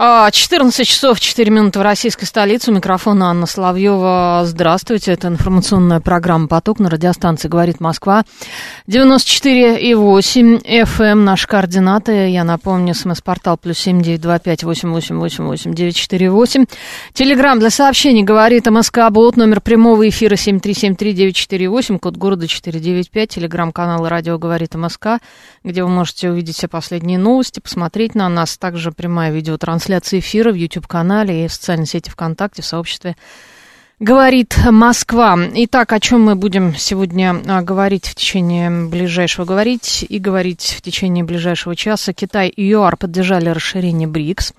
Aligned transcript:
14 0.00 0.80
а, 0.80 0.84
часов 0.86 1.20
4 1.20 1.50
минуты 1.50 1.78
в 1.78 1.82
российской 1.82 2.24
столице. 2.24 2.70
У 2.70 2.74
микрофона 2.74 3.26
Анна 3.26 3.44
Соловьева. 3.44 4.44
Здравствуйте. 4.46 5.12
Это 5.12 5.28
информационная 5.28 6.00
программа 6.00 6.48
«Поток» 6.48 6.78
на 6.78 6.88
радиостанции 6.88 7.48
«Говорит 7.48 7.80
Москва». 7.80 8.24
94,8 8.88 10.62
FM. 10.64 11.14
Наши 11.16 11.46
координаты. 11.46 12.30
Я 12.30 12.44
напомню, 12.44 12.94
смс-портал 12.94 13.58
плюс 13.58 13.78
семь 13.78 14.00
девять 14.00 14.22
два 14.22 14.38
пять 14.38 14.64
восемь 14.64 14.90
восемь 14.90 15.18
восемь 15.18 15.44
восемь 15.44 15.74
девять 15.74 15.96
четыре 15.96 16.30
восемь. 16.30 16.64
Телеграмм 17.12 17.58
для 17.58 17.68
сообщений 17.68 18.22
«Говорит 18.22 18.70
МСК 18.70 19.10
Бот». 19.10 19.36
Номер 19.36 19.60
прямого 19.60 20.08
эфира 20.08 20.36
семь 20.36 20.60
три 20.60 20.72
семь 20.72 20.96
три 20.96 21.12
девять 21.12 21.36
четыре 21.36 21.68
восемь. 21.68 21.98
Код 21.98 22.16
города 22.16 22.48
четыре 22.48 22.80
девять 22.80 23.10
пять. 23.10 23.34
Телеграмм-канал 23.34 24.08
«Радио 24.08 24.38
говорит 24.38 24.74
МСК», 24.74 25.18
где 25.62 25.84
вы 25.84 25.90
можете 25.90 26.30
увидеть 26.30 26.56
все 26.56 26.68
последние 26.68 27.18
новости, 27.18 27.60
посмотреть 27.60 28.14
на 28.14 28.30
нас. 28.30 28.56
Также 28.56 28.92
прямая 28.92 29.30
видеотрансляция 29.30 29.89
трансляции 29.90 30.20
эфира 30.20 30.52
в 30.52 30.54
YouTube-канале 30.54 31.44
и 31.44 31.48
в 31.48 31.52
социальной 31.52 31.86
сети 31.86 32.10
ВКонтакте, 32.10 32.62
в 32.62 32.66
сообществе 32.66 33.16
Говорит 34.00 34.56
Москва. 34.64 35.38
Итак, 35.52 35.92
о 35.92 36.00
чем 36.00 36.22
мы 36.22 36.34
будем 36.34 36.74
сегодня 36.74 37.36
а, 37.46 37.60
говорить 37.60 38.06
в 38.06 38.14
течение 38.14 38.70
ближайшего 38.70 39.44
говорить 39.44 40.06
и 40.08 40.18
говорить 40.18 40.74
в 40.78 40.80
течение 40.80 41.22
ближайшего 41.22 41.76
часа. 41.76 42.14
Китай 42.14 42.48
и 42.48 42.66
ЮАР 42.66 42.96
поддержали 42.96 43.50
расширение 43.50 44.08
БРИКС. 44.08 44.54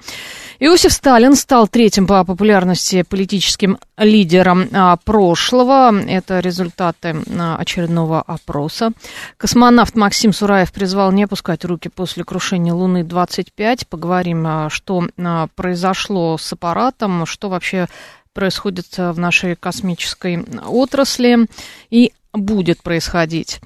Иосиф 0.59 0.93
Сталин 0.93 1.35
стал 1.35 1.67
третьим 1.67 2.05
по 2.05 2.23
популярности 2.23 3.01
политическим 3.01 3.79
лидером 3.97 4.69
а, 4.73 4.97
прошлого. 4.97 5.91
Это 6.07 6.39
результаты 6.39 7.15
а, 7.35 7.57
очередного 7.57 8.21
опроса. 8.21 8.91
Космонавт 9.37 9.95
Максим 9.95 10.33
Сураев 10.33 10.71
призвал 10.71 11.11
не 11.11 11.23
опускать 11.23 11.65
руки 11.65 11.89
после 11.89 12.23
крушения 12.23 12.75
Луны-25. 12.75 13.87
Поговорим, 13.89 14.69
что 14.69 15.07
произошло 15.55 16.37
с 16.37 16.53
аппаратом, 16.53 17.25
что 17.25 17.49
вообще 17.49 17.87
происходит 18.33 18.97
в 18.97 19.17
нашей 19.19 19.55
космической 19.55 20.45
отрасли 20.65 21.47
и 21.89 22.11
будет 22.33 22.81
происходить. 22.81 23.59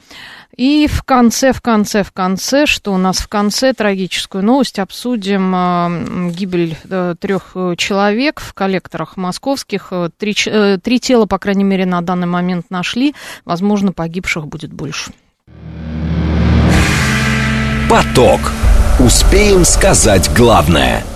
И 0.57 0.88
в 0.88 1.03
конце, 1.03 1.52
в 1.52 1.61
конце, 1.61 2.03
в 2.03 2.11
конце, 2.11 2.66
что 2.66 2.94
у 2.94 2.97
нас 2.97 3.17
в 3.17 3.27
конце, 3.27 3.73
трагическую 3.73 4.44
новость, 4.44 4.80
обсудим 4.80 5.53
э, 5.53 6.31
гибель 6.31 6.77
э, 6.89 7.16
трех 7.19 7.55
человек 7.77 8.39
в 8.39 8.53
коллекторах 8.53 9.17
московских. 9.17 9.91
Три, 10.17 10.33
э, 10.45 10.77
три 10.81 11.00
тела, 11.00 11.25
по 11.25 11.39
крайней 11.39 11.66
мере, 11.66 11.85
на 11.85 12.02
данный 12.02 12.27
момент 12.27 12.67
нашли. 12.69 13.13
Возможно, 13.44 13.91
погибших 13.91 14.47
будет 14.47 14.72
больше. 14.72 15.11
Поток. 17.89 18.39
Успеем 19.00 19.66
сказать 19.66 20.33
главное– 20.33 21.03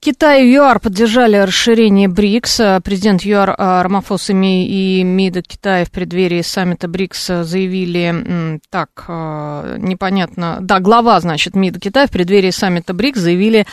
Китай 0.00 0.44
и 0.46 0.52
ЮАР 0.54 0.78
поддержали 0.78 1.36
расширение 1.36 2.06
БРИКС. 2.06 2.60
Президент 2.84 3.22
ЮАР 3.24 3.54
а, 3.58 3.82
Рамафос 3.82 4.30
и 4.30 5.02
МИДа 5.02 5.42
Китая 5.42 5.84
в 5.84 5.90
преддверии 5.90 6.40
саммита 6.42 6.86
БРИКС 6.86 7.26
заявили, 7.42 8.60
так, 8.70 8.90
а, 9.08 9.76
непонятно, 9.76 10.58
да, 10.60 10.78
глава, 10.78 11.18
значит, 11.18 11.56
МИДа 11.56 11.80
Китая 11.80 12.06
в 12.06 12.10
преддверии 12.10 12.50
саммита 12.50 12.94
БРИКС 12.94 13.18
заявили 13.18 13.66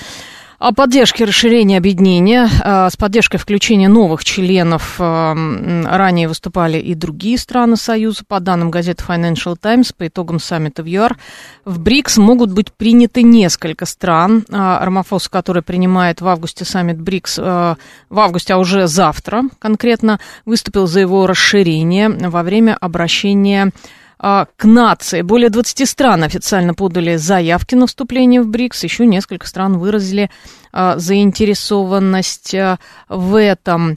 о 0.60 0.74
поддержке 0.74 1.26
расширения 1.26 1.78
объединения, 1.78 2.50
э, 2.64 2.90
с 2.90 2.96
поддержкой 2.96 3.38
включения 3.38 3.90
новых 3.90 4.24
членов 4.24 4.96
э, 5.00 5.04
ранее 5.04 6.28
выступали 6.28 6.78
и 6.78 6.96
другие 6.96 7.38
страны 7.38 7.76
Союза. 7.76 8.24
По 8.28 8.40
данным 8.40 8.72
газеты 8.72 9.04
Financial 9.06 9.56
Times, 9.60 9.92
по 9.92 10.08
итогам 10.08 10.40
саммита 10.40 10.82
в 10.84 10.86
ЮАР, 10.86 11.18
в 11.66 11.80
БРИКС 11.80 12.18
могут 12.18 12.52
быть 12.52 12.72
приняты 12.72 13.22
несколько 13.22 13.86
стран. 13.86 14.46
Э, 14.50 14.78
Рамафос, 14.82 15.28
который 15.28 15.62
принимает 15.62 16.22
в 16.22 16.28
августе 16.28 16.64
саммит 16.64 17.02
БРИКС, 17.02 17.38
в 17.38 17.78
августе, 18.20 18.54
а 18.54 18.58
уже 18.58 18.88
завтра 18.88 19.44
конкретно, 19.60 20.20
выступил 20.46 20.88
за 20.88 21.02
его 21.02 21.28
расширение 21.28 22.10
во 22.10 22.44
время 22.44 22.78
обращения 22.80 23.72
к 24.18 24.64
нации. 24.64 25.22
Более 25.22 25.50
20 25.50 25.88
стран 25.88 26.24
официально 26.24 26.74
подали 26.74 27.16
заявки 27.16 27.76
на 27.76 27.88
вступление 27.88 28.42
в 28.42 28.50
БРИКС. 28.50 28.84
Еще 28.84 29.06
несколько 29.06 29.48
стран 29.48 29.78
выразили 29.78 30.30
а, 30.72 30.98
заинтересованность 30.98 32.56
а, 32.56 32.78
в 33.10 33.40
этом. 33.40 33.94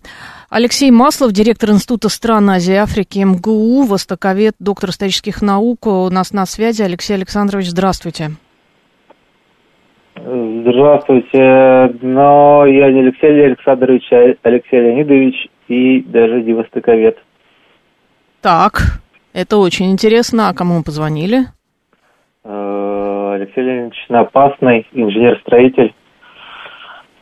Алексей 0.51 0.91
Маслов, 0.91 1.33
директор 1.33 1.71
Института 1.71 2.09
стран 2.09 2.49
Азии 2.51 2.75
и 2.75 2.77
Африки 2.77 3.19
МГУ, 3.19 3.83
востоковед, 3.83 4.55
доктор 4.59 4.91
исторических 4.91 5.43
наук, 5.43 5.87
у 5.87 6.09
нас 6.09 6.33
на 6.33 6.47
связи. 6.47 6.83
Алексей 6.83 7.15
Александрович, 7.15 7.69
здравствуйте. 7.69 8.31
Здравствуйте. 10.15 11.95
Но 12.03 12.67
я 12.67 12.91
не 12.91 13.01
Алексей 13.01 13.45
Александрович, 13.45 14.03
а 14.13 14.35
Алексей 14.43 14.81
Леонидович 14.81 15.49
и 15.69 16.01
даже 16.01 16.43
не 16.43 16.55
востоковед. 16.55 17.19
Так, 18.41 19.01
это 19.39 19.59
очень 19.59 19.93
интересно. 19.93 20.49
А 20.49 20.55
кому 20.55 20.83
позвонили? 20.83 21.47
Э, 22.45 23.33
Алексей 23.35 23.63
Леонидович 23.63 24.07
Напасный, 24.09 24.87
инженер-строитель. 24.93 25.95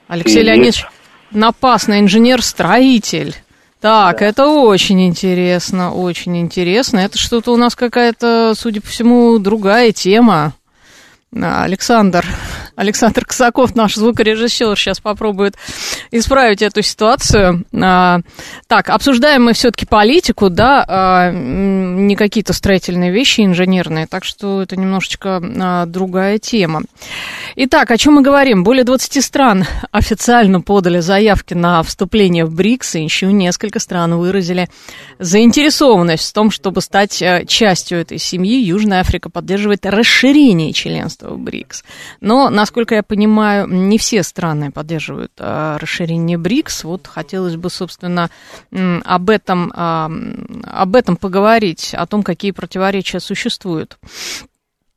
Алексей 0.09 0.41
и... 0.41 0.45
Леонидович 0.45 0.87
Напасный, 1.33 2.01
инженер-строитель. 2.01 3.35
Так, 3.81 4.21
да. 4.21 4.27
это 4.27 4.49
очень 4.49 5.07
интересно, 5.07 5.93
очень 5.93 6.39
интересно. 6.39 7.01
Это 7.01 7.19
что-то 7.19 7.53
у 7.53 7.57
нас 7.57 7.77
какая-то, 7.77 8.55
судя 8.57 8.81
по 8.81 8.87
всему, 8.87 9.39
другая 9.39 9.93
тема. 9.93 10.55
Александр, 11.35 12.25
Александр 12.77 13.25
Косаков, 13.25 13.75
наш 13.75 13.95
звукорежиссер, 13.95 14.77
сейчас 14.79 15.01
попробует 15.01 15.55
исправить 16.11 16.61
эту 16.61 16.83
ситуацию. 16.83 17.65
А, 17.73 18.21
так, 18.67 18.91
обсуждаем 18.91 19.45
мы 19.47 19.55
все-таки 19.55 19.87
политику, 19.87 20.51
да, 20.51 20.85
а, 20.87 21.33
не 21.33 22.17
какие-то 22.17 22.53
строительные 22.53 23.11
вещи 23.11 23.41
инженерные, 23.41 24.07
так 24.07 24.25
что 24.25 24.61
это 24.61 24.77
немножечко 24.77 25.41
а, 25.43 25.87
другая 25.87 26.39
тема. 26.39 26.83
Итак, 27.57 27.91
о 27.91 27.97
чем 27.97 28.15
мы 28.15 28.23
говорим? 28.23 28.63
Более 28.63 28.85
20 28.85 29.25
стран 29.25 29.65
официально 29.91 30.61
подали 30.61 31.01
заявки 31.01 31.55
на 31.55 31.83
вступление 31.83 32.45
в 32.45 32.55
БРИКС, 32.55 32.97
и 32.97 33.05
еще 33.05 33.33
несколько 33.33 33.81
стран 33.81 34.17
выразили 34.17 34.69
заинтересованность 35.19 36.29
в 36.29 36.33
том, 36.35 36.51
чтобы 36.51 36.83
стать 36.83 37.23
частью 37.49 38.01
этой 38.01 38.19
семьи. 38.19 38.63
Южная 38.63 39.01
Африка 39.01 39.31
поддерживает 39.31 39.87
расширение 39.87 40.75
членства 40.75 41.31
в 41.31 41.39
БРИКС. 41.39 41.83
Но 42.21 42.51
на 42.51 42.66
насколько 42.67 42.97
я 42.97 43.05
понимаю, 43.05 43.69
не 43.69 43.97
все 43.97 44.25
страны 44.25 44.73
поддерживают 44.73 45.31
а, 45.39 45.79
расширение 45.79 46.37
БРИКС. 46.37 46.83
Вот 46.83 47.07
хотелось 47.07 47.55
бы, 47.55 47.71
собственно, 47.71 48.29
об 49.05 49.31
этом, 49.31 49.73
а, 49.73 50.11
об 50.65 50.97
этом 50.97 51.17
поговорить, 51.17 51.95
о 51.95 52.07
том, 52.07 52.25
какие 52.25 52.51
противоречия 52.51 53.21
существуют. 53.21 53.99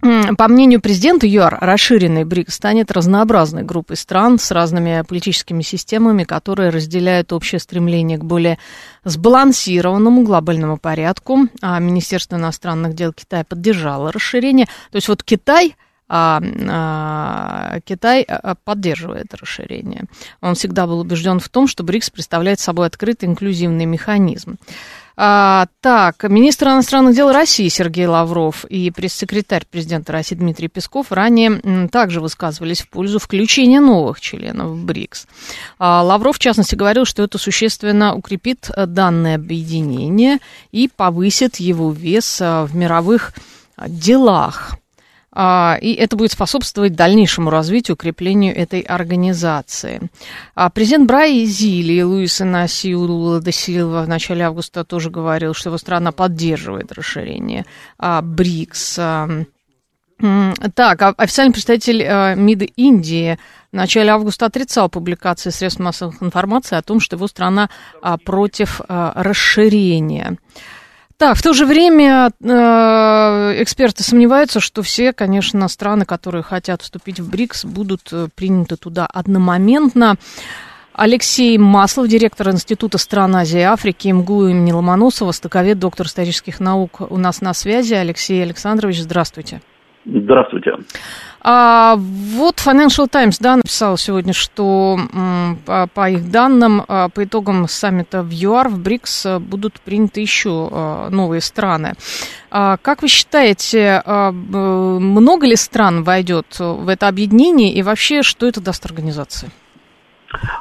По 0.01 0.47
мнению 0.47 0.81
президента 0.81 1.27
ЮАР, 1.27 1.59
расширенный 1.61 2.23
БРИКС 2.23 2.55
станет 2.55 2.89
разнообразной 2.89 3.61
группой 3.61 3.97
стран 3.97 4.39
с 4.39 4.49
разными 4.49 5.03
политическими 5.07 5.61
системами, 5.61 6.23
которые 6.23 6.71
разделяют 6.71 7.31
общее 7.33 7.59
стремление 7.59 8.17
к 8.17 8.23
более 8.23 8.57
сбалансированному 9.03 10.23
глобальному 10.23 10.77
порядку. 10.77 11.49
А 11.61 11.77
Министерство 11.77 12.37
иностранных 12.37 12.95
дел 12.95 13.13
Китая 13.13 13.43
поддержало 13.43 14.11
расширение. 14.11 14.65
То 14.91 14.95
есть 14.95 15.07
вот 15.07 15.21
Китай– 15.21 15.75
а, 16.09 16.41
а, 16.67 17.79
Китай 17.85 18.23
а, 18.23 18.55
поддерживает 18.55 19.33
расширение. 19.35 20.05
Он 20.41 20.55
всегда 20.55 20.87
был 20.87 20.99
убежден 20.99 21.39
в 21.39 21.47
том, 21.49 21.67
что 21.67 21.83
БРИКС 21.83 22.09
представляет 22.09 22.59
собой 22.59 22.87
открытый 22.87 23.29
инклюзивный 23.29 23.85
механизм. 23.85 24.57
А, 25.21 25.67
так, 25.81 26.23
министр 26.23 26.69
иностранных 26.69 27.13
дел 27.13 27.31
России 27.31 27.67
Сергей 27.67 28.07
Лавров 28.07 28.65
и 28.65 28.89
пресс-секретарь 28.89 29.65
президента 29.69 30.13
России 30.13 30.35
Дмитрий 30.35 30.69
Песков 30.69 31.11
ранее 31.11 31.89
также 31.89 32.21
высказывались 32.21 32.81
в 32.81 32.89
пользу 32.89 33.19
включения 33.19 33.79
новых 33.79 34.19
членов 34.19 34.77
БРИКС. 34.77 35.27
А, 35.77 36.01
Лавров, 36.01 36.37
в 36.37 36.39
частности, 36.39 36.73
говорил, 36.73 37.05
что 37.05 37.21
это 37.21 37.37
существенно 37.37 38.15
укрепит 38.15 38.71
данное 38.75 39.35
объединение 39.35 40.39
и 40.71 40.87
повысит 40.87 41.57
его 41.57 41.91
вес 41.91 42.39
в 42.39 42.69
мировых 42.73 43.33
делах. 43.87 44.79
А, 45.31 45.77
и 45.79 45.93
это 45.93 46.15
будет 46.15 46.31
способствовать 46.31 46.95
дальнейшему 46.95 47.49
развитию, 47.49 47.95
укреплению 47.95 48.55
этой 48.55 48.81
организации. 48.81 50.09
А 50.55 50.69
президент 50.69 51.07
Бразилии 51.07 52.01
Луис 52.01 52.41
Инасиу 52.41 52.99
Лула 52.99 53.41
де 53.41 53.51
Силва 53.51 54.03
в 54.03 54.07
начале 54.07 54.45
августа 54.45 54.83
тоже 54.83 55.11
говорил, 55.11 55.53
что 55.53 55.69
его 55.69 55.77
страна 55.77 56.11
поддерживает 56.11 56.91
расширение 56.91 57.65
а, 57.97 58.21
БРИКС. 58.21 58.99
Так, 60.75 61.13
официальный 61.17 61.53
представитель 61.53 62.03
МИД 62.37 62.73
Индии 62.75 63.39
в 63.71 63.75
начале 63.75 64.11
августа 64.11 64.47
отрицал 64.47 64.89
публикации 64.89 65.49
средств 65.49 65.79
массовой 65.79 66.13
информации 66.19 66.75
о 66.75 66.81
том, 66.81 66.99
что 66.99 67.15
его 67.15 67.25
страна 67.27 67.69
против 68.25 68.81
расширения. 68.89 70.37
Так, 71.19 71.35
в 71.35 71.43
то 71.43 71.51
же 71.51 71.65
время 71.65 72.29
э, 72.41 72.47
эксперты 73.61 74.03
сомневаются, 74.03 74.61
что 74.61 74.81
все, 74.81 75.11
конечно, 75.11 75.67
страны, 75.67 76.05
которые 76.05 76.43
хотят 76.43 76.81
вступить 76.81 77.19
в 77.19 77.29
БРИКС, 77.29 77.65
будут 77.65 78.13
э, 78.13 78.27
приняты 78.33 78.77
туда 78.77 79.05
одномоментно. 79.05 80.15
Алексей 80.93 81.57
Маслов, 81.57 82.07
директор 82.07 82.49
Института 82.51 82.97
стран 82.97 83.35
Азии 83.35 83.59
и 83.59 83.63
Африки 83.63 84.07
МГУ 84.07 84.47
имени 84.47 84.71
Ломоносова, 84.71 85.33
стоковед, 85.33 85.77
доктор 85.77 86.07
исторических 86.07 86.61
наук 86.61 87.01
у 87.01 87.17
нас 87.17 87.41
на 87.41 87.53
связи. 87.53 87.95
Алексей 87.95 88.41
Александрович, 88.41 89.01
здравствуйте. 89.01 89.59
Здравствуйте. 90.05 90.71
А, 91.41 91.95
вот 91.97 92.55
Financial 92.55 93.07
Times 93.09 93.39
да, 93.39 93.57
написал 93.57 93.97
сегодня, 93.97 94.33
что 94.33 94.97
по, 95.65 96.09
их 96.09 96.29
данным, 96.29 96.83
а, 96.87 97.09
по 97.09 97.23
итогам 97.23 97.67
саммита 97.67 98.23
в 98.23 98.31
ЮАР, 98.31 98.69
в 98.69 98.79
БРИКС 98.79 99.39
будут 99.39 99.79
приняты 99.81 100.21
еще 100.21 100.69
а, 100.71 101.09
новые 101.09 101.41
страны. 101.41 101.93
А, 102.51 102.77
как 102.77 103.01
вы 103.01 103.07
считаете, 103.07 104.01
а, 104.05 104.31
много 104.31 105.47
ли 105.47 105.55
стран 105.55 106.03
войдет 106.03 106.59
в 106.59 106.89
это 106.89 107.07
объединение 107.07 107.73
и 107.73 107.83
вообще, 107.83 108.21
что 108.21 108.45
это 108.45 108.61
даст 108.61 108.85
организации? 108.85 109.49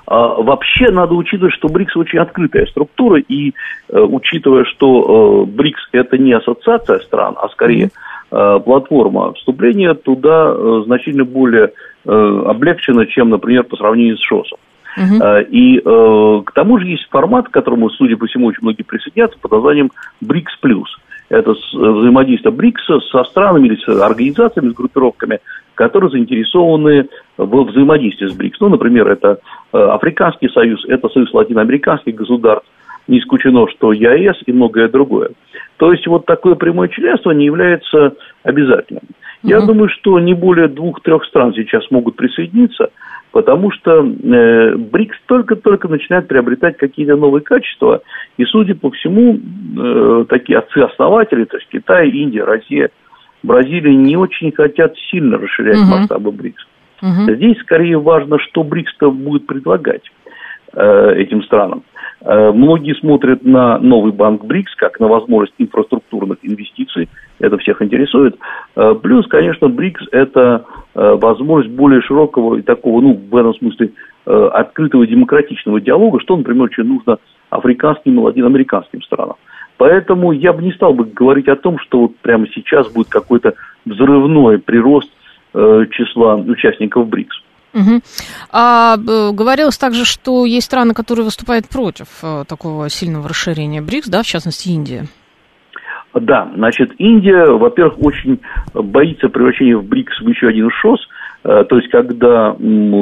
А, 0.07 0.41
вообще 0.41 0.91
надо 0.91 1.15
учитывать, 1.15 1.55
что 1.55 1.69
БРИКС 1.69 1.97
очень 1.97 2.21
открытая 2.21 2.67
структура, 2.67 3.21
и 3.21 3.51
э, 3.89 3.99
учитывая, 3.99 4.65
что 4.65 5.45
э, 5.45 5.51
БРИКС 5.51 5.89
это 5.93 6.17
не 6.17 6.33
ассоциация 6.33 7.01
стран, 7.01 7.37
а 7.37 7.49
скорее 7.49 7.87
mm-hmm 7.87 8.18
платформа 8.31 9.33
вступления 9.35 9.95
туда 9.95 10.53
э, 10.55 10.83
значительно 10.85 11.25
более 11.25 11.73
э, 12.05 12.43
облегчена, 12.47 13.07
чем, 13.07 13.31
например, 13.31 13.65
по 13.65 13.77
сравнению 13.77 14.19
с 14.19 14.23
ШОСом. 14.23 14.59
Uh-huh. 14.99 15.47
И 15.51 15.79
э, 15.79 16.43
к 16.45 16.53
тому 16.53 16.79
же 16.79 16.87
есть 16.87 17.09
формат, 17.09 17.49
к 17.49 17.53
которому, 17.53 17.89
судя 17.91 18.17
по 18.17 18.27
всему, 18.27 18.47
очень 18.47 18.63
многие 18.63 18.83
присоединятся, 18.83 19.39
под 19.39 19.53
названием 19.53 19.91
БРИКС 20.21 20.57
плюс. 20.61 20.89
Это 21.29 21.53
взаимодействие 21.73 22.53
БРИКСа 22.53 23.01
со 23.01 23.25
странами 23.25 23.69
или 23.69 23.77
с 23.77 23.89
организациями, 23.89 24.71
с 24.71 24.75
группировками, 24.75 25.41
которые 25.75 26.11
заинтересованы 26.11 27.07
в 27.37 27.65
взаимодействии 27.65 28.27
с 28.27 28.33
БРИКС. 28.33 28.61
Ну, 28.61 28.71
например, 28.71 29.09
это 29.09 29.39
Африканский 29.73 30.49
союз, 30.49 30.85
это 30.89 31.09
Союз 31.11 31.33
латиноамериканских 31.33 32.15
государств, 32.15 32.67
не 33.09 33.19
исключено, 33.19 33.67
что 33.69 33.93
ЕАЭС 33.93 34.37
и 34.47 34.53
многое 34.53 34.89
другое. 34.89 35.31
То 35.79 35.93
есть 35.93 36.07
вот 36.07 36.27
такое 36.27 36.55
прямое 36.55 36.89
членство 36.89 37.31
не 37.31 37.47
является 37.47 38.15
обязательным. 38.43 39.03
Угу. 39.43 39.51
Я 39.51 39.61
думаю, 39.61 39.89
что 39.89 40.19
не 40.21 40.35
более 40.35 40.69
двух-трех 40.69 41.25
стран 41.25 41.55
сейчас 41.55 41.91
могут 41.91 42.17
присоединиться, 42.17 42.91
потому 43.33 43.71
что 43.71 44.05
э, 44.05 44.75
БРИКС 44.77 45.17
только-только 45.27 45.89
начинает 45.89 46.29
приобретать 46.29 46.77
какие-то 46.77 47.17
новые 47.17 47.43
качества, 47.43 48.03
и, 48.37 48.45
судя 48.45 48.75
по 48.75 48.91
всему, 48.91 49.39
э, 49.39 50.25
такие 50.29 50.59
отцы-основатели, 50.59 51.45
то 51.45 51.57
есть 51.57 51.69
Китай, 51.71 52.09
Индия, 52.11 52.45
Россия, 52.45 52.91
Бразилия 53.43 53.95
не 53.95 54.17
очень 54.17 54.53
хотят 54.53 54.95
сильно 55.11 55.39
расширять 55.39 55.79
угу. 55.79 55.87
масштабы 55.87 56.33
БРИКС. 56.33 56.67
Угу. 57.03 57.35
Здесь 57.35 57.59
скорее 57.61 57.99
важно, 57.99 58.39
что 58.41 58.65
БРИКС-то 58.65 59.13
будет 59.13 59.47
предлагать 59.47 60.03
э, 60.73 61.15
этим 61.17 61.43
странам. 61.45 61.85
Э, 62.21 62.51
многие 62.53 62.95
смотрят 62.97 63.45
на 63.45 63.79
новый 63.79 64.13
банк 64.13 64.45
БРИКС 64.45 64.75
как 64.77 64.99
на 65.01 65.09
возможность 65.09 65.55
инфраструктурных 65.59 66.39
инвестиций. 66.43 67.09
Это 67.39 67.59
всех 67.59 67.81
интересует. 67.81 68.37
Э, 68.77 68.95
плюс, 69.01 69.27
конечно, 69.29 69.69
БРИКС– 69.69 70.09
это 70.13 70.65
э, 70.95 71.17
возможность 71.21 71.75
более 71.75 72.03
широкого 72.03 72.57
и 72.57 72.63
такого, 72.63 73.01
ну, 73.01 73.15
в 73.15 73.37
этом 73.37 73.55
смысле, 73.55 73.91
открытого 74.27 75.07
демократичного 75.07 75.81
диалога, 75.81 76.21
что, 76.21 76.37
например, 76.37 76.65
очень 76.65 76.85
нужно 76.85 77.17
африканским 77.49 78.19
и 78.19 78.23
латиноамериканским 78.23 79.01
странам. 79.01 79.37
Поэтому 79.79 80.33
я 80.33 80.53
бы 80.53 80.63
не 80.63 80.73
стал 80.73 80.93
бы 80.93 81.07
говорить 81.07 81.49
о 81.49 81.57
том, 81.57 81.79
что 81.79 82.01
вот 82.01 82.17
прямо 82.19 82.47
сейчас 82.49 82.93
будет 82.93 83.09
какой-то 83.09 83.55
взрывной 83.87 84.59
прирост 84.59 85.11
числа 85.55 86.35
участников 86.35 87.09
БРИКС. 87.09 87.43
Угу. 87.75 88.01
А 88.51 88.97
говорилось 88.97 89.79
также, 89.79 90.05
что 90.05 90.47
есть 90.47 90.67
страны, 90.67 90.95
которые 90.95 91.25
выступают 91.25 91.69
против 91.69 92.09
э, 92.23 92.45
такого 92.49 92.89
сильного 92.89 93.29
расширения 93.29 93.83
БРИКС, 93.83 94.09
да, 94.09 94.23
в 94.23 94.27
частности 94.27 94.69
Индия. 94.69 95.07
Да, 96.15 96.51
значит, 96.55 96.93
Индия, 96.99 97.45
во-первых, 97.45 98.03
очень 98.03 98.41
боится 98.73 99.29
превращения 99.29 99.77
в 99.77 99.85
БРИКС 99.85 100.21
в 100.21 100.29
еще 100.29 100.49
один 100.49 100.71
ШОС, 100.71 101.09
э, 101.45 101.65
то 101.69 101.77
есть 101.77 101.91
когда 101.91 102.57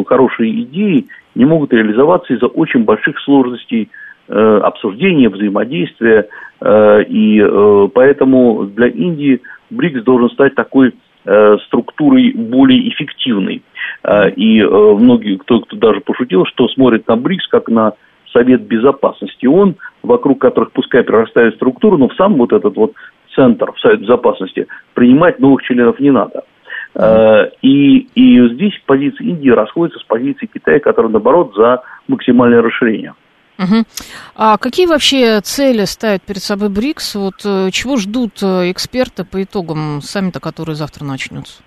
хорошие 0.06 0.62
идеи 0.62 1.06
не 1.34 1.44
могут 1.44 1.72
реализоваться 1.72 2.34
из-за 2.34 2.46
очень 2.46 2.82
больших 2.84 3.20
сложностей 3.20 3.88
э, 4.28 4.60
обсуждения, 4.62 5.28
взаимодействия, 5.28 6.28
и 6.58 7.88
поэтому 7.92 8.64
для 8.64 8.86
Индии 8.86 9.42
БРИКС 9.68 10.04
должен 10.04 10.30
стать 10.30 10.54
такой 10.54 10.94
структурой 11.66 12.32
более 12.32 12.88
эффективной. 12.88 13.60
А, 14.03 14.29
и 14.29 14.61
э, 14.61 14.67
многие, 14.69 15.37
кто, 15.37 15.61
кто 15.61 15.77
даже 15.77 16.00
пошутил, 16.00 16.44
что 16.47 16.69
смотрит 16.69 17.06
на 17.09 17.17
БРИКС 17.17 17.49
как 17.49 17.69
на 17.69 17.94
Совет 18.33 18.62
Безопасности 18.62 19.47
ООН, 19.47 19.77
вокруг 20.03 20.41
которых 20.41 20.73
пускай 20.73 21.03
прирастает 21.03 21.55
структура, 21.55 21.97
но 21.97 22.09
в 22.09 22.15
сам 22.15 22.35
вот 22.35 22.53
этот 22.53 22.77
вот 22.77 22.93
центр 23.35 23.73
в 23.73 23.81
Совет 23.81 24.00
Безопасности 24.00 24.67
принимать 24.94 25.38
новых 25.38 25.62
членов 25.62 26.00
не 26.00 26.11
надо. 26.11 26.44
Uh, 26.94 27.50
и, 27.61 28.09
и 28.15 28.55
здесь 28.55 28.73
позиция 28.87 29.27
Индии 29.27 29.50
расходится 29.50 29.99
с 29.99 30.05
позицией 30.05 30.49
Китая, 30.50 30.81
которая, 30.81 31.12
наоборот, 31.12 31.53
за 31.55 31.83
максимальное 32.09 32.62
расширение. 32.62 33.12
Угу. 33.59 33.85
А 34.35 34.59
какие 34.59 34.87
вообще 34.87 35.41
цели 35.41 35.85
ставит 35.85 36.23
перед 36.23 36.43
собой 36.43 36.69
БРИКС? 36.69 37.15
Вот 37.17 37.35
э, 37.44 37.71
чего 37.71 37.97
ждут 37.97 38.43
э, 38.43 38.71
эксперты 38.71 39.25
по 39.25 39.43
итогам 39.43 40.00
саммита, 40.03 40.41
который 40.41 40.75
завтра 40.75 41.05
начнется? 41.05 41.62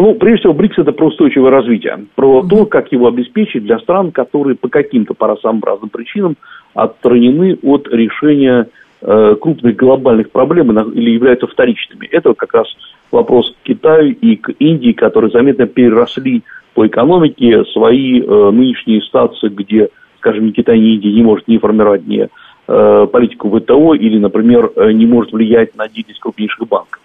Ну, 0.00 0.14
прежде 0.14 0.40
всего, 0.40 0.54
БРИКС– 0.54 0.78
это 0.78 0.92
про 0.92 1.08
устойчивое 1.08 1.50
развитие, 1.50 2.06
про 2.14 2.42
то, 2.42 2.64
как 2.64 2.90
его 2.90 3.06
обеспечить 3.08 3.64
для 3.64 3.78
стран, 3.80 4.12
которые 4.12 4.56
по 4.56 4.70
каким-то 4.70 5.12
по 5.12 5.36
самым 5.36 5.62
разным 5.62 5.90
причинам 5.90 6.38
отстранены 6.72 7.58
от 7.62 7.86
решения 7.88 8.68
э, 9.02 9.36
крупных 9.38 9.76
глобальных 9.76 10.30
проблем 10.30 10.70
или 10.92 11.10
являются 11.10 11.46
вторичными. 11.46 12.06
Это 12.06 12.32
как 12.32 12.54
раз 12.54 12.66
вопрос 13.12 13.50
к 13.50 13.66
Китаю 13.66 14.12
и 14.12 14.36
к 14.36 14.52
Индии, 14.58 14.92
которые 14.92 15.32
заметно 15.32 15.66
переросли 15.66 16.44
по 16.72 16.86
экономике 16.86 17.62
свои 17.66 18.22
э, 18.22 18.50
нынешние 18.52 19.02
статусы, 19.02 19.48
где, 19.48 19.90
скажем, 20.16 20.46
ни 20.46 20.52
Китай, 20.52 20.78
ни 20.78 20.94
Индия 20.94 21.12
не 21.12 21.22
может 21.22 21.46
не 21.46 21.58
формировать 21.58 22.06
ни 22.06 22.26
э, 22.26 23.06
политику 23.12 23.50
ВТО 23.50 23.92
или, 23.92 24.16
например, 24.16 24.72
э, 24.76 24.92
не 24.92 25.04
может 25.04 25.32
влиять 25.34 25.76
на 25.76 25.90
деятельность 25.90 26.20
крупнейших 26.20 26.66
банков. 26.66 27.00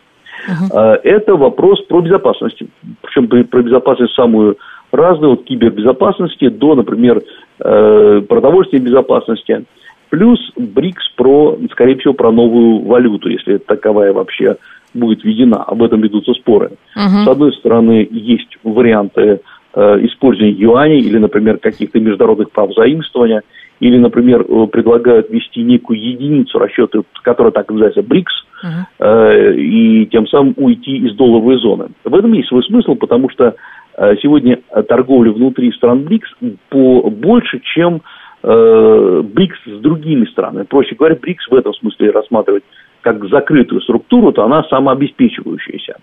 Uh-huh. 0.47 0.99
Это 1.03 1.35
вопрос 1.35 1.81
про 1.85 2.01
безопасность. 2.01 2.61
Причем 3.01 3.27
про 3.45 3.61
безопасность 3.61 4.13
самую 4.13 4.57
разную, 4.91 5.33
от 5.33 5.43
кибербезопасности 5.43 6.49
до, 6.49 6.75
например, 6.75 7.21
э, 7.59 8.21
продовольственной 8.27 8.83
безопасности. 8.83 9.65
Плюс 10.09 10.39
БРИКС 10.55 11.09
про, 11.15 11.57
скорее 11.71 11.97
всего, 11.97 12.13
про 12.13 12.31
новую 12.31 12.83
валюту, 12.85 13.29
если 13.29 13.57
таковая 13.57 14.13
вообще 14.13 14.57
будет 14.93 15.23
введена. 15.23 15.63
Об 15.63 15.83
этом 15.83 16.01
ведутся 16.01 16.33
споры. 16.33 16.71
Uh-huh. 16.95 17.23
С 17.23 17.27
одной 17.27 17.53
стороны, 17.53 18.07
есть 18.11 18.57
варианты 18.63 19.41
э, 19.73 20.05
использования 20.05 20.53
юаней 20.53 20.99
или, 20.99 21.17
например, 21.17 21.57
каких-то 21.57 21.99
международных 21.99 22.51
прав 22.51 22.73
заимствования– 22.73 23.41
или, 23.79 23.97
например, 23.97 24.45
э, 24.47 24.67
предлагают 24.67 25.29
ввести 25.29 25.61
некую 25.61 25.99
единицу 25.99 26.59
расчета, 26.59 26.99
которая 27.23 27.51
так 27.51 27.69
называется 27.69 28.01
БРИКС, 28.01 28.44
uh-huh. 28.63 29.55
и 29.55 30.05
тем 30.07 30.27
самым 30.27 30.53
уйти 30.57 30.97
из 30.97 31.15
долларовой 31.15 31.57
зоны. 31.57 31.89
В 32.03 32.15
этом 32.15 32.33
есть 32.33 32.49
свой 32.49 32.63
смысл, 32.63 32.95
потому 32.95 33.29
что 33.29 33.55
э, 33.97 34.15
сегодня 34.21 34.59
торговля 34.87 35.31
внутри 35.31 35.71
стран 35.71 36.03
БРИКС 36.03 36.29
по 36.69 37.09
больше, 37.09 37.61
чем 37.73 38.01
БРИКС 38.43 39.57
с 39.65 39.79
другими 39.79 40.25
странами. 40.25 40.65
Проще 40.65 40.95
говоря, 40.95 41.15
БРИКС 41.15 41.47
в 41.49 41.55
этом 41.55 41.73
смысле 41.73 42.11
рассматривать 42.11 42.63
как 43.05 43.23
закрытую 43.29 43.81
структуру, 43.81 44.31
то 44.31 44.43
она 44.43 44.63
самообеспечивающаяся. 44.63 45.97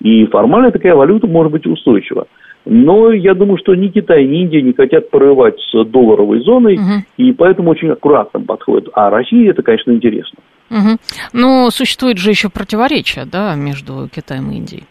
И 0.00 0.26
формально 0.26 0.72
такая 0.72 0.94
валюта 0.94 1.28
может 1.28 1.52
быть 1.52 1.66
устойчива. 1.66 2.26
Но 2.70 3.12
я 3.12 3.32
думаю, 3.32 3.56
что 3.56 3.74
ни 3.74 3.88
Китай, 3.88 4.26
ни 4.26 4.42
Индия 4.42 4.60
не 4.60 4.74
хотят 4.74 5.08
прорывать 5.08 5.58
с 5.58 5.84
долларовой 5.86 6.40
зоной, 6.40 6.74
угу. 6.74 7.04
и 7.16 7.32
поэтому 7.32 7.70
очень 7.70 7.88
аккуратно 7.88 8.40
подходят. 8.40 8.90
А 8.92 9.08
России 9.08 9.48
это, 9.48 9.62
конечно, 9.62 9.90
интересно. 9.90 10.38
Угу. 10.70 10.98
Но 11.32 11.70
существует 11.70 12.18
же 12.18 12.28
еще 12.28 12.50
противоречие, 12.50 13.24
да, 13.24 13.54
между 13.54 14.08
Китаем 14.14 14.50
и 14.50 14.56
Индией. 14.56 14.84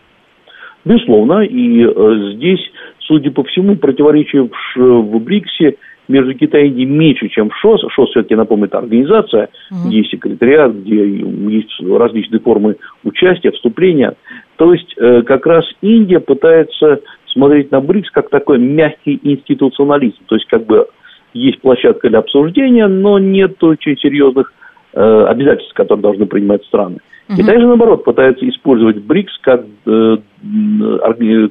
Безусловно, 0.85 1.41
и 1.41 1.83
э, 1.83 2.33
здесь, 2.33 2.61
судя 3.01 3.29
по 3.29 3.43
всему, 3.43 3.75
противоречие 3.75 4.49
в, 4.49 4.75
в 4.75 5.19
БРИКСе 5.19 5.75
между 6.07 6.33
Китаем 6.33 6.65
и 6.65 6.69
Индией 6.69 6.87
меньше, 6.87 7.27
чем 7.27 7.51
в 7.51 7.55
ШОС. 7.57 7.81
ШОС, 7.91 8.09
все-таки, 8.09 8.33
напомню, 8.33 8.65
это 8.65 8.79
организация, 8.79 9.49
угу. 9.69 9.87
где 9.87 9.97
есть 9.97 10.09
секретариат, 10.09 10.73
где 10.73 11.19
есть 11.49 11.79
различные 11.79 12.39
формы 12.39 12.77
участия, 13.03 13.51
вступления. 13.51 14.15
То 14.55 14.73
есть 14.73 14.95
э, 14.97 15.21
как 15.21 15.45
раз 15.45 15.63
Индия 15.81 16.19
пытается 16.19 17.01
смотреть 17.37 17.71
на 17.71 17.81
БРИКС 17.81 18.09
как 18.11 18.29
такой 18.29 18.57
мягкий 18.57 19.19
институционализм. 19.21 20.17
То 20.25 20.35
есть 20.35 20.47
как 20.47 20.65
бы 20.65 20.87
есть 21.33 21.61
площадка 21.61 22.09
для 22.09 22.19
обсуждения, 22.19 22.87
но 22.87 23.19
нет 23.19 23.63
очень 23.63 23.95
серьезных 23.97 24.51
э, 24.93 25.25
обязательств, 25.27 25.73
которые 25.75 26.01
должны 26.01 26.25
принимать 26.25 26.65
страны. 26.65 26.97
Угу. 27.29 27.37
Китай 27.37 27.59
же, 27.59 27.67
наоборот, 27.67 28.03
пытается 28.03 28.49
использовать 28.49 28.97
БРИКС 28.97 29.37
как, 29.41 29.65
э, 29.85 30.17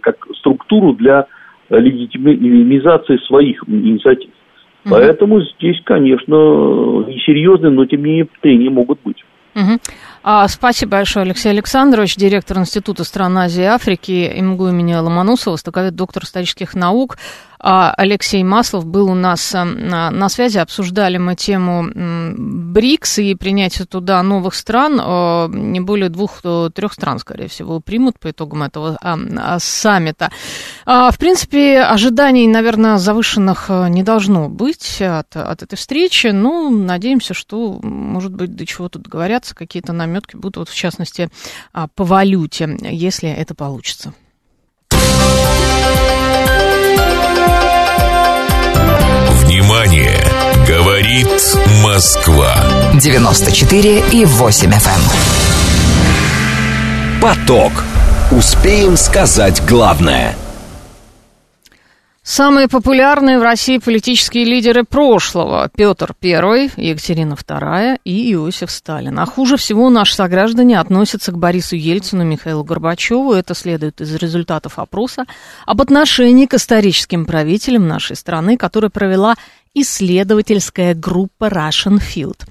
как 0.02 0.26
структуру 0.38 0.92
для 0.94 1.26
легитимизации 1.70 3.18
своих 3.26 3.62
инициатив. 3.68 4.30
Угу. 4.84 4.94
Поэтому 4.94 5.40
здесь, 5.40 5.80
конечно, 5.84 6.34
несерьезные, 7.06 7.70
но 7.70 7.86
тем 7.86 8.00
не 8.00 8.06
менее 8.06 8.26
трения 8.40 8.70
могут 8.70 8.98
быть. 9.04 9.24
Угу. 9.54 9.78
А, 10.28 10.48
спасибо 10.48 10.90
большое, 10.90 11.22
Алексей 11.22 11.50
Александрович, 11.50 12.16
директор 12.16 12.58
Института 12.58 13.04
стран 13.04 13.38
Азии 13.38 13.62
и 13.62 13.66
Африки 13.66 14.34
МГУ 14.36 14.70
имени 14.70 14.92
Ломоносова, 14.92 15.52
востоковед, 15.52 15.94
доктор 15.94 16.24
исторических 16.24 16.74
наук. 16.74 17.16
А, 17.58 17.92
Алексей 17.96 18.44
Маслов 18.44 18.86
был 18.86 19.10
у 19.10 19.14
нас 19.14 19.54
а, 19.54 19.64
на 19.64 20.28
связи. 20.28 20.58
Обсуждали 20.58 21.18
мы 21.18 21.34
тему 21.34 21.88
БРИКС 21.92 23.18
и 23.18 23.34
принятие 23.34 23.86
туда 23.86 24.22
новых 24.22 24.54
стран. 24.54 25.00
А, 25.02 25.48
не 25.48 25.80
более 25.80 26.08
двух-трех 26.08 26.92
стран, 26.92 27.18
скорее 27.18 27.48
всего, 27.48 27.80
примут 27.80 28.18
по 28.18 28.30
итогам 28.30 28.62
этого 28.62 28.98
саммита. 29.58 30.30
В 30.84 31.14
принципе, 31.18 31.80
ожиданий, 31.80 32.46
наверное, 32.46 32.98
завышенных 32.98 33.68
не 33.68 34.02
должно 34.02 34.48
быть 34.48 35.00
от, 35.00 35.36
от 35.36 35.62
этой 35.62 35.76
встречи. 35.76 36.28
Ну, 36.28 36.70
надеемся, 36.70 37.34
что, 37.34 37.80
может 37.82 38.32
быть, 38.32 38.54
до 38.54 38.66
чего 38.66 38.88
тут 38.88 39.08
говорятся, 39.08 39.54
какие-то 39.54 39.92
наметки 40.16 40.36
будут, 40.36 40.56
вот, 40.56 40.68
в 40.68 40.74
частности, 40.74 41.28
по 41.72 42.04
валюте, 42.04 42.76
если 42.82 43.30
это 43.30 43.54
получится. 43.54 44.12
Внимание! 49.42 50.20
Говорит 50.66 51.28
Москва. 51.82 52.56
94 53.00 54.02
и 54.12 54.24
8 54.24 54.70
FM. 54.70 55.00
Эм. 57.14 57.20
Поток. 57.20 57.84
Успеем 58.32 58.96
сказать 58.96 59.64
главное– 59.64 60.34
Самые 62.28 62.66
популярные 62.66 63.38
в 63.38 63.42
России 63.44 63.78
политические 63.78 64.44
лидеры 64.44 64.82
прошлого– 64.82 65.70
Петр 65.76 66.12
I, 66.20 66.72
Екатерина 66.76 67.34
II 67.34 68.00
и 68.02 68.32
Иосиф 68.32 68.72
Сталин. 68.72 69.16
А 69.20 69.26
хуже 69.26 69.56
всего 69.56 69.90
наши 69.90 70.16
сограждане 70.16 70.80
относятся 70.80 71.30
к 71.30 71.38
Борису 71.38 71.76
Ельцину, 71.76 72.24
Михаилу 72.24 72.64
Горбачеву. 72.64 73.32
Это 73.32 73.54
следует 73.54 74.00
из 74.00 74.12
результатов 74.16 74.80
опроса 74.80 75.24
об 75.66 75.80
отношении 75.80 76.46
к 76.46 76.54
историческим 76.54 77.26
правителям 77.26 77.86
нашей 77.86 78.16
страны, 78.16 78.56
который 78.56 78.90
провела 78.90 79.36
исследовательская 79.76 80.94
группа 80.94 81.48
Russian 81.48 82.00
Field. 82.00 82.46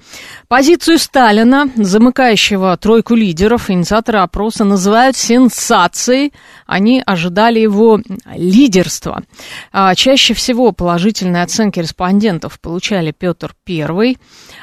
Позицию 0.46 1.00
Сталина, 1.00 1.68
замыкающего 1.74 2.76
тройку 2.76 3.16
лидеров, 3.16 3.68
инициаторы 3.68 4.20
опроса 4.20 4.62
называют 4.64 5.16
сенсацией. 5.16 6.32
Они 6.66 7.02
ожидали 7.04 7.58
его 7.58 8.00
лидерства. 8.32 9.24
А, 9.72 9.94
чаще 9.96 10.34
всего 10.34 10.70
положительные 10.70 11.42
оценки 11.42 11.80
респондентов 11.80 12.60
получали 12.60 13.10
Петр 13.10 13.56
I, 13.68 14.16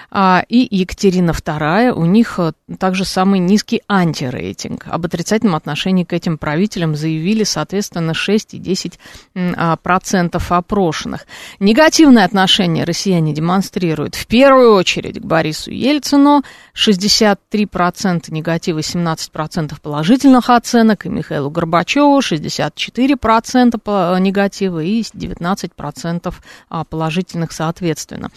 а, 0.10 0.46
и 0.48 0.65
Екатерина 0.70 1.32
II, 1.32 1.91
у 1.91 2.05
них 2.05 2.36
э, 2.38 2.53
также 2.77 3.03
самый 3.03 3.39
низкий 3.39 3.82
антирейтинг. 3.89 4.86
Об 4.88 5.05
отрицательном 5.05 5.55
отношении 5.55 6.03
к 6.03 6.13
этим 6.13 6.38
правителям 6.38 6.96
заявили, 6.96 7.43
соответственно, 7.43 8.13
6 8.13 8.53
и 8.53 8.58
10 8.60 9.00
а, 9.36 9.75
процентов 9.77 10.51
опрошенных. 10.51 11.25
Негативное 11.60 12.25
отношение 12.25 12.52
россияне 12.60 13.33
демонстрируют 13.33 14.15
в 14.15 14.27
первую 14.27 14.74
очередь 14.74 15.19
к 15.19 15.25
Борису 15.25 15.72
Ельцину, 15.72 16.43
63% 16.75 18.25
негатива, 18.29 18.79
17% 18.79 19.74
положительных 19.81 20.50
оценок, 20.50 21.05
и 21.05 21.10
Михаилу 21.10 21.50
Горбачеву 21.50 22.19
64% 22.19 24.19
негатива 24.19 24.83
и 24.83 25.01
19% 25.01 26.33
а, 26.69 26.83
положительных 26.83 27.51
соответственно. 27.51 28.29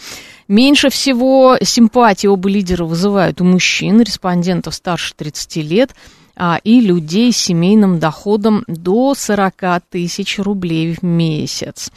Меньше 0.47 0.89
всего 0.89 1.57
симпатии 1.61 2.27
оба 2.27 2.49
лидера 2.49 2.85
вызывают 2.85 3.41
у 3.41 3.43
мужчин, 3.43 4.01
респондентов 4.01 4.75
старше 4.75 5.13
30 5.15 5.57
лет, 5.57 5.95
и 6.63 6.81
людей 6.81 7.31
с 7.31 7.37
семейным 7.37 7.99
доходом 7.99 8.63
до 8.67 9.13
40 9.15 9.83
тысяч 9.89 10.39
рублей 10.39 10.95
в 10.95 11.03
месяц. 11.03 11.91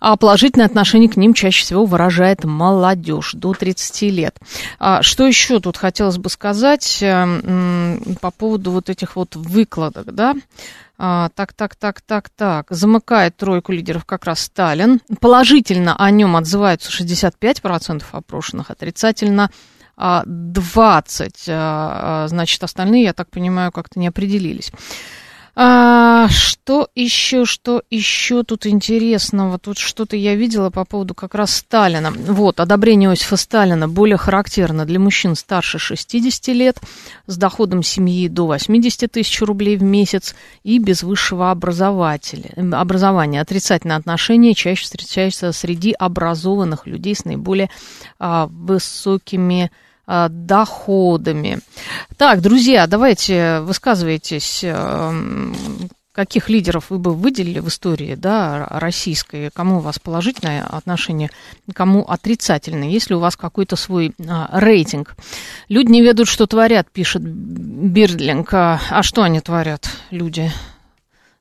А 0.00 0.16
положительное 0.16 0.66
отношение 0.66 1.08
к 1.08 1.16
ним 1.16 1.34
чаще 1.34 1.64
всего 1.64 1.84
выражает 1.84 2.44
молодежь 2.44 3.32
до 3.34 3.52
30 3.52 4.02
лет. 4.02 4.38
А, 4.78 5.02
что 5.02 5.26
еще 5.26 5.60
тут 5.60 5.76
хотелось 5.76 6.18
бы 6.18 6.30
сказать 6.30 7.02
э, 7.02 7.98
по 8.20 8.30
поводу 8.30 8.70
вот 8.70 8.88
этих 8.88 9.16
вот 9.16 9.36
выкладок, 9.36 10.14
да? 10.14 10.34
А, 11.02 11.30
так, 11.34 11.54
так, 11.54 11.76
так, 11.76 12.02
так, 12.02 12.28
так. 12.28 12.66
Замыкает 12.68 13.36
тройку 13.36 13.72
лидеров 13.72 14.04
как 14.04 14.26
раз 14.26 14.40
Сталин. 14.40 15.00
Положительно 15.20 15.96
о 15.96 16.10
нем 16.10 16.36
отзываются 16.36 16.90
65% 16.90 18.02
опрошенных, 18.12 18.70
отрицательно 18.70 19.50
20. 20.26 21.44
А, 21.48 22.24
а, 22.24 22.28
значит, 22.28 22.62
остальные, 22.62 23.04
я 23.04 23.12
так 23.12 23.30
понимаю, 23.30 23.70
как-то 23.70 23.98
не 23.98 24.08
определились. 24.08 24.72
А, 25.56 26.28
что 26.30 26.88
еще, 26.94 27.44
что 27.44 27.82
еще 27.90 28.44
тут 28.44 28.66
интересного? 28.66 29.58
Тут 29.58 29.76
что-то 29.78 30.16
я 30.16 30.34
видела 30.34 30.70
по 30.70 30.84
поводу 30.84 31.14
как 31.14 31.34
раз 31.34 31.54
Сталина. 31.54 32.10
Вот, 32.12 32.60
одобрение 32.60 33.10
Иосифа 33.10 33.36
Сталина 33.36 33.88
более 33.88 34.16
характерно 34.16 34.86
для 34.86 34.98
мужчин 34.98 35.34
старше 35.34 35.78
60 35.78 36.48
лет, 36.54 36.78
с 37.26 37.36
доходом 37.36 37.82
семьи 37.82 38.28
до 38.28 38.46
80 38.46 39.10
тысяч 39.10 39.42
рублей 39.42 39.76
в 39.76 39.82
месяц 39.82 40.34
и 40.62 40.78
без 40.78 41.02
высшего 41.02 41.50
образования. 41.50 42.54
Отрицательное 43.40 43.96
отношение 43.96 44.54
чаще 44.54 44.84
встречается 44.84 45.52
среди 45.52 45.92
образованных 45.92 46.86
людей 46.86 47.14
с 47.14 47.24
наиболее 47.24 47.68
а, 48.18 48.46
высокими 48.46 49.64
а, 49.64 49.89
доходами. 50.28 51.60
Так, 52.16 52.40
друзья, 52.40 52.86
давайте 52.86 53.60
высказывайтесь, 53.60 54.60
эм, 54.62 55.54
каких 56.12 56.50
лидеров 56.50 56.90
вы 56.90 56.98
бы 56.98 57.14
выделили 57.14 57.60
в 57.60 57.68
истории 57.68 58.14
да, 58.14 58.66
российской, 58.68 59.50
кому 59.50 59.78
у 59.78 59.80
вас 59.80 59.98
положительное 59.98 60.64
отношение, 60.64 61.30
кому 61.72 62.02
отрицательное, 62.02 62.88
если 62.88 63.14
у 63.14 63.20
вас 63.20 63.36
какой-то 63.36 63.76
свой 63.76 64.12
а, 64.28 64.48
рейтинг. 64.52 65.16
Люди 65.68 65.90
не 65.90 66.02
ведут, 66.02 66.28
что 66.28 66.46
творят, 66.46 66.90
пишет 66.90 67.22
Бирдлинг. 67.22 68.52
А, 68.52 68.80
а 68.90 69.02
что 69.02 69.22
они 69.22 69.40
творят, 69.40 69.88
люди? 70.10 70.52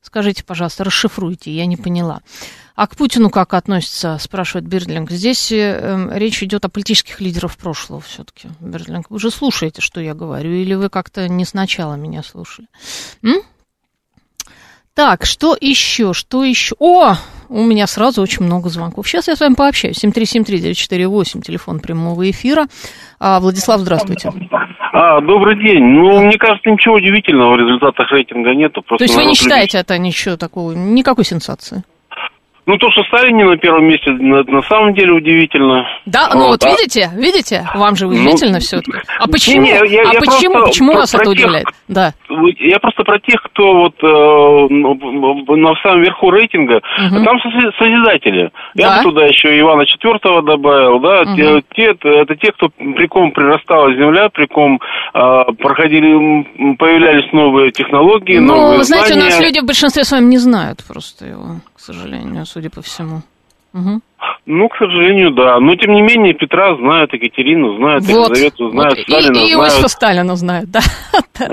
Скажите, 0.01 0.43
пожалуйста, 0.43 0.83
расшифруйте, 0.83 1.51
я 1.51 1.65
не 1.65 1.75
поняла. 1.75 2.21
А 2.79 2.87
к 2.87 2.95
Путину 2.95 3.29
как 3.29 3.55
относится, 3.55 4.17
спрашивает 4.19 4.65
Бердлинг. 4.65 5.11
Здесь 5.11 5.51
э, 5.51 6.07
речь 6.13 6.41
идет 6.41 6.63
о 6.63 6.69
политических 6.69 7.19
лидерах 7.19 7.57
прошлого 7.57 7.99
все-таки. 7.99 8.47
Бердлинг, 8.61 9.07
вы 9.09 9.19
же 9.19 9.31
слушаете, 9.31 9.81
что 9.81 9.99
я 9.99 10.13
говорю, 10.13 10.53
или 10.53 10.73
вы 10.75 10.87
как-то 10.87 11.27
не 11.27 11.43
сначала 11.43 11.95
меня 11.95 12.23
слушали? 12.23 12.69
М? 13.21 13.41
Так, 14.93 15.25
что 15.25 15.57
еще, 15.59 16.13
что 16.13 16.45
еще? 16.45 16.73
О, 16.79 17.15
у 17.49 17.63
меня 17.65 17.85
сразу 17.85 18.21
очень 18.21 18.45
много 18.45 18.69
звонков. 18.69 19.09
Сейчас 19.09 19.27
я 19.27 19.35
с 19.35 19.41
вами 19.41 19.55
пообщаюсь. 19.55 20.01
7373948, 20.01 21.41
телефон 21.41 21.81
прямого 21.81 22.31
эфира. 22.31 22.67
А, 23.19 23.41
Владислав, 23.41 23.81
здравствуйте. 23.81 24.31
А, 24.93 25.19
добрый 25.19 25.61
день. 25.61 25.83
Ну, 25.83 26.21
мне 26.21 26.37
кажется, 26.37 26.69
ничего 26.69 26.95
удивительного 26.95 27.55
в 27.55 27.59
результатах 27.59 28.09
рейтинга 28.09 28.55
нету. 28.55 28.81
Просто 28.83 28.99
То 28.99 29.03
есть 29.03 29.15
вы 29.15 29.25
не 29.25 29.35
считаете 29.35 29.79
это 29.79 29.97
ничего 29.97 30.37
такого, 30.37 30.71
никакой 30.71 31.25
сенсации? 31.25 31.83
Ну, 32.65 32.77
то, 32.77 32.91
что 32.91 33.03
Сталин 33.03 33.35
не 33.35 33.43
на 33.43 33.57
первом 33.57 33.85
месте, 33.85 34.11
на, 34.11 34.43
на 34.43 34.61
самом 34.63 34.93
деле 34.93 35.13
удивительно. 35.13 35.87
Да, 36.05 36.29
ну 36.33 36.47
вот, 36.47 36.63
вот 36.63 36.65
а... 36.65 36.69
видите, 36.69 37.09
видите, 37.15 37.67
вам 37.73 37.95
же 37.95 38.07
удивительно 38.07 38.53
ну, 38.53 38.59
все-таки. 38.59 38.99
А 39.19 39.27
почему? 39.27 39.63
Не, 39.63 39.71
я, 39.71 39.79
а 39.81 40.13
я 40.13 40.19
почему, 40.19 40.65
почему 40.65 40.93
вас 40.93 41.13
это 41.13 41.23
тех, 41.23 41.33
удивляет? 41.33 41.65
Да. 41.87 42.13
Я 42.59 42.79
просто 42.79 43.03
про 43.03 43.19
тех, 43.19 43.41
кто 43.41 43.73
вот 43.73 43.95
э, 44.03 44.67
на 44.69 45.73
самом 45.81 46.03
верху 46.03 46.29
рейтинга, 46.29 46.75
угу. 46.75 47.23
там 47.23 47.39
созидатели. 47.41 48.51
Да? 48.75 48.83
Я 48.83 48.97
бы 48.97 49.09
туда 49.09 49.25
еще 49.25 49.59
Ивана 49.59 49.85
Четвертого 49.85 50.43
добавил, 50.43 50.99
да, 50.99 51.21
угу. 51.21 51.35
те, 51.35 51.61
те, 51.75 51.83
это 51.93 52.35
те, 52.35 52.51
кто 52.51 52.69
при 52.69 53.07
ком 53.07 53.31
прирастала 53.31 53.91
земля, 53.93 54.29
при 54.29 54.45
ком 54.45 54.79
э, 55.13 55.43
проходили, 55.57 56.75
появлялись 56.75 57.31
новые 57.33 57.71
технологии, 57.71 58.37
ну, 58.37 58.55
новые 58.55 58.77
вы 58.77 58.83
знаете, 58.83 59.13
знания. 59.13 59.21
у 59.21 59.29
нас 59.29 59.41
люди 59.41 59.59
в 59.59 59.65
большинстве 59.65 60.03
с 60.03 60.11
вами 60.11 60.25
не 60.25 60.37
знают 60.37 60.83
просто 60.87 61.25
его, 61.25 61.61
к 61.79 61.81
сожалению, 61.81 62.45
судя 62.45 62.69
по 62.69 62.81
всему. 62.81 63.21
Угу. 63.73 64.01
Ну, 64.47 64.67
к 64.67 64.75
сожалению, 64.77 65.31
да. 65.31 65.59
Но, 65.61 65.75
тем 65.75 65.93
не 65.93 66.01
менее, 66.01 66.33
Петра 66.33 66.75
знают, 66.75 67.13
Екатерину 67.13 67.77
знают, 67.77 68.03
вот. 68.03 68.29
Елизавету 68.31 68.69
знают, 68.71 68.97
вот. 68.97 69.03
Сталина 69.03 69.37
и, 69.37 69.45
и 69.45 69.53
знают. 69.53 69.71
Иосифа 69.71 69.87
Сталина 69.87 70.35
знают, 70.35 70.71
да. 70.71 70.81
Да, 71.39 71.45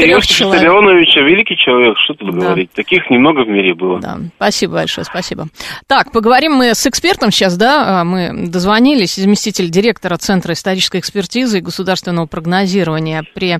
Иосиф 0.00 0.46
Виссарионовича, 0.46 1.20
великий 1.20 1.56
человек, 1.58 1.98
что 1.98 2.14
тут 2.14 2.32
да. 2.32 2.40
говорить. 2.40 2.70
Таких 2.72 3.10
немного 3.10 3.44
в 3.44 3.48
мире 3.48 3.74
было. 3.74 4.00
Да, 4.00 4.18
спасибо 4.36 4.74
большое, 4.74 5.04
спасибо. 5.04 5.48
Так, 5.86 6.10
поговорим 6.10 6.52
мы 6.52 6.74
с 6.74 6.86
экспертом 6.86 7.30
сейчас, 7.30 7.58
да, 7.58 8.00
а, 8.00 8.04
мы 8.04 8.46
дозвонились, 8.46 9.16
заместитель 9.16 9.68
директора 9.68 10.16
Центра 10.16 10.54
исторической 10.54 11.00
экспертизы 11.00 11.58
и 11.58 11.60
государственного 11.60 12.24
прогнозирования 12.26 13.24
при 13.34 13.58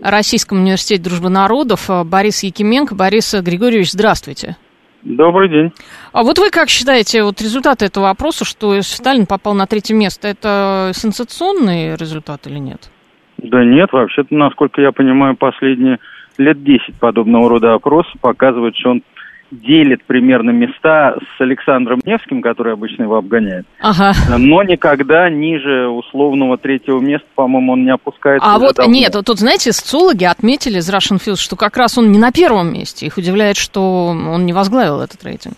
Российском 0.00 0.62
университете 0.62 1.02
дружбы 1.02 1.28
народов 1.28 1.90
а, 1.90 2.04
Борис 2.04 2.42
Якименко. 2.44 2.94
Борис 2.94 3.34
Григорьевич, 3.34 3.90
здравствуйте. 3.90 4.56
Добрый 5.02 5.48
день. 5.48 5.72
А 6.12 6.22
вот 6.22 6.38
вы 6.38 6.50
как 6.50 6.68
считаете, 6.68 7.22
вот 7.22 7.40
результаты 7.40 7.86
этого 7.86 8.10
опроса, 8.10 8.44
что 8.44 8.80
Сталин 8.82 9.26
попал 9.26 9.54
на 9.54 9.66
третье 9.66 9.94
место, 9.94 10.28
это 10.28 10.90
сенсационный 10.94 11.96
результат 11.96 12.46
или 12.46 12.58
нет? 12.58 12.90
Да 13.38 13.64
нет, 13.64 13.92
вообще-то, 13.92 14.34
насколько 14.34 14.82
я 14.82 14.92
понимаю, 14.92 15.36
последние 15.36 15.98
лет 16.36 16.62
10 16.62 16.96
подобного 17.00 17.48
рода 17.48 17.74
опроса 17.74 18.10
показывают, 18.20 18.76
что 18.76 18.90
он 18.90 19.02
делит 19.50 20.04
примерно 20.04 20.50
места 20.50 21.16
с 21.36 21.40
Александром 21.40 22.00
Невским, 22.04 22.42
который 22.42 22.72
обычно 22.74 23.04
его 23.04 23.16
обгоняет. 23.16 23.66
Ага. 23.80 24.12
Но 24.38 24.62
никогда 24.62 25.28
ниже 25.28 25.88
условного 25.88 26.56
третьего 26.56 27.00
места, 27.00 27.26
по-моему, 27.34 27.72
он 27.72 27.84
не 27.84 27.90
опускается. 27.90 28.48
А 28.48 28.58
вот 28.58 28.76
давно. 28.76 28.92
нет, 28.92 29.12
тут, 29.24 29.38
знаете, 29.38 29.72
социологи 29.72 30.24
отметили 30.24 30.78
из 30.78 30.88
Russian 30.92 31.18
Fields, 31.18 31.40
что 31.40 31.56
как 31.56 31.76
раз 31.76 31.98
он 31.98 32.12
не 32.12 32.18
на 32.18 32.32
первом 32.32 32.72
месте. 32.72 33.06
Их 33.06 33.16
удивляет, 33.16 33.56
что 33.56 34.06
он 34.06 34.46
не 34.46 34.52
возглавил 34.52 35.00
этот 35.00 35.22
рейтинг. 35.24 35.56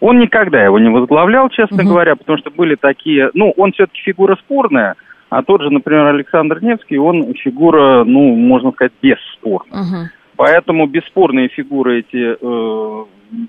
Он 0.00 0.18
никогда 0.18 0.62
его 0.62 0.78
не 0.78 0.90
возглавлял, 0.90 1.48
честно 1.48 1.78
угу. 1.78 1.88
говоря, 1.90 2.16
потому 2.16 2.38
что 2.38 2.50
были 2.50 2.74
такие... 2.74 3.30
Ну, 3.34 3.52
он 3.56 3.72
все-таки 3.72 4.00
фигура 4.02 4.36
спорная, 4.36 4.94
а 5.30 5.42
тот 5.42 5.62
же, 5.62 5.70
например, 5.70 6.06
Александр 6.06 6.62
Невский, 6.62 6.98
он 6.98 7.34
фигура, 7.34 8.04
ну, 8.04 8.34
можно 8.36 8.72
сказать, 8.72 8.92
бесспорная. 9.02 9.82
Угу. 9.82 10.10
Поэтому 10.36 10.86
бесспорные 10.86 11.48
фигуры 11.48 12.00
эти 12.00 12.36
э, 12.38 13.04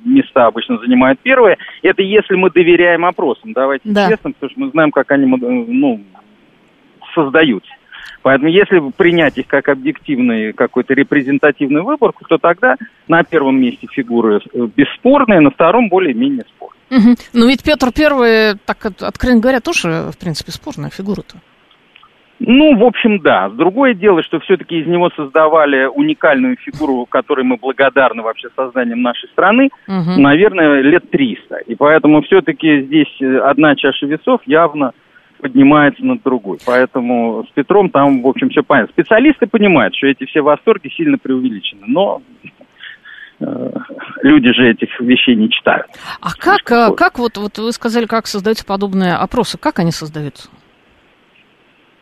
места 0.06 0.48
обычно 0.48 0.78
занимают 0.78 1.20
первые. 1.20 1.58
Это 1.82 2.02
если 2.02 2.36
мы 2.36 2.50
доверяем 2.50 3.06
опросам, 3.06 3.54
давайте 3.54 3.90
да. 3.90 4.10
честно, 4.10 4.32
потому 4.32 4.50
что 4.50 4.60
мы 4.60 4.70
знаем, 4.72 4.92
как 4.92 5.12
они 5.12 5.26
ну, 5.26 6.02
создаются. 7.14 7.72
Поэтому 8.22 8.50
если 8.50 8.80
принять 8.92 9.38
их 9.38 9.48
как 9.48 9.70
объективный 9.70 10.52
какой-то 10.52 10.94
репрезентативный 10.94 11.82
выборку, 11.82 12.26
то 12.28 12.38
тогда 12.38 12.76
на 13.08 13.24
первом 13.24 13.60
месте 13.62 13.88
фигуры 13.92 14.40
э, 14.40 14.68
бесспорные, 14.76 15.40
на 15.40 15.52
втором 15.52 15.90
более-менее 15.90 16.44
спорные. 16.56 16.78
Угу. 16.90 17.16
Но 17.34 17.48
ведь 17.48 17.64
Петр 17.64 17.92
Первый, 17.92 18.56
так 18.66 18.86
откровенно 18.86 19.42
говоря, 19.42 19.60
тоже, 19.60 20.10
в 20.12 20.18
принципе, 20.18 20.52
спорная 20.52 20.90
фигура-то. 20.90 21.38
Ну, 22.40 22.78
в 22.78 22.84
общем, 22.84 23.20
да. 23.20 23.50
Другое 23.50 23.94
дело, 23.94 24.22
что 24.22 24.40
все-таки 24.40 24.80
из 24.80 24.88
него 24.88 25.10
создавали 25.16 25.86
уникальную 25.86 26.58
фигуру, 26.58 27.06
которой 27.06 27.44
мы 27.44 27.58
благодарны 27.58 28.22
вообще 28.22 28.50
созданием 28.56 29.02
нашей 29.02 29.28
страны, 29.30 29.70
угу. 29.88 30.22
наверное, 30.22 30.82
лет 30.82 31.10
300. 31.10 31.58
И 31.68 31.76
поэтому 31.76 32.22
все-таки 32.22 32.82
здесь 32.82 33.22
э, 33.22 33.38
одна 33.40 33.76
чаша 33.76 34.06
весов 34.06 34.42
явно 34.46 34.94
поднимается 35.40 36.04
над 36.06 36.22
другой. 36.24 36.58
Поэтому 36.66 37.46
с 37.50 37.54
Петром 37.54 37.90
там, 37.90 38.22
в 38.22 38.28
общем, 38.28 38.50
все 38.50 38.62
понятно. 38.62 38.94
Специалисты 38.94 39.48
понимают, 39.48 39.96
что 39.96 40.08
эти 40.08 40.26
все 40.26 40.42
восторги 40.42 40.90
сильно 40.90 41.18
преувеличены, 41.18 41.86
но 41.88 42.22
э, 43.40 43.72
люди 44.22 44.54
же 44.54 44.70
этих 44.70 45.00
вещей 45.00 45.36
не 45.36 45.50
читают. 45.50 45.88
А 46.22 46.34
как, 46.38 46.72
э, 46.72 46.96
как 46.96 47.18
вот, 47.18 47.38
вот 47.38 47.58
вы 47.58 47.72
сказали, 47.72 48.06
как 48.06 48.28
создаются 48.28 48.66
подобные 48.66 49.16
опросы, 49.16 49.58
как 49.58 49.80
они 49.80 49.92
создаются? 49.92 50.50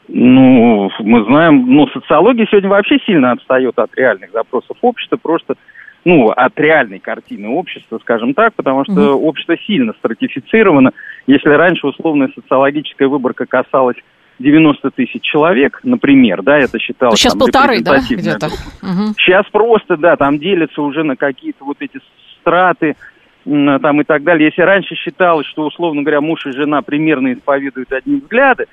Ну, 0.07 0.91
мы 0.99 1.23
знаем, 1.25 1.65
ну, 1.67 1.87
социология 1.87 2.45
сегодня 2.49 2.69
вообще 2.69 2.99
сильно 3.05 3.31
отстает 3.31 3.77
от 3.79 3.95
реальных 3.95 4.31
запросов 4.31 4.77
общества, 4.81 5.17
просто, 5.17 5.55
ну, 6.03 6.29
от 6.29 6.59
реальной 6.59 6.99
картины 6.99 7.49
общества, 7.49 7.99
скажем 8.01 8.33
так, 8.33 8.53
потому 8.53 8.83
что 8.83 8.93
mm-hmm. 8.93 9.21
общество 9.21 9.57
сильно 9.65 9.93
стратифицировано. 9.93 10.91
Если 11.25 11.49
раньше 11.49 11.87
условная 11.87 12.29
социологическая 12.35 13.07
выборка 13.07 13.45
касалась 13.47 13.97
90 14.37 14.91
тысяч 14.91 15.23
человек, 15.23 15.79
например, 15.83 16.43
да, 16.43 16.59
это 16.59 16.77
считалось... 16.77 17.19
Сейчас 17.19 17.33
там, 17.33 17.39
полторы, 17.39 17.81
да, 17.81 17.97
где-то? 17.97 18.47
Угу. 18.47 19.15
Сейчас 19.17 19.45
просто, 19.51 19.97
да, 19.97 20.17
там 20.17 20.37
делятся 20.37 20.81
уже 20.81 21.03
на 21.03 21.15
какие-то 21.15 21.63
вот 21.63 21.77
эти 21.79 21.99
страты, 22.39 22.95
там 23.43 24.01
и 24.01 24.03
так 24.03 24.23
далее. 24.23 24.47
Если 24.47 24.61
раньше 24.61 24.95
считалось, 24.95 25.47
что, 25.47 25.65
условно 25.65 26.01
говоря, 26.01 26.21
муж 26.21 26.45
и 26.45 26.51
жена 26.51 26.81
примерно 26.81 27.33
исповедуют 27.33 27.91
одни 27.91 28.17
взгляды, 28.17 28.65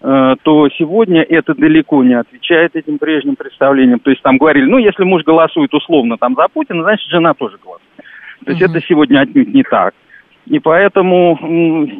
то 0.00 0.68
сегодня 0.78 1.22
это 1.22 1.54
далеко 1.54 2.02
не 2.02 2.14
отвечает 2.14 2.74
этим 2.74 2.98
прежним 2.98 3.36
представлениям. 3.36 4.00
То 4.00 4.10
есть 4.10 4.22
там 4.22 4.38
говорили, 4.38 4.64
ну, 4.64 4.78
если 4.78 5.04
муж 5.04 5.24
голосует 5.24 5.74
условно 5.74 6.16
там 6.16 6.34
за 6.36 6.48
Путина, 6.48 6.82
значит, 6.82 7.08
жена 7.10 7.34
тоже 7.34 7.58
голосует. 7.62 7.82
То 8.44 8.52
есть 8.52 8.62
uh 8.62 8.66
это 8.66 8.80
сегодня 8.80 9.20
отнюдь 9.20 9.52
не 9.52 9.62
так. 9.62 9.94
И 10.46 10.58
поэтому 10.58 11.38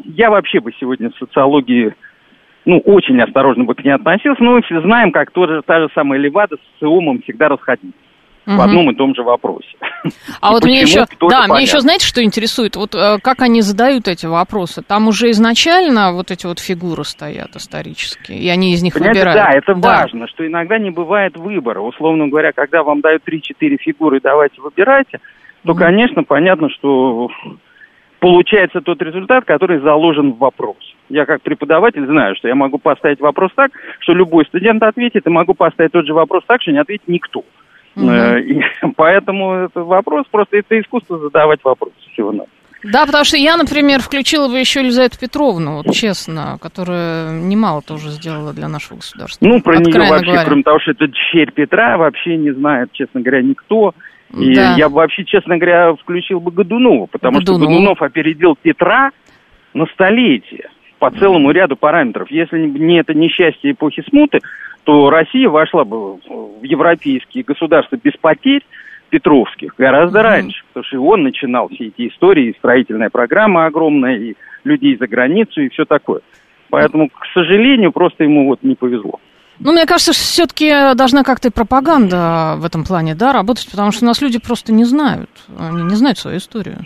я 0.06 0.30
вообще 0.30 0.60
бы 0.60 0.72
сегодня 0.72 1.10
в 1.10 1.18
социологии, 1.18 1.94
ну, 2.64 2.78
очень 2.78 3.20
осторожно 3.20 3.64
бы 3.64 3.74
к 3.74 3.84
ней 3.84 3.90
относился. 3.90 4.42
Но 4.42 4.52
мы 4.52 4.62
все 4.62 4.80
знаем, 4.80 5.12
как 5.12 5.30
тоже, 5.30 5.60
та 5.66 5.80
же 5.80 5.88
самая 5.94 6.18
Левада 6.18 6.56
с 6.56 6.80
ЦИОМом 6.80 7.20
всегда 7.22 7.48
расходились 7.48 7.92
угу. 8.50 8.58
в 8.58 8.60
одном 8.62 8.90
и 8.90 8.94
том 8.94 9.14
же 9.14 9.22
вопросе. 9.22 9.68
А 10.40 10.52
вот 10.52 10.64
мне 10.64 10.80
еще, 10.80 11.04
да, 11.28 11.46
мне 11.48 11.62
еще, 11.62 11.80
знаете, 11.80 12.06
что 12.06 12.22
интересует? 12.22 12.76
Вот 12.76 12.94
э, 12.94 13.18
как 13.22 13.42
они 13.42 13.60
задают 13.60 14.08
эти 14.08 14.26
вопросы? 14.26 14.82
Там 14.82 15.08
уже 15.08 15.30
изначально 15.30 16.12
вот 16.12 16.30
эти 16.30 16.46
вот 16.46 16.58
фигуры 16.58 17.04
стоят 17.04 17.54
исторические, 17.56 18.38
и 18.38 18.48
они 18.48 18.72
из 18.72 18.82
них 18.82 18.94
Понимаете, 18.94 19.20
выбирают. 19.20 19.42
Да, 19.42 19.56
это 19.56 19.74
да. 19.74 19.88
важно, 20.00 20.26
что 20.28 20.46
иногда 20.46 20.78
не 20.78 20.90
бывает 20.90 21.36
выбора. 21.36 21.80
Условно 21.80 22.28
говоря, 22.28 22.52
когда 22.52 22.82
вам 22.82 23.00
дают 23.00 23.22
3-4 23.26 23.76
фигуры, 23.78 24.20
давайте 24.22 24.60
выбирайте, 24.60 25.20
то, 25.64 25.74
конечно, 25.74 26.22
понятно, 26.24 26.70
что 26.70 27.28
получается 28.20 28.80
тот 28.80 29.02
результат, 29.02 29.44
который 29.44 29.80
заложен 29.80 30.32
в 30.32 30.38
вопрос. 30.38 30.76
Я 31.08 31.26
как 31.26 31.42
преподаватель 31.42 32.06
знаю, 32.06 32.36
что 32.36 32.48
я 32.48 32.54
могу 32.54 32.78
поставить 32.78 33.20
вопрос 33.20 33.50
так, 33.54 33.72
что 33.98 34.12
любой 34.12 34.46
студент 34.46 34.82
ответит, 34.82 35.26
и 35.26 35.30
могу 35.30 35.54
поставить 35.54 35.92
тот 35.92 36.06
же 36.06 36.14
вопрос 36.14 36.44
так, 36.46 36.62
что 36.62 36.70
не 36.70 36.78
ответит 36.78 37.08
никто. 37.08 37.44
Угу. 37.96 38.10
И 38.10 38.60
поэтому 38.96 39.52
это 39.54 39.82
вопрос, 39.82 40.26
просто 40.30 40.58
это 40.58 40.80
искусство 40.80 41.18
задавать 41.18 41.60
вопросы 41.64 41.94
всего 42.12 42.32
надо. 42.32 42.48
Да, 42.82 43.04
потому 43.04 43.24
что 43.24 43.36
я, 43.36 43.56
например, 43.56 44.00
включила 44.00 44.48
бы 44.48 44.58
еще 44.58 44.80
Елизавету 44.80 45.18
Петровну, 45.18 45.82
вот 45.82 45.92
честно, 45.94 46.56
которая 46.62 47.30
немало 47.30 47.82
тоже 47.82 48.08
сделала 48.08 48.54
для 48.54 48.68
нашего 48.68 48.96
государства. 48.96 49.46
Ну, 49.46 49.60
про 49.60 49.76
нее 49.76 50.08
вообще, 50.08 50.24
говоря. 50.24 50.44
кроме 50.44 50.62
того, 50.62 50.80
что 50.80 50.92
это 50.92 51.06
дщерь 51.08 51.52
Петра, 51.52 51.98
вообще 51.98 52.38
не 52.38 52.52
знает, 52.52 52.90
честно 52.92 53.20
говоря, 53.20 53.42
никто. 53.42 53.94
И 54.34 54.54
да. 54.54 54.76
я 54.76 54.88
бы 54.88 54.96
вообще, 54.96 55.24
честно 55.24 55.56
говоря, 55.58 55.92
включил 55.94 56.40
бы 56.40 56.52
Годунова, 56.52 57.06
потому 57.06 57.40
Годунов. 57.40 57.60
что 57.60 57.68
Годунов 57.68 58.02
опередил 58.02 58.56
Петра 58.60 59.10
на 59.74 59.84
столетие 59.86 60.70
по 60.98 61.10
целому 61.10 61.50
ряду 61.50 61.76
параметров. 61.76 62.30
Если 62.30 62.58
не 62.60 63.00
это 63.00 63.12
несчастье 63.12 63.72
эпохи 63.72 64.04
смуты, 64.08 64.38
то 64.84 65.10
Россия 65.10 65.48
вошла 65.48 65.84
бы 65.84 66.14
в 66.16 66.62
европейские 66.62 67.44
государства 67.44 67.96
без 68.02 68.12
потерь 68.20 68.64
Петровских 69.10 69.74
гораздо 69.76 70.20
mm-hmm. 70.20 70.22
раньше, 70.22 70.62
потому 70.68 70.84
что 70.84 71.00
он 71.02 71.22
начинал 71.24 71.68
все 71.68 71.88
эти 71.88 72.08
истории, 72.08 72.54
строительная 72.58 73.10
программа 73.10 73.66
огромная, 73.66 74.16
и 74.16 74.34
людей 74.64 74.96
за 74.96 75.08
границу, 75.08 75.62
и 75.62 75.68
все 75.68 75.84
такое. 75.84 76.20
Поэтому, 76.70 77.08
к 77.08 77.26
сожалению, 77.34 77.90
просто 77.90 78.22
ему 78.24 78.46
вот 78.46 78.62
не 78.62 78.76
повезло. 78.76 79.20
Ну, 79.58 79.72
мне 79.72 79.84
кажется, 79.84 80.12
все-таки 80.12 80.94
должна 80.94 81.22
как-то 81.22 81.48
и 81.48 81.50
пропаганда 81.50 82.54
в 82.58 82.64
этом 82.64 82.84
плане, 82.84 83.14
да, 83.14 83.32
работать, 83.32 83.68
потому 83.70 83.92
что 83.92 84.04
у 84.04 84.08
нас 84.08 84.22
люди 84.22 84.38
просто 84.38 84.72
не 84.72 84.84
знают, 84.84 85.28
они 85.58 85.82
не 85.82 85.96
знают 85.96 86.16
свою 86.16 86.38
историю. 86.38 86.78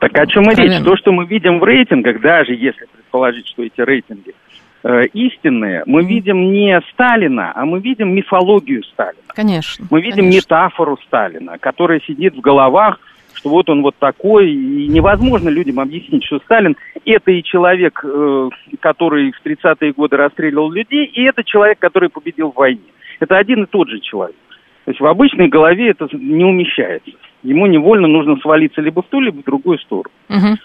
Так 0.00 0.18
о 0.18 0.26
чем 0.26 0.44
и 0.50 0.54
речь? 0.54 0.82
То, 0.84 0.96
что 0.96 1.12
мы 1.12 1.26
видим 1.26 1.58
в 1.58 1.64
рейтингах, 1.64 2.20
даже 2.20 2.54
если 2.54 2.86
предположить, 2.92 3.46
что 3.48 3.62
эти 3.62 3.80
рейтинги 3.80 4.34
э, 4.82 5.04
истинные, 5.12 5.82
мы 5.86 6.04
видим 6.04 6.52
не 6.52 6.80
Сталина, 6.92 7.52
а 7.54 7.64
мы 7.64 7.80
видим 7.80 8.14
мифологию 8.14 8.82
Сталина. 8.84 9.22
Конечно. 9.28 9.86
Мы 9.90 10.00
видим 10.00 10.24
конечно. 10.24 10.36
метафору 10.36 10.98
Сталина, 11.06 11.58
которая 11.58 12.00
сидит 12.00 12.34
в 12.34 12.40
головах, 12.40 12.98
что 13.34 13.50
вот 13.50 13.68
он 13.70 13.82
вот 13.82 13.96
такой, 13.98 14.52
и 14.52 14.88
невозможно 14.88 15.48
людям 15.48 15.80
объяснить, 15.80 16.24
что 16.24 16.38
Сталин 16.40 16.76
это 17.04 17.30
и 17.30 17.42
человек, 17.42 18.04
э, 18.04 18.50
который 18.80 19.32
в 19.32 19.44
30-е 19.44 19.92
годы 19.92 20.16
расстреливал 20.16 20.70
людей, 20.70 21.06
и 21.06 21.22
это 21.22 21.42
человек, 21.44 21.78
который 21.78 22.08
победил 22.08 22.52
в 22.52 22.56
войне. 22.56 22.80
Это 23.20 23.36
один 23.36 23.64
и 23.64 23.66
тот 23.66 23.88
же 23.88 24.00
человек. 24.00 24.36
То 24.84 24.90
есть 24.90 25.00
в 25.00 25.06
обычной 25.06 25.48
голове 25.48 25.90
это 25.90 26.08
не 26.12 26.44
умещается. 26.44 27.10
Ему 27.42 27.66
невольно 27.66 28.08
нужно 28.08 28.36
свалиться 28.36 28.80
либо 28.80 29.02
в 29.02 29.06
ту, 29.06 29.20
либо 29.20 29.40
в 29.40 29.44
другую 29.44 29.78
сторону. 29.78 30.14
Угу. 30.28 30.58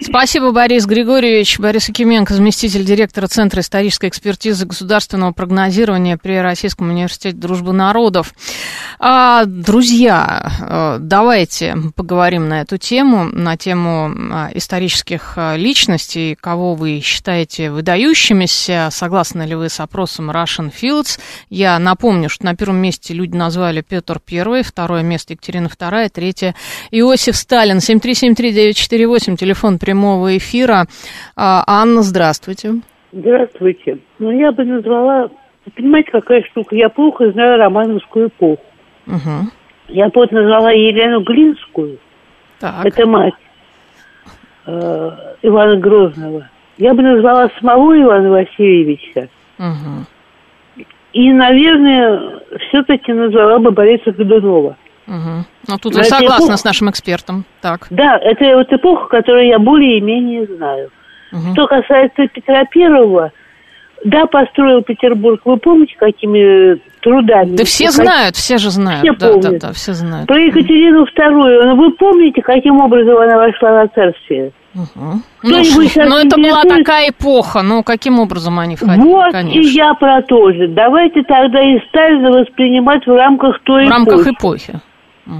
Спасибо, 0.00 0.52
Борис 0.52 0.86
Григорьевич. 0.86 1.58
Борис 1.58 1.88
Акименко, 1.88 2.34
заместитель 2.34 2.84
директора 2.84 3.26
Центра 3.26 3.60
исторической 3.60 4.08
экспертизы 4.08 4.66
государственного 4.66 5.32
прогнозирования 5.32 6.16
при 6.16 6.38
Российском 6.38 6.90
университете 6.90 7.36
дружбы 7.36 7.72
народов. 7.72 8.34
А, 8.98 9.44
друзья, 9.46 10.52
э, 10.60 10.98
давайте 11.00 11.76
поговорим 11.94 12.48
на 12.48 12.60
эту 12.60 12.76
тему, 12.76 13.24
на 13.24 13.56
тему 13.56 14.12
а, 14.32 14.50
исторических 14.54 15.34
а, 15.36 15.56
личностей, 15.56 16.34
кого 16.34 16.74
вы 16.74 17.00
считаете 17.02 17.70
выдающимися, 17.70 18.90
согласны 18.92 19.42
ли 19.42 19.54
вы 19.54 19.68
с 19.68 19.80
опросом 19.80 20.30
Russian 20.30 20.72
Fields. 20.72 21.18
Я 21.48 21.78
напомню, 21.78 22.28
что 22.28 22.44
на 22.44 22.54
первом 22.54 22.76
месте 22.76 23.14
люди 23.14 23.34
назвали 23.34 23.80
Петр 23.80 24.20
I, 24.30 24.62
второе 24.62 25.02
место 25.02 25.32
Екатерина 25.32 25.66
II, 25.66 26.10
третье 26.10 26.54
Иосиф 26.90 27.36
Сталин. 27.36 27.78
7373948, 27.78 29.36
телефон 29.36 29.55
прямого 29.78 30.36
эфира. 30.36 30.86
А, 31.36 31.64
Анна, 31.66 32.02
здравствуйте. 32.02 32.74
Здравствуйте. 33.12 33.98
Ну, 34.18 34.30
я 34.30 34.52
бы 34.52 34.64
назвала... 34.64 35.30
Понимаете, 35.74 36.10
какая 36.12 36.42
штука? 36.44 36.76
Я 36.76 36.88
плохо 36.88 37.30
знаю 37.32 37.58
романовскую 37.58 38.28
эпоху. 38.28 38.62
Угу. 39.06 39.50
Я 39.88 40.06
бы 40.06 40.12
вот 40.14 40.32
назвала 40.32 40.70
Елену 40.70 41.22
Глинскую. 41.22 41.98
Так. 42.60 42.84
Это 42.84 43.06
мать 43.06 43.34
э, 44.66 45.10
Ивана 45.42 45.76
Грозного. 45.76 46.48
Я 46.78 46.94
бы 46.94 47.02
назвала 47.02 47.50
самого 47.60 48.00
Ивана 48.00 48.30
Васильевича. 48.30 49.28
Угу. 49.58 50.84
И, 51.12 51.32
наверное, 51.32 52.40
все-таки 52.68 53.12
назвала 53.12 53.58
бы 53.58 53.70
Бориса 53.70 54.12
Годунова. 54.12 54.76
Угу. 55.06 55.44
Ну, 55.68 55.78
тут 55.78 55.92
Но 55.92 55.98
вы 56.00 56.06
это 56.06 56.16
согласны 56.16 56.44
эпоха- 56.52 56.56
с 56.56 56.64
нашим 56.64 56.90
экспертом. 56.90 57.44
Так. 57.60 57.86
Да, 57.90 58.18
это 58.18 58.56
вот 58.56 58.72
эпоха, 58.72 59.06
которую 59.08 59.46
я 59.46 59.58
более-менее 59.58 60.46
знаю. 60.46 60.90
Мгм. 61.32 61.52
Что 61.52 61.66
касается 61.66 62.26
Петра 62.32 62.64
Первого, 62.64 63.30
да, 64.04 64.26
построил 64.26 64.82
Петербург. 64.82 65.40
Вы 65.44 65.56
помните, 65.58 65.94
какими 65.98 66.74
э, 66.74 66.76
трудами? 67.00 67.56
Да 67.56 67.64
все 67.64 67.86
Как- 67.86 67.94
знают, 67.94 68.36
все 68.36 68.58
же 68.58 68.70
знают. 68.70 69.02
Все 69.02 69.12
да, 69.12 69.26
да, 69.26 69.32
помнят. 69.42 69.60
да, 69.62 69.72
все 69.72 69.92
знают. 69.94 70.26
Про 70.28 70.38
Екатерину 70.38 71.06
Вторую. 71.06 71.66
Ну, 71.66 71.76
вы 71.76 71.92
помните, 71.92 72.42
каким 72.42 72.80
образом 72.80 73.16
она 73.16 73.36
вошла 73.38 73.70
на 73.82 73.88
царствие? 73.88 74.52
Мгм. 74.74 75.22
Ну, 75.42 75.56
ну, 75.96 76.16
это 76.18 76.36
была 76.36 76.62
такая 76.62 77.08
эпоха. 77.10 77.62
Ну, 77.62 77.82
каким 77.82 78.18
образом 78.20 78.58
они 78.58 78.76
входили? 78.76 79.04
вот 79.06 79.32
Конечно. 79.32 79.58
и 79.58 79.64
я 79.64 79.94
про 79.94 80.20
то 80.22 80.52
же. 80.52 80.68
Давайте 80.68 81.22
тогда 81.22 81.60
и 81.62 81.78
Сталина 81.88 82.30
воспринимать 82.30 83.06
в 83.06 83.10
рамках 83.16 83.58
той 83.64 83.86
В 83.86 83.90
рамках 83.90 84.26
эпохи. 84.26 84.34
эпохи. 84.36 84.80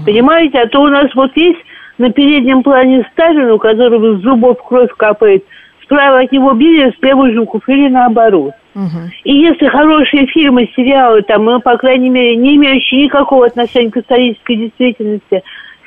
Понимаете, 0.05 0.59
а 0.59 0.69
то 0.69 0.83
у 0.83 0.89
нас 0.89 1.15
вот 1.15 1.31
есть 1.37 1.61
на 1.99 2.11
переднем 2.11 2.63
плане 2.63 3.09
Сталин, 3.13 3.51
у 3.51 3.59
которого 3.59 4.19
с 4.19 4.23
зубов 4.23 4.63
кровь 4.63 4.91
капает, 4.97 5.45
справа 5.83 6.21
от 6.21 6.33
него 6.33 6.53
Берия, 6.53 6.93
слева 6.99 7.31
Жуков, 7.33 7.69
или 7.69 7.89
наоборот. 7.89 8.53
Мгм. 8.75 9.11
И 9.25 9.35
если 9.35 9.69
хорошие 9.69 10.27
фильмы, 10.27 10.69
сериалы, 10.77 11.23
там, 11.23 11.45
ну, 11.45 11.61
по 11.61 11.77
крайней 11.79 12.11
мере, 12.11 12.37
не 12.37 12.57
имеющие 12.57 13.05
никакого 13.05 13.47
отношения 13.47 13.91
к 13.91 13.97
исторической 13.97 14.57
действительности, 14.57 15.43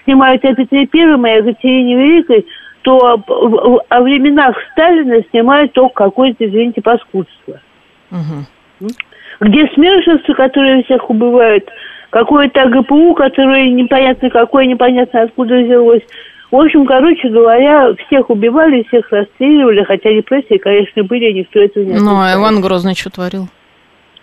снимают 0.06 0.44
о 0.46 0.56
Петре 0.56 0.88
Первом 0.88 1.28
и 1.28 1.30
о 1.30 1.38
Екатерине 1.38 1.96
Великой, 1.96 2.48
то 2.82 3.22
о 3.90 4.02
временах 4.02 4.56
Сталина 4.72 5.22
снимают 5.30 5.74
только 5.74 6.06
какое-то, 6.06 6.48
извините, 6.48 6.82
паскудство. 6.82 7.60
Мгм. 8.10 8.46
Где 9.42 9.68
смершевцы, 9.74 10.34
которые 10.34 10.84
всех 10.84 11.10
убивают, 11.10 11.70
какое-то 12.10 12.66
ГПУ, 12.70 13.14
которое 13.14 13.70
непонятно 13.70 14.30
какое, 14.30 14.66
непонятно 14.66 15.24
откуда 15.24 15.58
взялось. 15.58 16.04
В 16.52 16.56
общем, 16.56 16.86
короче 16.86 17.30
говоря, 17.30 17.94
всех 18.08 18.30
убивали, 18.30 18.84
всех 18.88 19.12
расстреливали, 19.12 19.84
хотя 19.84 20.10
репрессии, 20.10 20.58
конечно, 20.58 21.04
были, 21.04 21.32
никто 21.32 21.60
этого 21.60 21.84
не 21.84 21.94
Ну, 21.94 22.20
а. 22.20 22.34
Иван 22.34 22.60
Грозный 22.62 22.96
что 22.96 23.12
творил? 23.12 23.48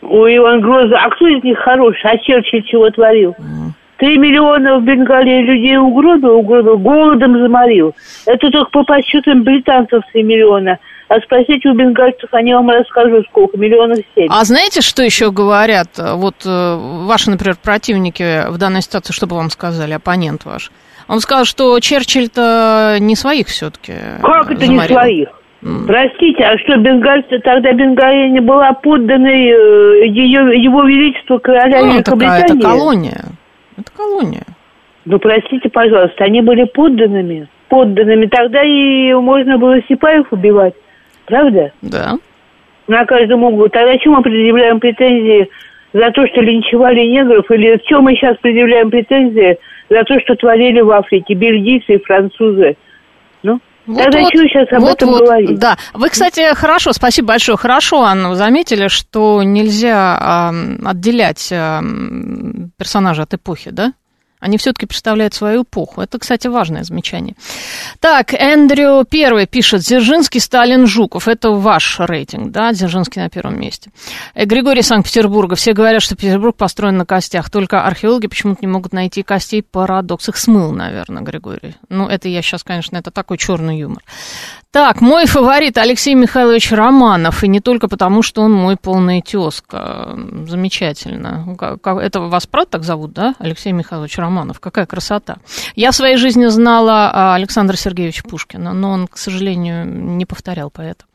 Ой, 0.03 0.37
Иван 0.37 0.61
Грозный, 0.61 0.99
а 0.99 1.09
кто 1.11 1.29
из 1.29 1.43
них 1.45 1.59
хороший? 1.59 2.11
А 2.11 2.19
Черчилль 2.19 2.65
чего 2.65 2.91
творил? 2.91 3.35
Три 3.99 4.19
миллиона 4.19 4.79
в 4.79 4.85
Бенгалии 4.85 5.43
людей 5.43 5.77
угробил, 5.79 6.37
угробил, 6.37 6.77
голодом 6.79 7.39
заморил. 7.39 7.95
Это 8.27 8.51
только 8.51 8.71
по 8.71 8.85
подсчетам 8.85 9.43
британцев 9.43 10.03
три 10.13 10.23
миллиона. 10.23 10.79
А 11.09 11.21
спросите 11.21 11.69
у 11.69 11.75
бенгальцев, 11.75 12.29
они 12.33 12.53
вам 12.53 12.69
расскажут, 12.69 13.27
сколько, 13.31 13.57
миллионов 13.57 13.99
семь. 14.15 14.27
А 14.29 14.45
знаете, 14.45 14.81
что 14.81 15.03
еще 15.03 15.31
говорят? 15.31 15.89
Вот 15.97 16.35
э, 16.45 16.77
ваши, 17.07 17.31
например, 17.31 17.57
противники 17.63 18.51
в 18.51 18.59
данной 18.59 18.83
ситуации, 18.83 19.13
что 19.13 19.27
бы 19.29 19.37
вам 19.37 19.51
сказали, 19.51 19.93
оппонент 19.93 20.45
ваш? 20.45 20.73
Он 21.09 21.21
сказал, 21.21 21.45
что 21.45 21.79
Черчилль-то 21.79 22.97
не 22.99 23.15
своих 23.15 23.47
все-таки. 23.47 23.93
Как 24.21 24.51
это 24.51 24.67
не 24.67 24.81
своих? 24.81 25.29
Простите, 25.87 26.45
а 26.45 26.59
что, 26.59 26.77
бенгальцы, 26.77 27.39
тогда 27.39 27.73
Бенгалия 27.73 28.29
не 28.29 28.41
была 28.41 28.73
подданной 28.73 29.49
э, 29.49 30.07
ее, 30.09 30.63
его 30.63 30.85
величеству 30.85 31.39
короля 31.41 31.83
Ну, 31.83 32.03
такая, 32.03 32.41
это 32.41 32.55
Великобритании? 32.55 32.63
колония. 32.63 33.25
Это 33.77 33.93
колония. 33.93 34.45
Ну, 35.05 35.19
простите, 35.19 35.69
пожалуйста, 35.69 36.25
они 36.25 36.41
были 36.41 36.65
подданными. 36.65 37.49
Подданными. 37.69 38.27
Тогда 38.27 38.63
и 38.63 39.13
можно 39.15 39.59
было 39.59 39.81
Сипаев 39.89 40.33
убивать. 40.33 40.75
Правда? 41.27 41.73
Да. 41.83 42.19
На 42.89 43.05
каждом 43.05 43.45
углу. 43.45 43.69
Тогда 43.69 43.97
чем 43.99 44.15
мы 44.15 44.23
предъявляем 44.23 44.81
претензии 44.81 45.49
за 45.93 46.11
то, 46.11 46.27
что 46.27 46.41
линчевали 46.41 47.07
негров? 47.07 47.51
Или 47.51 47.79
в 47.79 47.83
чем 47.83 48.05
мы 48.05 48.15
сейчас 48.15 48.37
предъявляем 48.39 48.91
претензии 48.91 49.59
за 49.89 50.05
то, 50.05 50.19
что 50.21 50.35
творили 50.37 50.81
в 50.81 50.91
Африке 50.91 51.35
бельгийцы 51.35 51.95
и 51.95 52.03
французы? 52.03 52.77
Ну, 53.43 53.61
тогда 53.87 54.31
чего 54.31 54.43
сейчас 54.43 54.73
об 54.73 54.85
этом 54.85 55.11
вот, 55.11 55.25
говорить? 55.25 55.59
Да. 55.59 55.77
Вы, 55.95 56.09
кстати, 56.09 56.55
хорошо, 56.55 56.93
спасибо 56.93 57.29
большое. 57.29 57.57
Хорошо, 57.57 58.03
Анна, 58.03 58.35
заметили, 58.35 58.89
что 58.89 59.43
нельзя 59.43 60.19
ам, 60.21 60.79
отделять 60.85 61.49
ам, 61.53 62.71
персонажа 62.77 63.23
от 63.23 63.35
эпохи, 63.35 63.71
да? 63.71 63.93
Они 64.39 64.59
все-таки 64.59 64.87
представляют 64.87 65.33
свою 65.35 65.63
эпоху. 65.63 66.03
Это, 66.03 66.19
кстати, 66.19 66.47
важное 66.47 66.85
замечание. 66.85 67.35
Так, 68.01 68.35
Эндрю 68.35 69.05
первый 69.09 69.47
пишет, 69.47 69.81
Дзержинский, 69.81 70.41
Сталин, 70.41 70.87
Жуков. 70.87 71.27
Это 71.27 71.51
ваш 71.51 72.01
рейтинг, 72.01 72.53
да? 72.53 72.73
Дзержинский 72.73 73.23
на 73.23 73.31
первом 73.31 73.59
месте. 73.59 73.91
Э, 74.35 74.45
Григорий 74.45 74.83
Санкт-Петербурга. 74.83 75.57
Все 75.57 75.73
говорят, 75.73 76.03
что 76.03 76.17
Петербург 76.17 76.55
построен 76.55 76.99
на 76.99 77.07
костях. 77.07 77.51
Только 77.51 77.85
археологи 77.85 78.27
почему-то 78.27 78.59
не 78.61 78.69
могут 78.69 78.93
найти 78.93 79.23
костей. 79.23 79.63
Парадокс. 79.63 80.29
Их 80.29 80.37
смыл, 80.37 80.73
наверное, 80.73 81.23
Григорий. 81.23 81.75
Ну, 81.89 82.07
это 82.07 82.29
я 82.29 82.43
сейчас, 82.43 82.63
конечно, 82.63 82.97
это 82.97 83.11
такой 83.11 83.39
черный 83.39 83.79
юмор. 83.79 84.03
Так, 84.77 85.01
мой 85.01 85.25
фаворит 85.25 85.79
Алексей 85.79 86.15
Михайлович 86.15 86.71
Романов. 86.71 87.43
И 87.43 87.49
не 87.49 87.61
только 87.61 87.89
потому, 87.89 88.21
что 88.21 88.43
он 88.43 88.53
мой 88.53 88.77
полный 88.77 89.23
тезка. 89.23 90.15
Замечательно. 90.47 91.57
Это 91.83 92.21
вас 92.21 92.47
правда 92.47 92.73
так 92.73 92.85
зовут, 92.85 93.15
да? 93.15 93.35
Алексей 93.39 93.73
Михайлович 93.73 94.19
Романов. 94.19 94.61
Какая 94.61 94.85
красота. 94.85 95.39
Я 95.77 95.93
в 95.93 95.97
своей 95.97 96.19
жизни 96.19 96.45
знала 96.49 97.11
а, 97.11 97.35
Александра 97.37 97.75
Сергеевича 97.75 98.25
Пушкина, 98.25 98.75
но 98.75 98.91
он, 98.91 99.09
к 99.09 99.17
сожалению, 99.17 99.87
не 99.87 100.27
повторял 100.27 100.69
поэта. 100.69 101.07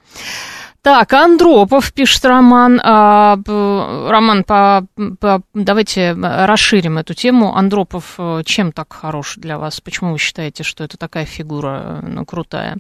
Так, 0.82 1.14
Андропов 1.14 1.94
пишет 1.94 2.26
Роман. 2.26 2.82
А, 2.84 3.38
Роман, 3.46 4.44
по, 4.44 4.88
по- 5.20 5.44
давайте 5.54 6.14
расширим 6.14 6.98
эту 6.98 7.14
тему. 7.14 7.56
Андропов 7.56 8.16
э, 8.18 8.42
чем 8.44 8.72
так 8.72 8.92
хорош 8.92 9.36
для 9.38 9.60
вас? 9.60 9.80
Почему 9.82 10.14
вы 10.14 10.18
считаете, 10.18 10.64
что 10.64 10.84
это 10.84 10.98
такая 10.98 11.26
фигура 11.26 12.02
э, 12.02 12.08
ну, 12.08 12.26
крутая? 12.26 12.78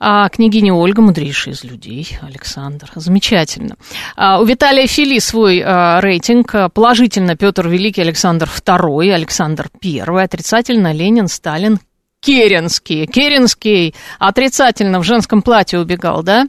А, 0.00 0.28
княгиня 0.28 0.74
Ольга, 0.74 1.02
мудрейшая 1.02 1.54
из 1.54 1.64
людей, 1.64 2.18
Александр. 2.22 2.90
Замечательно. 2.94 3.76
А, 4.16 4.40
у 4.40 4.44
Виталия 4.44 4.86
Фили 4.86 5.18
свой 5.18 5.62
а, 5.64 6.00
рейтинг. 6.00 6.54
Положительно 6.72 7.36
Петр 7.36 7.68
Великий, 7.68 8.02
Александр 8.02 8.48
II, 8.48 9.12
Александр 9.12 9.68
I. 9.82 10.00
Отрицательно 10.22 10.92
Ленин, 10.92 11.28
Сталин, 11.28 11.80
Керенский. 12.20 13.06
Керенский 13.06 13.94
отрицательно 14.18 14.98
в 14.98 15.04
женском 15.04 15.40
платье 15.40 15.78
убегал, 15.78 16.22
да? 16.22 16.48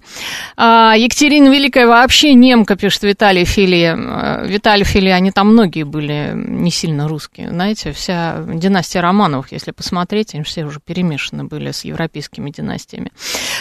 А, 0.57 0.95
Екатерина 0.97 1.49
Великая 1.49 1.85
вообще 1.85 2.33
немка, 2.33 2.75
пишет 2.75 3.03
Виталий 3.03 3.45
Фили. 3.45 3.95
А, 3.95 4.43
Виталий 4.45 4.83
Фили, 4.83 5.09
они 5.09 5.31
там 5.31 5.49
многие 5.49 5.83
были 5.83 6.31
не 6.35 6.71
сильно 6.71 7.07
русские. 7.07 7.49
Знаете, 7.49 7.91
вся 7.91 8.43
династия 8.47 9.01
Романовых, 9.01 9.51
если 9.51 9.71
посмотреть, 9.71 10.33
они 10.33 10.43
все 10.43 10.65
уже 10.65 10.79
перемешаны 10.79 11.43
были 11.43 11.71
с 11.71 11.85
европейскими 11.85 12.49
династиями. 12.49 13.11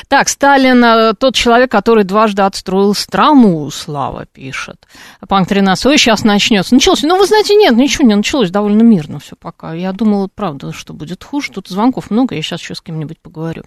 Так, 0.09 0.29
Сталин, 0.31 0.83
а, 0.83 1.13
тот 1.13 1.35
человек, 1.35 1.71
который 1.71 2.05
дважды 2.05 2.43
отстроил 2.43 2.95
страну, 2.95 3.71
Слава 3.71 4.25
пишет. 4.27 4.87
Панк 5.29 5.49
13, 5.49 5.87
ой, 5.87 5.99
сейчас 5.99 6.25
начнется. 6.25 6.75
Началось. 6.75 7.03
Ну, 7.03 7.19
вы 7.19 7.27
знаете, 7.27 7.55
нет, 7.55 7.77
ничего 7.77 8.07
не 8.07 8.15
началось, 8.15 8.51
довольно 8.51 8.83
мирно 8.83 9.19
все 9.19 9.37
пока. 9.37 9.75
Я 9.75 9.93
думала, 9.93 10.29
правда, 10.35 10.73
что 10.73 10.95
будет 10.95 11.23
хуже. 11.23 11.51
Тут 11.53 11.69
звонков 11.69 11.98
много, 12.11 12.35
я 12.35 12.43
сейчас 12.43 12.61
еще 12.61 12.75
с 12.75 12.81
кем-нибудь 12.81 13.19
поговорю. 13.21 13.63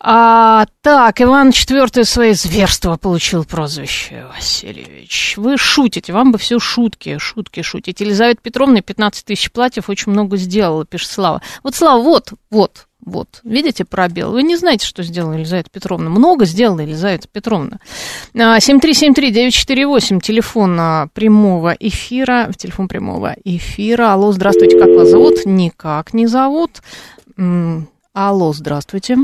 А, 0.00 0.66
так, 0.80 1.20
Иван 1.20 1.50
IV 1.50 2.04
свои 2.04 2.32
зверства 2.32 2.96
получил 2.96 3.44
прозвище 3.44 4.26
Васильевич. 4.34 5.34
Вы 5.36 5.56
шутите, 5.56 6.12
вам 6.12 6.32
бы 6.32 6.38
все 6.38 6.58
шутки, 6.58 7.18
шутки 7.18 7.62
шутить. 7.62 8.00
Елизавета 8.00 8.40
Петровна 8.42 8.80
15 8.80 9.24
тысяч 9.24 9.50
платьев 9.52 9.88
очень 9.88 10.12
много 10.12 10.36
сделала, 10.36 10.84
пишет 10.84 11.10
Слава. 11.10 11.40
Вот, 11.62 11.74
Слава, 11.74 12.02
вот, 12.02 12.32
вот, 12.50 12.86
Вот, 13.04 13.40
видите 13.42 13.84
пробел? 13.84 14.32
Вы 14.32 14.42
не 14.44 14.56
знаете, 14.56 14.86
что 14.86 15.02
сделала 15.02 15.32
Елизавета 15.34 15.70
Петровна. 15.70 16.08
Много 16.08 16.44
сделала 16.44 16.80
Елизавета 16.80 17.26
Петровна. 17.28 17.78
7373948, 18.34 20.16
а, 20.16 20.20
телефон 20.20 20.76
а, 20.80 21.08
прямого 21.12 21.76
эфира, 21.78 22.50
телефон 22.56 22.86
прямого 22.88 23.34
эфира. 23.44 24.12
Алло, 24.12 24.32
здравствуйте, 24.32 24.78
как 24.78 24.88
вас 24.88 25.10
зовут? 25.10 25.44
Никак 25.44 26.14
не 26.14 26.26
зовут. 26.26 26.82
Алло, 28.14 28.52
здравствуйте. 28.52 29.16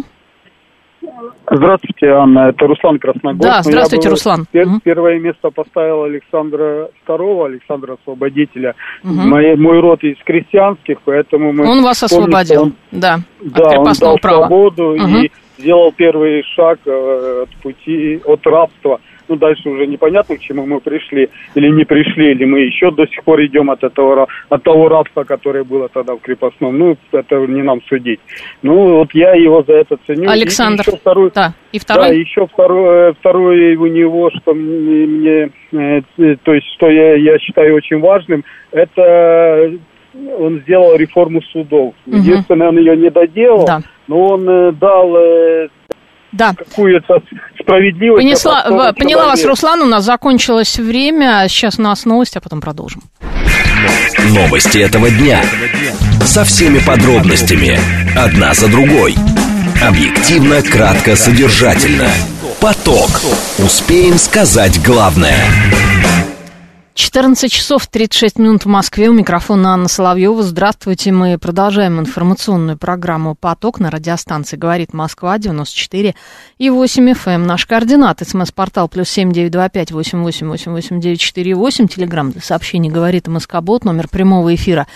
Здравствуйте, 1.50 2.08
Анна. 2.08 2.50
Это 2.50 2.66
Руслан 2.66 2.98
Красногорск. 2.98 3.42
Да, 3.42 3.62
здравствуйте, 3.62 4.08
был, 4.08 4.14
Руслан. 4.14 4.46
Пер, 4.50 4.66
Первое 4.84 5.18
место 5.18 5.50
поставил 5.50 6.04
Александра 6.04 6.90
II, 7.06 7.46
Александра 7.46 7.96
Освободителя. 8.00 8.74
Угу. 9.04 9.12
Мой, 9.12 9.56
мой 9.56 9.80
род 9.80 10.02
из 10.04 10.16
крестьянских, 10.24 10.98
поэтому 11.04 11.52
мы... 11.52 11.66
Он 11.68 11.82
вас 11.82 12.02
освободил, 12.02 12.62
он, 12.64 12.74
да, 12.92 13.18
да, 13.40 13.80
он 13.80 13.92
дал 13.98 14.18
права. 14.18 14.46
свободу 14.46 14.94
угу. 14.94 15.18
и 15.18 15.30
сделал 15.58 15.92
первый 15.92 16.42
шаг 16.54 16.78
э, 16.86 17.44
от 17.44 17.56
пути, 17.62 18.20
от 18.24 18.46
рабства 18.46 19.00
ну, 19.28 19.36
дальше 19.36 19.68
уже 19.68 19.86
непонятно, 19.86 20.36
к 20.36 20.40
чему 20.40 20.66
мы 20.66 20.80
пришли 20.80 21.28
или 21.54 21.68
не 21.68 21.84
пришли, 21.84 22.32
или 22.32 22.44
мы 22.44 22.60
еще 22.60 22.90
до 22.90 23.06
сих 23.06 23.22
пор 23.24 23.44
идем 23.44 23.70
от 23.70 23.84
этого, 23.84 24.26
от 24.48 24.62
того 24.62 24.88
рабства, 24.88 25.24
которое 25.24 25.64
было 25.64 25.88
тогда 25.88 26.14
в 26.14 26.20
крепостном. 26.20 26.78
Ну, 26.78 26.96
это 27.12 27.36
не 27.46 27.62
нам 27.62 27.80
судить. 27.88 28.20
Ну, 28.62 28.98
вот 28.98 29.14
я 29.14 29.34
его 29.34 29.62
за 29.62 29.74
это 29.74 29.98
ценю. 30.06 30.30
Александр. 30.30 30.82
И 30.86 30.90
еще 30.90 30.98
второй, 30.98 31.30
да, 31.34 31.54
и 31.72 31.78
второй? 31.78 32.08
Да, 32.08 32.14
еще 32.14 32.46
второй, 32.46 33.12
второй 33.14 33.76
у 33.76 33.86
него, 33.86 34.30
что 34.30 34.54
мне, 34.54 35.50
мне 35.70 36.02
э, 36.18 36.36
то 36.42 36.54
есть, 36.54 36.66
что 36.74 36.88
я, 36.90 37.14
я 37.14 37.38
считаю 37.38 37.74
очень 37.74 38.00
важным, 38.00 38.44
это 38.70 39.72
он 40.38 40.60
сделал 40.60 40.96
реформу 40.96 41.42
судов. 41.42 41.94
Угу. 42.06 42.16
Единственное, 42.16 42.68
он 42.68 42.78
ее 42.78 42.96
не 42.96 43.10
доделал, 43.10 43.66
да. 43.66 43.80
но 44.06 44.26
он 44.28 44.48
э, 44.48 44.72
дал 44.72 45.16
э, 45.16 45.68
да. 46.32 46.54
какую-то 46.56 47.22
справедливость. 47.68 48.24
Понесла, 48.24 48.64
в, 48.68 48.92
поняла 48.94 49.26
вас, 49.26 49.44
Руслан, 49.44 49.82
у 49.82 49.86
нас 49.86 50.04
закончилось 50.04 50.78
время. 50.78 51.46
Сейчас 51.48 51.78
у 51.78 51.82
нас 51.82 52.06
новости, 52.06 52.38
а 52.38 52.40
потом 52.40 52.60
продолжим. 52.60 53.02
Новости 54.30 54.78
этого 54.78 55.10
дня. 55.10 55.42
Со 56.24 56.44
всеми 56.44 56.78
подробностями. 56.78 57.78
Одна 58.16 58.54
за 58.54 58.68
другой. 58.68 59.14
Объективно, 59.82 60.62
кратко, 60.62 61.14
содержательно. 61.14 62.08
Поток. 62.60 63.20
Успеем 63.58 64.18
сказать 64.18 64.82
главное. 64.82 65.36
14 66.98 67.52
часов 67.52 67.86
36 67.86 68.40
минут 68.40 68.64
в 68.64 68.68
Москве. 68.68 69.08
У 69.08 69.12
микрофона 69.12 69.72
Анна 69.72 69.86
Соловьева. 69.86 70.42
Здравствуйте. 70.42 71.12
Мы 71.12 71.38
продолжаем 71.38 72.00
информационную 72.00 72.76
программу 72.76 73.36
«Поток» 73.36 73.78
на 73.78 73.92
радиостанции 73.92 74.56
«Говорит 74.56 74.92
Москва» 74.92 75.38
94 75.38 76.16
и 76.58 76.70
8 76.70 77.10
FM. 77.12 77.30
Эм. 77.30 77.46
Наш 77.46 77.66
координат. 77.66 78.18
СМС-портал 78.26 78.88
плюс 78.88 79.16
восемь 79.16 80.72
восемь 80.72 81.00
девять 81.00 81.20
четыре 81.20 81.54
восемь. 81.54 81.86
Телеграмм 81.86 82.32
для 82.32 82.40
сообщений 82.40 82.90
«Говорит 82.90 83.28
Москобот». 83.28 83.84
Номер 83.84 84.08
прямого 84.08 84.52
эфира 84.52 84.88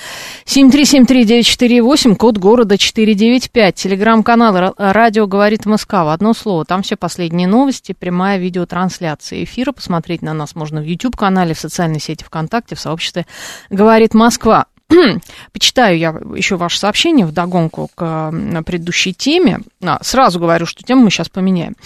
семь 0.44 0.72
три 0.72 0.84
семь 0.84 1.06
три 1.06 1.24
девять 1.24 1.46
четыре 1.46 1.82
восемь. 1.82 2.16
Код 2.16 2.36
города 2.36 2.78
четыре 2.78 3.14
девять 3.14 3.52
пять. 3.52 3.76
Телеграмм-канал 3.76 4.74
«Радио 4.76 5.28
говорит 5.28 5.66
Москва». 5.66 6.04
В 6.04 6.08
одно 6.08 6.34
слово. 6.34 6.64
Там 6.64 6.82
все 6.82 6.96
последние 6.96 7.46
новости. 7.46 7.94
Прямая 7.96 8.38
видеотрансляция 8.38 9.44
эфира. 9.44 9.70
Посмотреть 9.70 10.22
на 10.22 10.34
нас 10.34 10.56
можно 10.56 10.80
в 10.80 10.84
YouTube-канале, 10.84 11.54
в 11.54 11.60
социальных 11.60 11.91
социальной 11.92 12.00
сети 12.00 12.24
ВКонтакте, 12.24 12.74
в 12.74 12.80
сообществе 12.80 13.26
«Говорит 13.70 14.14
Москва». 14.14 14.66
Почитаю 15.52 15.98
я 15.98 16.14
еще 16.34 16.56
ваше 16.56 16.78
сообщение 16.78 17.24
в 17.24 17.32
догонку 17.32 17.88
к 17.94 18.30
предыдущей 18.66 19.14
теме. 19.14 19.60
А, 19.82 19.98
сразу 20.02 20.38
говорю, 20.38 20.66
что 20.66 20.82
тему 20.82 21.04
мы 21.04 21.10
сейчас 21.10 21.30
поменяем. 21.30 21.76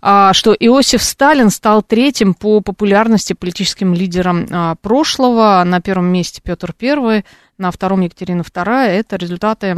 А, 0.00 0.32
что 0.32 0.54
Иосиф 0.54 1.02
Сталин 1.02 1.50
стал 1.50 1.82
третьим 1.82 2.32
по 2.32 2.60
популярности 2.60 3.34
политическим 3.34 3.92
лидером 3.92 4.46
а, 4.50 4.74
прошлого. 4.76 5.62
На 5.66 5.80
первом 5.82 6.06
месте 6.06 6.40
Петр 6.42 6.72
Первый, 6.72 7.26
на 7.58 7.70
втором 7.70 8.00
Екатерина 8.00 8.42
II. 8.42 8.86
Это 8.86 9.16
результаты 9.16 9.68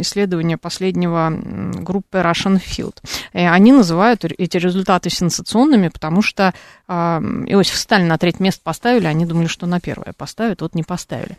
исследования 0.00 0.56
последнего 0.56 1.30
группы 1.30 2.18
Russian 2.18 2.60
Field. 2.60 2.96
И 3.32 3.38
они 3.40 3.72
называют 3.72 4.24
эти 4.24 4.56
результаты 4.56 5.10
сенсационными, 5.10 5.88
потому 5.88 6.22
что 6.22 6.54
Иосиф 6.86 7.76
Сталин 7.76 8.08
на 8.08 8.18
третье 8.18 8.42
место 8.42 8.60
поставили, 8.62 9.06
они 9.06 9.26
думали, 9.26 9.46
что 9.46 9.66
на 9.66 9.80
первое 9.80 10.12
поставят, 10.16 10.60
вот 10.60 10.74
не 10.74 10.82
поставили. 10.82 11.36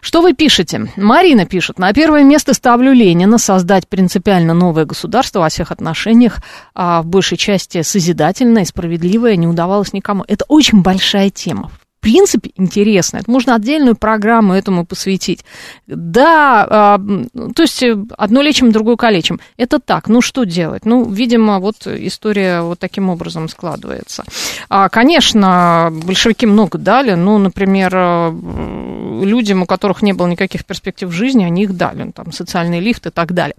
Что 0.00 0.22
вы 0.22 0.32
пишете? 0.32 0.90
Марина 0.96 1.46
пишет, 1.46 1.78
на 1.78 1.92
первое 1.92 2.24
место 2.24 2.54
ставлю 2.54 2.92
Ленина, 2.92 3.38
создать 3.38 3.88
принципиально 3.88 4.54
новое 4.54 4.86
государство 4.86 5.40
во 5.40 5.48
всех 5.48 5.70
отношениях, 5.70 6.38
в 6.74 7.02
большей 7.04 7.38
части 7.38 7.82
созидательное 7.82 8.64
справедливое, 8.64 9.36
не 9.36 9.46
удавалось 9.46 9.92
никому. 9.92 10.24
Это 10.26 10.44
очень 10.48 10.82
большая 10.82 11.30
тема 11.30 11.70
принципе 12.06 12.52
интересно. 12.56 13.16
Это 13.16 13.28
можно 13.28 13.56
отдельную 13.56 13.96
программу 13.96 14.54
этому 14.54 14.86
посвятить. 14.86 15.44
Да, 15.88 16.98
э, 17.00 17.50
то 17.52 17.62
есть 17.62 17.82
э, 17.82 17.96
одно 18.16 18.42
лечим, 18.42 18.70
другое 18.70 18.94
калечим. 18.94 19.40
Это 19.56 19.80
так. 19.80 20.06
Ну, 20.06 20.20
что 20.20 20.44
делать? 20.44 20.84
Ну, 20.84 21.10
видимо, 21.10 21.58
вот 21.58 21.84
история 21.84 22.60
вот 22.60 22.78
таким 22.78 23.10
образом 23.10 23.48
складывается. 23.48 24.22
А, 24.68 24.88
конечно, 24.88 25.90
большевики 26.04 26.46
много 26.46 26.78
дали. 26.78 27.14
Ну, 27.14 27.38
например, 27.38 27.90
э, 27.92 29.20
людям, 29.24 29.62
у 29.62 29.66
которых 29.66 30.00
не 30.00 30.12
было 30.12 30.28
никаких 30.28 30.64
перспектив 30.64 31.08
в 31.08 31.12
жизни, 31.12 31.42
они 31.42 31.64
их 31.64 31.76
дали. 31.76 32.04
Ну, 32.04 32.12
там, 32.12 32.30
социальный 32.30 32.78
лифт 32.78 33.06
и 33.08 33.10
так 33.10 33.32
далее. 33.32 33.56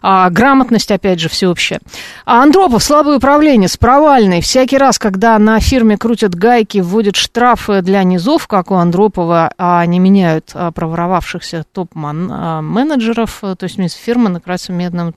А, 0.00 0.30
грамотность, 0.30 0.90
опять 0.90 1.20
же, 1.20 1.28
всеобщая. 1.28 1.80
А 2.24 2.42
Андропов, 2.42 2.82
слабое 2.82 3.18
управление, 3.18 3.68
с 3.68 3.76
провальной. 3.76 4.40
Всякий 4.40 4.78
раз, 4.78 4.98
когда 4.98 5.38
на 5.38 5.60
фирме 5.60 5.98
крутят 5.98 6.34
гайки, 6.34 6.78
вводят 6.78 7.16
штрафы 7.16 7.82
для 7.90 8.04
низов, 8.04 8.46
как 8.46 8.70
у 8.70 8.74
Андропова, 8.74 9.52
а 9.58 9.84
не 9.84 9.98
меняют 9.98 10.52
а, 10.54 10.70
проворовавшихся 10.70 11.64
топ-менеджеров, 11.72 13.40
то 13.40 13.56
есть 13.62 13.96
фирма 13.96 14.30
накрывается 14.30 14.72
медным 14.72 15.12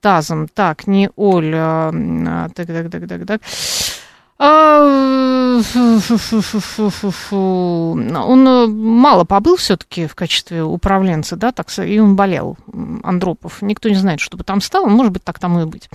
тазом. 0.00 0.48
Так, 0.48 0.88
не 0.88 1.10
Оля. 1.14 1.92
Так, 2.56 2.66
так, 2.66 2.90
так, 2.90 3.08
так, 3.08 3.26
так. 3.26 3.40
Он 7.32 8.48
э, 8.48 8.66
мало 8.66 9.24
побыл 9.24 9.56
все-таки 9.56 10.08
в 10.08 10.16
качестве 10.16 10.64
управленца, 10.64 11.36
да, 11.36 11.52
так, 11.52 11.68
и 11.78 12.00
он 12.00 12.16
болел, 12.16 12.56
Андропов. 13.04 13.62
Никто 13.62 13.88
не 13.88 13.94
знает, 13.94 14.18
что 14.18 14.36
бы 14.36 14.42
там 14.42 14.60
стало, 14.60 14.86
может 14.86 15.12
быть, 15.12 15.22
так 15.22 15.38
тому 15.38 15.62
и 15.62 15.64
быть. 15.66 15.88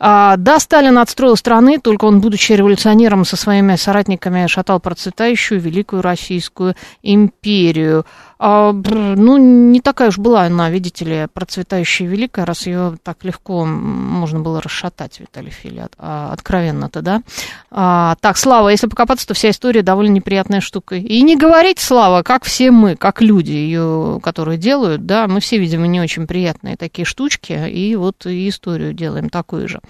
А, 0.00 0.36
да, 0.38 0.58
Сталин 0.58 0.96
отстроил 0.96 1.36
страны, 1.36 1.78
только 1.78 2.06
он, 2.06 2.20
будучи 2.20 2.52
революционером, 2.52 3.26
со 3.26 3.36
своими 3.36 3.76
соратниками 3.76 4.46
шатал 4.46 4.80
процветающую 4.80 5.60
Великую 5.60 6.00
Российскую 6.00 6.74
империю. 7.02 8.06
А, 8.44 8.72
ну, 8.72 9.36
не 9.36 9.80
такая 9.80 10.08
уж 10.08 10.18
была 10.18 10.42
она, 10.42 10.68
видите 10.68 11.04
ли, 11.04 11.26
процветающая 11.32 12.08
великая, 12.08 12.44
раз 12.44 12.66
ее 12.66 12.96
так 13.04 13.22
легко 13.22 13.64
можно 13.64 14.40
было 14.40 14.60
расшатать, 14.60 15.20
Виталий 15.20 15.52
Фили, 15.52 15.86
а, 15.96 16.32
откровенно-то, 16.32 17.02
да. 17.02 17.22
А, 17.70 18.16
так, 18.20 18.36
Слава, 18.36 18.70
если 18.70 18.88
покопаться, 18.88 19.28
то 19.28 19.34
вся 19.34 19.50
история 19.50 19.82
довольно 19.82 20.14
неприятная 20.14 20.60
штука. 20.60 20.96
И 20.96 21.22
не 21.22 21.36
говорить, 21.36 21.78
Слава, 21.78 22.24
как 22.24 22.42
все 22.42 22.72
мы, 22.72 22.96
как 22.96 23.22
люди, 23.22 23.52
ее, 23.52 24.18
которые 24.20 24.58
делают, 24.58 25.06
да, 25.06 25.28
мы 25.28 25.38
все, 25.38 25.58
видимо, 25.58 25.86
не 25.86 26.00
очень 26.00 26.26
приятные 26.26 26.76
такие 26.76 27.06
штучки, 27.06 27.52
и 27.52 27.94
вот 27.94 28.26
и 28.26 28.48
историю 28.48 28.92
делаем 28.92 29.30
такую 29.30 29.68
же. 29.68 29.80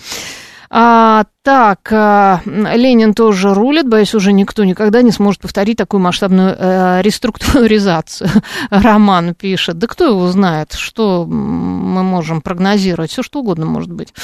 А, 0.75 1.25
так, 1.43 1.93
а, 1.93 2.41
Ленин 2.47 3.13
тоже 3.13 3.53
рулит, 3.53 3.87
боюсь, 3.87 4.15
уже 4.15 4.33
никто 4.33 4.65
никогда 4.65 5.03
не 5.03 5.11
сможет 5.11 5.43
повторить 5.43 5.77
такую 5.77 6.01
масштабную 6.01 6.57
а, 6.59 7.01
реструктуризацию. 7.03 8.31
Роман 8.71 9.35
пишет. 9.35 9.77
Да 9.77 9.87
кто 9.87 10.07
его 10.07 10.27
знает, 10.29 10.73
что 10.73 11.27
мы 11.27 12.03
можем 12.03 12.41
прогнозировать? 12.41 13.11
Все 13.11 13.23
что 13.23 13.41
угодно 13.41 13.67
может 13.67 13.93
быть. 13.93 14.15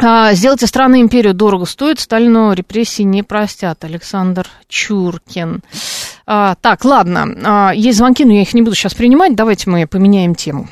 А, 0.00 0.34
сделать 0.34 0.64
из 0.64 0.68
страны 0.68 1.00
империю 1.00 1.32
дорого 1.32 1.64
стоит, 1.64 2.00
Сталину 2.00 2.52
репрессии 2.52 3.04
не 3.04 3.22
простят. 3.22 3.84
Александр 3.84 4.48
Чуркин. 4.66 5.62
А, 6.26 6.56
так, 6.60 6.84
ладно, 6.84 7.28
а, 7.44 7.72
есть 7.72 7.98
звонки, 7.98 8.24
но 8.24 8.32
я 8.32 8.42
их 8.42 8.52
не 8.52 8.62
буду 8.62 8.74
сейчас 8.74 8.94
принимать. 8.94 9.36
Давайте 9.36 9.70
мы 9.70 9.86
поменяем 9.86 10.34
тему. 10.34 10.68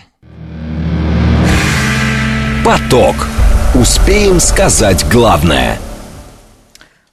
Поток. 2.64 3.14
Успеем 3.74 4.38
сказать 4.38 5.04
главное. 5.10 5.80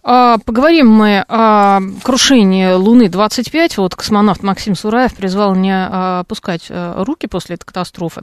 А, 0.03 0.39
поговорим 0.39 0.89
мы 0.89 1.23
о 1.27 1.79
крушении 2.01 2.73
Луны-25. 2.73 3.73
Вот 3.77 3.95
космонавт 3.95 4.41
Максим 4.41 4.75
Сураев 4.75 5.13
призвал 5.13 5.53
не 5.53 5.73
а, 5.73 6.21
опускать 6.21 6.65
а, 6.69 7.03
руки 7.03 7.27
после 7.27 7.55
этой 7.55 7.65
катастрофы. 7.65 8.21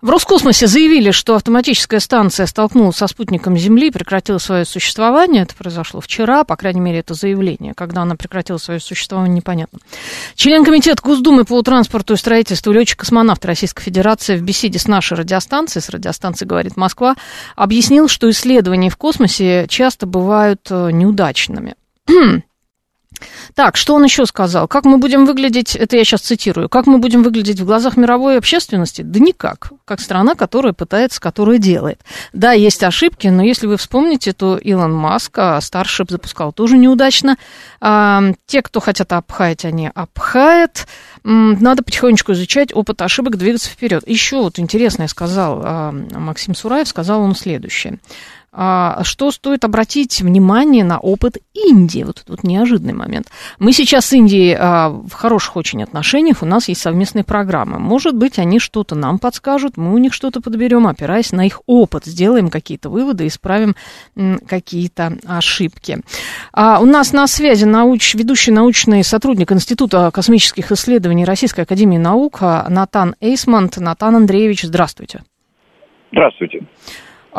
В 0.00 0.08
Роскосмосе 0.08 0.66
заявили, 0.66 1.10
что 1.10 1.34
автоматическая 1.34 2.00
станция 2.00 2.46
столкнулась 2.46 2.96
со 2.96 3.06
спутником 3.06 3.58
Земли, 3.58 3.90
прекратила 3.90 4.38
свое 4.38 4.64
существование. 4.64 5.42
Это 5.42 5.54
произошло 5.54 6.00
вчера, 6.00 6.44
по 6.44 6.56
крайней 6.56 6.80
мере, 6.80 7.00
это 7.00 7.12
заявление. 7.12 7.74
Когда 7.74 8.02
она 8.02 8.16
прекратила 8.16 8.58
свое 8.58 8.80
существование, 8.80 9.36
непонятно. 9.36 9.80
Член 10.34 10.64
Комитета 10.64 11.02
Госдумы 11.02 11.44
по 11.44 11.60
транспорту 11.62 12.14
и 12.14 12.16
строительству 12.16 12.72
летчик-космонавт 12.72 13.44
Российской 13.44 13.82
Федерации 13.82 14.36
в 14.36 14.42
беседе 14.42 14.78
с 14.78 14.88
нашей 14.88 15.18
радиостанцией, 15.18 15.82
с 15.82 15.90
радиостанцией 15.90 16.48
«Говорит 16.48 16.76
Москва», 16.76 17.16
объяснил, 17.54 18.08
что 18.08 18.30
исследования 18.30 18.88
в 18.88 18.96
космосе 18.96 19.66
часто 19.68 20.06
бывают 20.06 20.60
э, 20.70 20.90
неудачными 20.90 21.17
удачными. 21.18 21.74
Так, 23.54 23.76
что 23.76 23.94
он 23.96 24.04
еще 24.04 24.24
сказал? 24.26 24.68
Как 24.68 24.84
мы 24.84 24.98
будем 24.98 25.26
выглядеть, 25.26 25.74
это 25.74 25.96
я 25.96 26.04
сейчас 26.04 26.20
цитирую, 26.20 26.68
как 26.68 26.86
мы 26.86 26.98
будем 26.98 27.24
выглядеть 27.24 27.58
в 27.58 27.64
глазах 27.64 27.96
мировой 27.96 28.38
общественности? 28.38 29.02
Да 29.02 29.18
никак, 29.18 29.72
как 29.84 30.00
страна, 30.00 30.36
которая 30.36 30.72
пытается, 30.72 31.20
которая 31.20 31.58
делает. 31.58 32.00
Да, 32.32 32.52
есть 32.52 32.84
ошибки, 32.84 33.26
но 33.26 33.42
если 33.42 33.66
вы 33.66 33.76
вспомните, 33.76 34.32
то 34.32 34.56
Илон 34.56 34.94
Маск 34.94 35.36
а, 35.38 35.60
Старшип 35.60 36.08
запускал 36.10 36.52
тоже 36.52 36.78
неудачно. 36.78 37.36
А, 37.80 38.22
те, 38.46 38.62
кто 38.62 38.78
хотят 38.78 39.12
обхаять, 39.12 39.64
они 39.64 39.90
обхают. 39.92 40.86
Надо 41.24 41.82
потихонечку 41.82 42.32
изучать 42.32 42.72
опыт 42.72 43.02
ошибок, 43.02 43.36
двигаться 43.36 43.70
вперед. 43.70 44.04
Еще 44.06 44.36
вот 44.36 44.60
интересное 44.60 45.08
сказал 45.08 45.62
а, 45.64 45.90
Максим 45.90 46.54
Сураев, 46.54 46.86
сказал 46.86 47.22
он 47.22 47.34
следующее. 47.34 47.98
А, 48.60 49.04
что 49.04 49.30
стоит 49.30 49.64
обратить 49.64 50.20
внимание 50.20 50.82
на 50.82 50.98
опыт 50.98 51.36
Индии. 51.54 52.02
Вот 52.02 52.24
вот 52.26 52.42
неожиданный 52.42 52.92
момент. 52.92 53.28
Мы 53.60 53.72
сейчас 53.72 54.06
с 54.06 54.12
Индией 54.14 54.56
а, 54.58 54.88
в 54.88 55.12
хороших 55.12 55.54
очень 55.54 55.80
отношениях, 55.80 56.42
у 56.42 56.46
нас 56.46 56.66
есть 56.66 56.80
совместные 56.80 57.22
программы. 57.22 57.78
Может 57.78 58.16
быть, 58.16 58.40
они 58.40 58.58
что-то 58.58 58.96
нам 58.96 59.20
подскажут, 59.20 59.76
мы 59.76 59.94
у 59.94 59.98
них 59.98 60.12
что-то 60.12 60.40
подберем, 60.40 60.88
опираясь 60.88 61.30
на 61.30 61.46
их 61.46 61.60
опыт, 61.66 62.06
сделаем 62.06 62.50
какие-то 62.50 62.90
выводы, 62.90 63.28
исправим 63.28 63.76
какие-то 64.48 65.12
ошибки. 65.24 65.98
А, 66.52 66.80
у 66.80 66.84
нас 66.84 67.12
на 67.12 67.28
связи 67.28 67.64
науч, 67.64 68.16
ведущий 68.16 68.50
научный 68.50 69.04
сотрудник 69.04 69.52
Института 69.52 70.10
космических 70.12 70.72
исследований 70.72 71.24
Российской 71.24 71.60
Академии 71.60 71.98
Наук 71.98 72.40
Натан 72.40 73.14
Эйсмонт. 73.20 73.76
Натан 73.76 74.16
Андреевич, 74.16 74.62
здравствуйте. 74.62 75.22
Здравствуйте. 76.10 76.66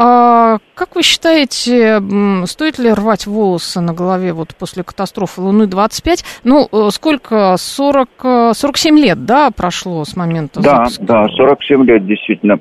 А, 0.01 0.59
как 0.75 0.95
вы 0.95 1.03
считаете, 1.03 2.01
стоит 2.45 2.79
ли 2.79 2.93
рвать 2.93 3.27
волосы 3.27 3.81
на 3.81 3.93
голове 3.93 4.31
вот 4.31 4.55
после 4.57 4.81
катастрофы 4.81 5.41
Луны-25? 5.41 6.23
Ну, 6.45 6.69
э, 6.71 6.89
сколько? 6.93 7.57
40, 7.57 8.55
47 8.55 8.97
э, 8.97 9.01
лет, 9.01 9.25
да, 9.25 9.51
прошло 9.51 10.05
с 10.05 10.15
момента 10.15 10.61
да, 10.61 10.77
запуска? 10.85 11.03
Да, 11.03 11.27
да, 11.27 11.33
47 11.35 11.83
лет, 11.83 12.07
действительно. 12.07 12.59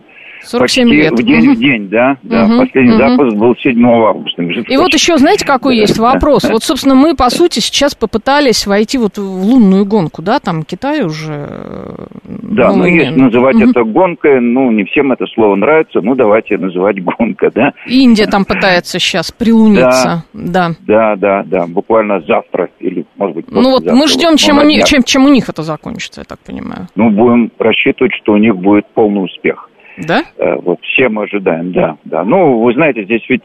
47 0.49 0.89
Почти 0.89 1.03
лет. 1.03 1.13
в 1.13 1.23
день 1.23 1.55
в 1.55 1.59
день, 1.59 1.89
да. 1.89 2.17
да. 2.23 2.45
Угу, 2.45 2.59
Последний 2.61 2.93
угу. 2.93 2.99
запуск 2.99 3.37
был 3.37 3.57
7 3.57 3.87
августа. 3.87 4.43
И 4.43 4.77
вот 4.77 4.93
еще, 4.95 5.19
знаете, 5.19 5.45
какой 5.45 5.77
да, 5.77 5.81
есть 5.83 5.99
вопрос? 5.99 6.43
Да. 6.43 6.53
Вот, 6.53 6.63
собственно, 6.63 6.95
мы, 6.95 7.15
по 7.15 7.29
сути, 7.31 7.61
сейчас 7.61 7.95
попытались 7.95 8.67
войти 8.67 8.99
вот 8.99 9.19
в 9.19 9.21
лунную 9.21 9.85
гонку, 9.85 10.23
да, 10.23 10.39
там 10.39 10.63
Китай 10.63 11.05
уже... 11.05 11.47
Э, 11.49 12.07
да, 12.25 12.73
ну, 12.73 12.87
если 12.87 13.15
называть 13.15 13.57
угу. 13.57 13.71
это 13.71 13.85
гонкой, 13.85 14.41
ну, 14.41 14.71
не 14.71 14.85
всем 14.85 15.13
это 15.13 15.27
слово 15.35 15.57
нравится, 15.57 16.01
ну, 16.01 16.15
давайте 16.15 16.57
называть 16.57 17.03
гонка, 17.03 17.51
да. 17.55 17.73
Индия 17.87 18.27
там 18.27 18.45
пытается 18.45 18.99
сейчас 18.99 19.31
прилуниться, 19.31 20.25
да. 20.33 20.71
Да, 20.87 21.17
да, 21.17 21.43
да, 21.45 21.67
буквально 21.67 22.21
завтра 22.21 22.71
или, 22.81 23.05
может 23.17 23.37
быть, 23.37 23.51
Ну, 23.51 23.71
вот 23.71 23.85
мы 23.85 24.09
ждем, 24.09 24.37
чем 24.37 24.59
у, 24.59 24.63
них, 24.63 24.85
чем, 24.85 25.03
чем 25.03 25.25
у 25.27 25.29
них 25.29 25.49
это 25.49 25.63
закончится, 25.63 26.23
я 26.23 26.25
так 26.25 26.39
понимаю. 26.41 26.89
Ну, 26.95 27.11
будем 27.11 27.51
рассчитывать, 27.59 28.13
что 28.23 28.33
у 28.33 28.37
них 28.37 28.57
будет 28.57 28.87
полный 28.95 29.25
успех. 29.25 29.69
Да? 30.07 30.23
Э, 30.37 30.57
вот 30.57 30.81
все 30.83 31.09
мы 31.09 31.25
ожидаем, 31.25 31.73
да, 31.73 31.97
да. 32.05 32.25
Ну, 32.25 32.61
вы 32.61 32.73
знаете, 32.75 33.05
здесь 33.05 33.23
ведь 33.29 33.43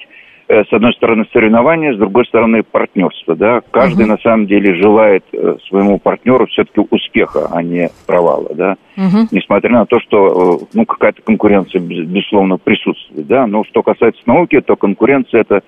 э, 0.48 0.64
с 0.64 0.74
одной 0.74 0.94
стороны 0.94 1.26
соревнования, 1.34 1.94
с 1.94 1.98
другой 1.98 2.26
стороны 2.26 2.64
партнерство, 2.64 3.36
да. 3.36 3.62
Каждый 3.72 4.06
uh-huh. 4.06 4.10
на 4.10 4.18
самом 4.18 4.48
деле 4.48 4.76
желает 4.76 5.24
э, 5.32 5.58
своему 5.68 6.00
партнеру 6.00 6.46
все-таки 6.48 6.82
успеха, 6.90 7.50
а 7.52 7.64
не 7.64 7.90
провала, 8.06 8.54
да. 8.54 8.76
Uh-huh. 8.98 9.28
Несмотря 9.32 9.72
на 9.72 9.86
то, 9.86 10.00
что 10.00 10.62
ну 10.74 10.86
какая-то 10.86 11.22
конкуренция 11.22 11.82
безусловно 11.82 12.58
присутствует, 12.58 13.28
да. 13.28 13.48
Но 13.48 13.64
что 13.64 13.82
касается 13.82 14.22
науки, 14.26 14.60
то 14.62 14.76
конкуренция 14.76 15.42
это 15.42 15.62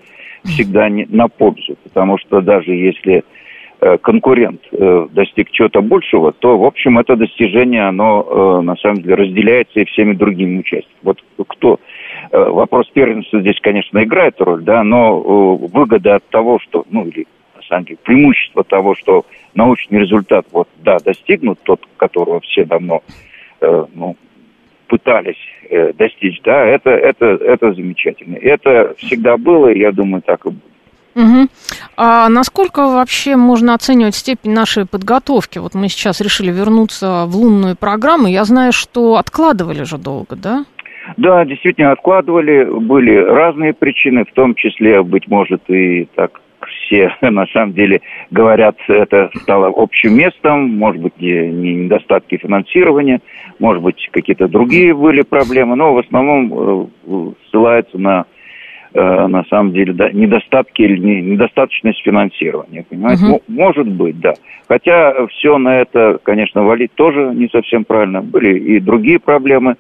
всегда 0.44 0.90
не 0.90 1.06
на 1.10 1.28
пользу, 1.28 1.76
потому 1.84 2.18
что 2.20 2.42
даже 2.42 2.72
если 2.72 3.24
конкурент 4.02 4.62
э, 4.72 5.08
достиг 5.12 5.52
чего-то 5.52 5.82
большего, 5.82 6.32
то, 6.32 6.58
в 6.58 6.66
общем, 6.66 6.98
это 6.98 7.16
достижение, 7.16 7.84
оно 7.84 8.26
э, 8.28 8.62
на 8.62 8.76
самом 8.78 9.02
деле 9.02 9.16
разделяется 9.16 9.80
и 9.80 9.86
всеми 9.86 10.14
другими 10.14 10.60
участниками. 10.60 11.00
Вот 11.04 11.24
кто... 11.48 11.80
Вопрос 12.32 12.90
первенства 12.90 13.40
здесь, 13.40 13.60
конечно, 13.62 14.04
играет 14.04 14.42
роль, 14.42 14.64
да, 14.64 14.84
но 14.84 15.20
выгода 15.20 16.16
от 16.16 16.28
того, 16.30 16.60
что, 16.60 16.84
ну, 16.90 17.06
или, 17.06 17.28
на 17.56 17.62
самом 17.64 17.86
деле, 17.86 18.00
преимущество 18.04 18.64
того, 18.64 18.96
что 18.96 19.26
научный 19.54 20.00
результат, 20.00 20.46
вот, 20.52 20.68
да, 20.84 20.98
достигнут, 21.06 21.60
тот, 21.64 21.82
которого 21.98 22.40
все 22.42 22.66
давно, 22.66 23.04
ну, 23.62 24.16
пытались 24.88 25.38
достичь, 25.96 26.42
да, 26.44 26.66
это, 26.66 26.90
это, 26.90 27.26
это 27.26 27.74
замечательно. 27.74 28.38
Это 28.38 28.96
всегда 28.98 29.38
было, 29.38 29.68
и 29.70 29.80
я 29.80 29.92
думаю, 29.92 30.22
так 30.24 30.46
и 30.46 30.50
будет. 30.50 30.75
Угу. 31.16 31.48
А 31.98 32.28
насколько 32.28 32.88
вообще 32.88 33.38
можно 33.38 33.74
оценивать 33.74 34.16
степень 34.16 34.52
нашей 34.52 34.86
подготовки? 34.86 35.60
Вот 35.60 35.74
мы 35.74 35.88
сейчас 35.88 36.20
решили 36.20 36.52
вернуться 36.52 37.26
в 37.28 37.36
лунную 37.36 37.78
программу. 37.78 38.28
Я 38.28 38.44
знаю, 38.44 38.74
что 38.74 39.16
откладывали 39.16 39.84
же 39.84 39.98
долго, 39.98 40.36
да? 40.36 40.66
Да, 41.18 41.46
действительно 41.46 41.92
откладывали. 41.92 42.66
Были 42.66 43.16
разные 43.16 43.74
причины, 43.74 44.26
в 44.26 44.34
том 44.34 44.56
числе, 44.56 45.04
быть 45.04 45.28
может, 45.28 45.62
и 45.70 46.08
так 46.16 46.42
все 46.86 47.16
на 47.22 47.46
самом 47.48 47.74
деле 47.74 48.02
говорят, 48.32 48.76
это 48.88 49.30
стало 49.42 49.72
общим 49.76 50.18
местом, 50.18 50.78
может 50.78 51.02
быть, 51.02 51.18
не 51.20 51.76
недостатки 51.76 52.38
финансирования, 52.38 53.22
может 53.60 53.84
быть, 53.84 54.10
какие-то 54.12 54.48
другие 54.48 54.94
были 54.94 55.22
проблемы, 55.22 55.76
но 55.76 55.94
в 55.94 56.00
основном 56.00 56.90
э, 57.08 57.32
ссылается 57.50 57.98
на 57.98 58.26
на 58.96 59.44
самом 59.50 59.74
деле 59.74 59.94
да, 59.94 60.10
недостатки 60.10 60.82
или 60.82 60.98
не, 60.98 61.22
недостаточность 61.22 62.02
финансирования. 62.02 62.86
Понимаете? 62.90 63.26
Угу. 63.26 63.42
Может 63.50 63.88
быть, 63.88 64.20
да. 64.20 64.34
Хотя 64.68 65.28
все 65.28 65.58
на 65.58 65.82
это, 65.82 66.18
конечно, 66.24 66.64
валить 66.64 66.94
тоже 66.96 67.34
не 67.36 67.50
совсем 67.50 67.84
правильно. 67.84 68.22
Были 68.22 68.58
и 68.58 68.80
другие 68.80 69.20
проблемы. 69.20 69.76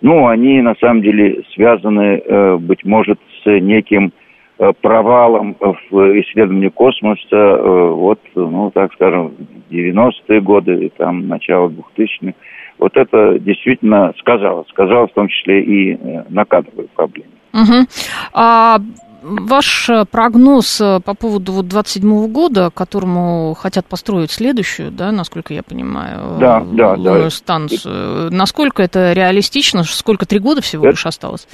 Ну, 0.00 0.26
они 0.26 0.60
на 0.62 0.74
самом 0.76 1.02
деле 1.02 1.42
связаны, 1.54 2.22
э, 2.24 2.56
быть 2.56 2.84
может, 2.84 3.18
с 3.42 3.46
неким 3.46 4.12
э, 4.58 4.72
провалом 4.80 5.56
в 5.90 6.20
исследовании 6.20 6.68
космоса, 6.68 7.56
вот, 7.56 8.20
ну, 8.34 8.70
так 8.72 8.92
скажем, 8.94 9.32
90-е 9.70 10.40
годы, 10.40 10.86
и 10.86 10.88
там, 10.88 11.28
начало 11.28 11.68
2000-х. 11.68 12.34
Вот 12.78 12.96
это 12.96 13.38
действительно 13.38 14.12
сказалось. 14.18 14.68
Сказалось 14.68 15.10
в 15.10 15.14
том 15.14 15.28
числе 15.28 15.62
и 15.62 15.98
на 16.28 16.44
кадровые 16.44 16.88
проблемы. 16.94 17.30
Угу. 17.52 17.86
А 18.32 18.78
ваш 19.22 19.90
прогноз 20.10 20.80
э, 20.80 21.00
по 21.04 21.14
поводу 21.14 21.52
вот 21.52 21.68
27 21.68 22.26
года, 22.28 22.70
которому 22.74 23.54
хотят 23.54 23.86
построить 23.86 24.30
следующую, 24.30 24.90
да, 24.90 25.12
насколько 25.12 25.54
я 25.54 25.62
понимаю, 25.62 26.38
да, 26.40 26.60
да, 26.60 26.96
да. 26.96 27.30
станцию, 27.30 28.32
насколько 28.32 28.82
это 28.82 29.12
реалистично? 29.12 29.84
Сколько, 29.84 30.26
три 30.26 30.38
года 30.38 30.60
всего 30.60 30.86
лишь 30.86 31.06
осталось? 31.06 31.46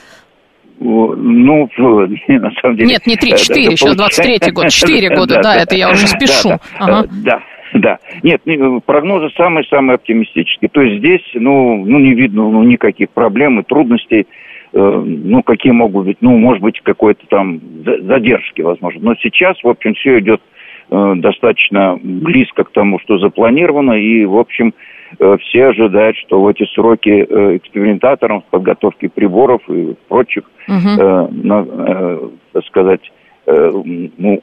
Ну, 0.81 1.69
на 1.79 2.51
самом 2.61 2.77
деле... 2.77 2.89
Нет, 2.89 3.07
не 3.07 3.17
три, 3.17 3.37
четыре, 3.37 3.77
сейчас 3.77 3.97
23 3.97 4.53
год, 4.53 4.69
четыре 4.69 5.15
года, 5.15 5.41
да, 5.43 5.57
это 5.57 5.77
я 5.77 5.91
уже 5.91 6.07
спешу. 6.07 6.59
Да, 6.79 7.41
да. 7.75 7.99
Нет, 8.23 8.43
прогнозы 8.87 9.29
самые-самые 9.37 9.97
оптимистические. 9.97 10.71
То 10.71 10.81
есть 10.81 11.01
здесь, 11.01 11.23
ну, 11.35 11.85
ну 11.85 11.99
не 11.99 12.15
видно 12.15 12.49
ну, 12.51 12.63
никаких 12.63 13.11
проблем 13.11 13.61
и 13.61 13.63
трудностей. 13.63 14.27
Э, 14.73 15.03
ну, 15.05 15.43
какие 15.43 15.73
могут 15.73 16.07
быть, 16.07 16.19
ну, 16.21 16.37
может 16.37 16.63
быть, 16.63 16.81
какой-то 16.83 17.27
там 17.29 17.61
задержки, 17.85 18.61
возможно. 18.61 19.01
Но 19.03 19.15
сейчас, 19.17 19.63
в 19.63 19.69
общем, 19.69 19.95
все 19.95 20.19
идет 20.19 20.43
э, 20.91 21.13
достаточно 21.17 21.99
близко 22.03 22.65
к 22.65 22.73
тому, 22.73 22.99
что 23.01 23.19
запланировано, 23.19 23.93
и, 23.93 24.25
в 24.27 24.37
общем, 24.37 24.75
э, 25.19 25.37
все 25.41 25.69
ожидают, 25.69 26.17
что 26.19 26.43
в 26.43 26.49
эти 26.49 26.65
сроки 26.75 27.09
экспериментаторам 27.57 28.43
в 28.43 28.45
подготовке 28.47 29.09
приборов 29.09 29.63
и 29.69 29.95
прочих, 30.09 30.45
на, 30.67 32.19
так 32.53 32.65
сказать, 32.67 33.01
ну, 33.47 34.43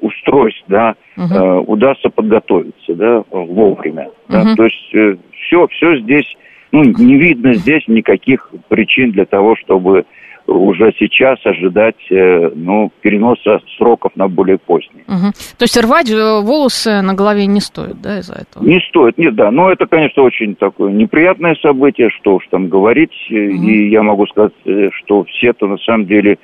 устройств, 0.00 0.62
да, 0.68 0.94
uh-huh. 1.16 1.64
удастся 1.66 2.08
подготовиться, 2.08 2.94
да, 2.94 3.24
вовремя. 3.32 4.10
Uh-huh. 4.28 4.44
Да, 4.44 4.54
то 4.54 4.64
есть 4.64 5.20
все, 5.32 5.66
все 5.66 5.96
здесь 5.96 6.36
ну, 6.72 6.84
не 6.84 7.16
видно 7.16 7.54
здесь 7.54 7.84
никаких 7.88 8.50
причин 8.68 9.12
для 9.12 9.24
того, 9.24 9.56
чтобы 9.56 10.04
уже 10.46 10.92
сейчас 10.98 11.44
ожидать 11.44 11.96
э, 12.10 12.50
ну, 12.54 12.92
переноса 13.00 13.60
сроков 13.76 14.12
на 14.14 14.28
более 14.28 14.58
поздние. 14.58 15.04
Угу. 15.08 15.32
То 15.58 15.62
есть 15.64 15.76
рвать 15.76 16.10
э, 16.10 16.40
волосы 16.40 17.02
на 17.02 17.14
голове 17.14 17.46
не 17.46 17.60
стоит, 17.60 18.00
да, 18.00 18.20
из-за 18.20 18.34
этого? 18.34 18.64
Не 18.64 18.80
стоит, 18.80 19.18
нет, 19.18 19.34
да. 19.34 19.50
Но 19.50 19.70
это, 19.70 19.86
конечно, 19.86 20.22
очень 20.22 20.54
такое 20.54 20.92
неприятное 20.92 21.56
событие, 21.56 22.10
что 22.10 22.36
уж 22.36 22.46
там 22.50 22.68
говорить. 22.68 23.14
Угу. 23.28 23.36
И 23.36 23.88
я 23.90 24.02
могу 24.02 24.26
сказать, 24.26 24.52
что 24.92 25.24
все-то 25.24 25.66
на 25.66 25.78
самом 25.78 26.06
деле 26.06 26.38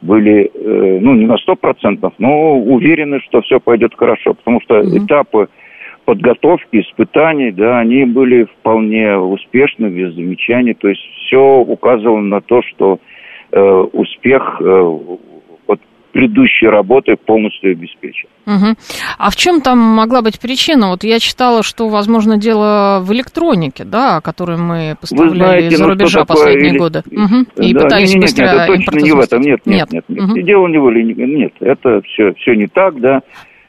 были, 0.00 0.48
ну, 0.54 1.14
не 1.14 1.26
на 1.26 1.36
сто 1.38 1.56
процентов, 1.56 2.12
но 2.18 2.56
уверены, 2.56 3.18
что 3.26 3.40
все 3.42 3.58
пойдет 3.58 3.94
хорошо. 3.96 4.34
Потому 4.34 4.60
что 4.60 4.78
угу. 4.78 4.98
этапы 4.98 5.48
подготовки, 6.08 6.80
испытаний, 6.80 7.52
да, 7.52 7.80
они 7.80 8.06
были 8.06 8.44
вполне 8.44 9.18
успешны, 9.18 9.88
без 9.88 10.14
замечаний. 10.14 10.72
То 10.72 10.88
есть 10.88 11.02
все 11.02 11.58
указывало 11.58 12.20
на 12.20 12.40
то, 12.40 12.62
что 12.62 12.98
э, 13.52 13.60
успех 13.92 14.56
э, 14.58 14.64
вот 15.66 15.80
предыдущей 16.12 16.66
работы 16.68 17.16
полностью 17.16 17.72
обеспечен. 17.72 18.26
Угу. 18.46 18.76
А 19.18 19.30
в 19.30 19.36
чем 19.36 19.60
там 19.60 19.78
могла 19.78 20.22
быть 20.22 20.40
причина? 20.40 20.88
Вот 20.88 21.04
я 21.04 21.18
читала, 21.18 21.62
что, 21.62 21.90
возможно, 21.90 22.38
дело 22.38 23.00
в 23.02 23.12
электронике, 23.12 23.84
да, 23.84 24.22
которую 24.22 24.60
мы 24.62 24.96
поставляли 24.98 25.36
знаете, 25.36 25.74
из-за 25.74 25.84
ну, 25.84 25.90
рубежа 25.90 26.24
последние 26.24 26.70
или... 26.70 26.78
годы. 26.78 27.00
Угу. 27.00 27.64
И 27.66 27.74
да, 27.74 27.80
пытались 27.82 28.14
нет, 28.14 28.22
быстро 28.22 28.44
нет, 28.44 28.54
это 28.54 28.66
точно 28.66 28.98
не 28.98 29.12
в 29.12 29.18
этом. 29.18 29.40
Нет, 29.42 29.60
нет, 29.66 29.92
нет. 29.92 29.92
нет, 29.92 30.04
нет. 30.08 30.30
Угу. 30.30 30.40
Дело 30.40 30.66
не 30.68 30.78
в 30.78 30.90
нет, 30.90 31.52
это 31.60 32.00
все, 32.00 32.32
все 32.32 32.54
не 32.54 32.66
так, 32.66 32.98
да. 32.98 33.20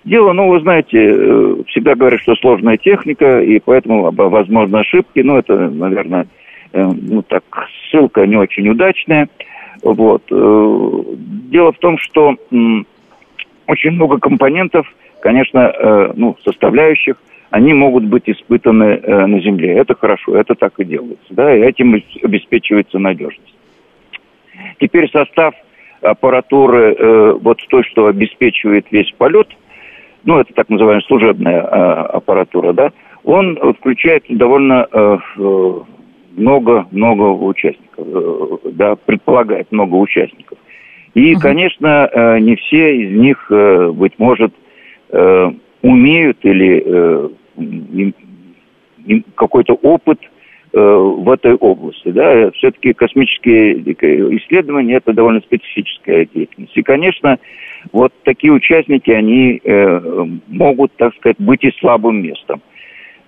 Дело, 0.10 0.34
ну, 0.34 0.50
вы 0.50 0.60
знаете, 0.62 0.98
э, 0.98 1.56
всегда 1.68 1.94
говорят, 1.94 2.20
что 2.22 2.34
сложная 2.38 2.78
техника, 2.78 3.42
и 3.42 3.60
поэтому 3.60 4.10
возможны 4.10 4.78
ошибки. 4.78 5.20
Ну, 5.20 5.38
это, 5.38 5.70
наверное, 5.70 6.26
э, 6.74 6.84
ну, 6.84 7.22
так, 7.22 7.44
ссылка 7.92 8.26
не 8.26 8.36
очень 8.36 8.68
удачная. 8.70 9.30
Вот. 9.84 10.24
Э, 10.32 11.04
дело 11.52 11.72
в 11.74 11.78
том, 11.78 12.00
что 12.00 12.36
очень 13.68 13.92
много 13.92 14.18
компонентов, 14.18 14.92
конечно, 15.22 16.12
ну, 16.16 16.36
составляющих, 16.44 17.18
они 17.52 17.76
могут 17.76 18.06
быть 18.06 18.24
испытаны 18.26 18.98
на 19.06 19.40
Земле. 19.42 19.76
Это 19.76 19.94
хорошо, 19.94 20.36
это 20.36 20.56
так 20.56 20.80
и 20.80 20.86
делается. 20.86 21.28
Да, 21.30 21.56
и 21.56 21.62
этим 21.62 22.02
обеспечивается 22.24 22.98
надежность. 22.98 23.54
Теперь 24.80 25.08
состав 25.12 25.54
аппаратуры, 26.02 27.38
вот 27.42 27.60
той, 27.70 27.84
что 27.84 28.08
обеспечивает 28.08 28.88
весь 28.90 29.12
полет– 29.12 29.50
ну, 30.24 30.40
это 30.40 30.54
так 30.54 30.70
называемая 30.70 31.02
служебная 31.02 31.62
э, 31.62 31.66
аппаратура, 31.66 32.74
да, 32.74 32.92
он 33.24 33.58
включает 33.80 34.24
довольно 34.30 34.88
много-много 36.36 37.24
э, 37.24 37.46
участников, 37.46 38.08
э, 38.08 38.70
да, 38.72 38.96
предполагает 38.96 39.72
много 39.72 39.96
участников. 39.96 40.58
И, 41.16 41.34
uh-huh. 41.34 41.42
конечно, 41.42 42.40
не 42.40 42.56
все 42.56 42.96
из 42.96 43.18
них, 43.20 43.52
быть 43.96 44.14
может, 44.20 44.54
умеют 45.82 46.38
или 46.44 47.32
какой-то 49.34 49.74
опыт 49.74 50.20
в 50.72 51.32
этой 51.32 51.56
области. 51.56 52.10
Да? 52.12 52.52
Все-таки 52.52 52.94
космические 52.94 53.80
исследования– 54.38 54.94
это 54.98 55.14
довольно 55.14 55.42
специфическая 55.42 56.28
деятельность. 56.32 56.78
И, 56.78 56.84
конечно, 56.84 57.40
вот 57.92 58.14
такие 58.24 58.54
участники, 58.54 59.12
они 59.12 59.62
э, 59.64 60.26
могут, 60.48 60.92
так 60.98 61.16
сказать, 61.16 61.38
быть 61.40 61.64
и 61.64 61.72
слабым 61.80 62.22
местом. 62.22 62.62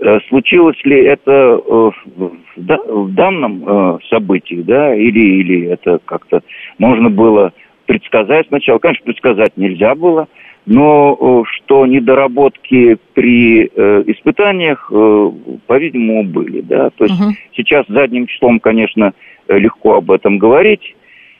Э, 0.03 0.20
случилось 0.30 0.84
ли 0.84 1.03
это 1.03 1.62
э, 1.64 1.91
в, 2.55 3.14
данном 3.14 3.64
э, 3.64 3.97
событии, 4.09 4.64
да, 4.66 4.95
или, 4.95 5.20
или 5.20 5.68
это 5.68 5.99
как-то 6.03 6.41
можно 6.80 7.12
было 7.12 7.53
предсказать 7.86 8.47
сначала? 8.47 8.80
Конечно, 8.80 9.05
предсказать 9.05 9.57
нельзя 9.57 9.93
было, 9.93 10.28
но 10.66 11.43
что 11.45 11.86
недоработки 11.86 12.97
при 13.14 13.66
испытаниях, 13.66 14.91
по-видимому, 15.68 16.24
были, 16.24 16.62
да. 16.62 16.89
То 16.91 17.05
есть 17.05 17.20
uh-huh. 17.20 17.34
сейчас 17.55 17.86
задним 17.88 18.28
числом, 18.28 18.59
конечно, 18.59 19.14
легко 19.47 19.95
об 19.95 20.12
этом 20.12 20.38
говорить, 20.38 20.95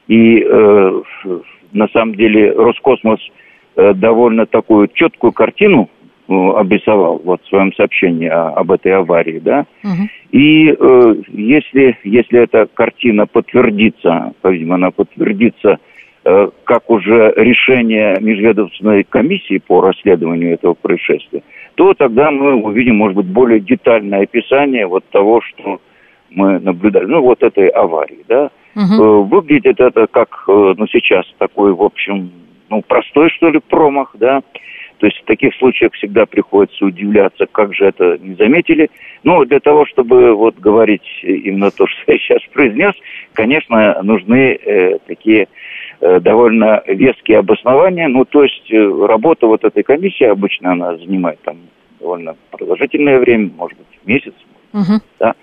и 0.07 0.43
на 1.74 1.88
самом 1.89 2.15
деле 2.15 2.51
Роскосмос 2.51 3.19
э, 3.76 3.93
довольно 3.93 4.45
такую 4.45 4.88
четкую 4.93 5.32
картину 5.32 5.89
э, 6.28 6.34
обрисовал 6.34 7.22
вот 7.24 7.41
в 7.43 7.47
своем 7.47 7.74
сообщении 7.74 8.28
об 8.28 8.72
этой 8.72 8.93
аварии, 8.93 9.39
да. 9.39 9.65
Угу. 9.84 10.09
И 10.32 10.69
э, 10.69 11.15
если, 11.30 11.97
если 12.03 12.39
эта 12.39 12.67
картина 12.74 13.28
подтвердится, 13.28 14.34
по-видимому, 14.41 14.76
она 14.76 14.91
подтвердится 14.91 15.78
э, 16.24 16.49
как 16.63 16.89
уже 16.89 17.34
решение 17.36 18.17
межведомственной 18.19 19.03
комиссии 19.03 19.57
по 19.59 19.82
расследованию 19.82 20.53
этого 20.53 20.74
происшествия, 20.74 21.43
то 21.76 21.93
тогда 21.93 22.32
мы 22.32 22.55
увидим, 22.55 22.97
может 22.97 23.17
быть, 23.17 23.28
более 23.28 23.59
детальное 23.59 24.24
описание 24.24 24.88
вот 24.88 25.03
того, 25.09 25.41
что 25.41 25.82
мы 26.30 26.59
наблюдали, 26.59 27.05
ну, 27.05 27.22
вот 27.22 27.43
этой 27.43 27.67
аварии, 27.67 28.24
да. 28.28 28.49
Угу. 28.76 29.24
Выглядит 29.24 29.80
это 29.80 30.07
как, 30.07 30.43
э, 30.47 30.74
ну, 30.78 30.88
сейчас 30.88 31.26
такой, 31.38 31.74
в 31.74 31.82
общем, 31.82 32.32
ну, 32.69 32.82
простой, 32.82 33.30
что 33.30 33.49
ли, 33.49 33.59
промах, 33.59 34.11
да. 34.13 34.41
То 35.01 35.07
есть 35.07 35.19
в 35.19 35.26
таких 35.26 35.55
случаях 35.55 35.93
всегда 35.93 36.28
приходится 36.28 36.86
удивляться, 36.86 37.47
как 37.51 37.74
же 37.74 37.86
это 37.86 38.19
не 38.19 38.36
заметили. 38.36 38.91
Но 39.24 39.43
для 39.45 39.59
того, 39.59 39.88
чтобы 39.88 40.36
вот 40.36 40.59
говорить 40.59 41.01
именно 41.24 41.72
то, 41.72 41.88
что 41.88 42.11
я 42.11 42.19
сейчас 42.19 42.41
произнес, 42.53 42.93
конечно, 43.34 43.99
нужны 44.03 44.59
э, 44.63 44.99
такие 45.07 45.47
э, 46.01 46.19
довольно 46.19 46.84
веские 46.86 47.39
обоснования. 47.39 48.07
Ну, 48.09 48.26
то 48.26 48.43
есть 48.43 48.72
э, 48.72 49.05
работа 49.07 49.47
вот 49.47 49.63
этой 49.63 49.82
комиссии 49.82 50.26
обычно 50.26 50.74
она 50.74 50.95
занимает 50.97 51.41
там 51.41 51.57
довольно 51.99 52.36
продолжительное 52.51 53.17
время, 53.17 53.49
может 53.57 53.80
быть, 53.80 53.99
месяц, 54.05 54.34
угу. 54.72 55.01
да. 55.19 55.34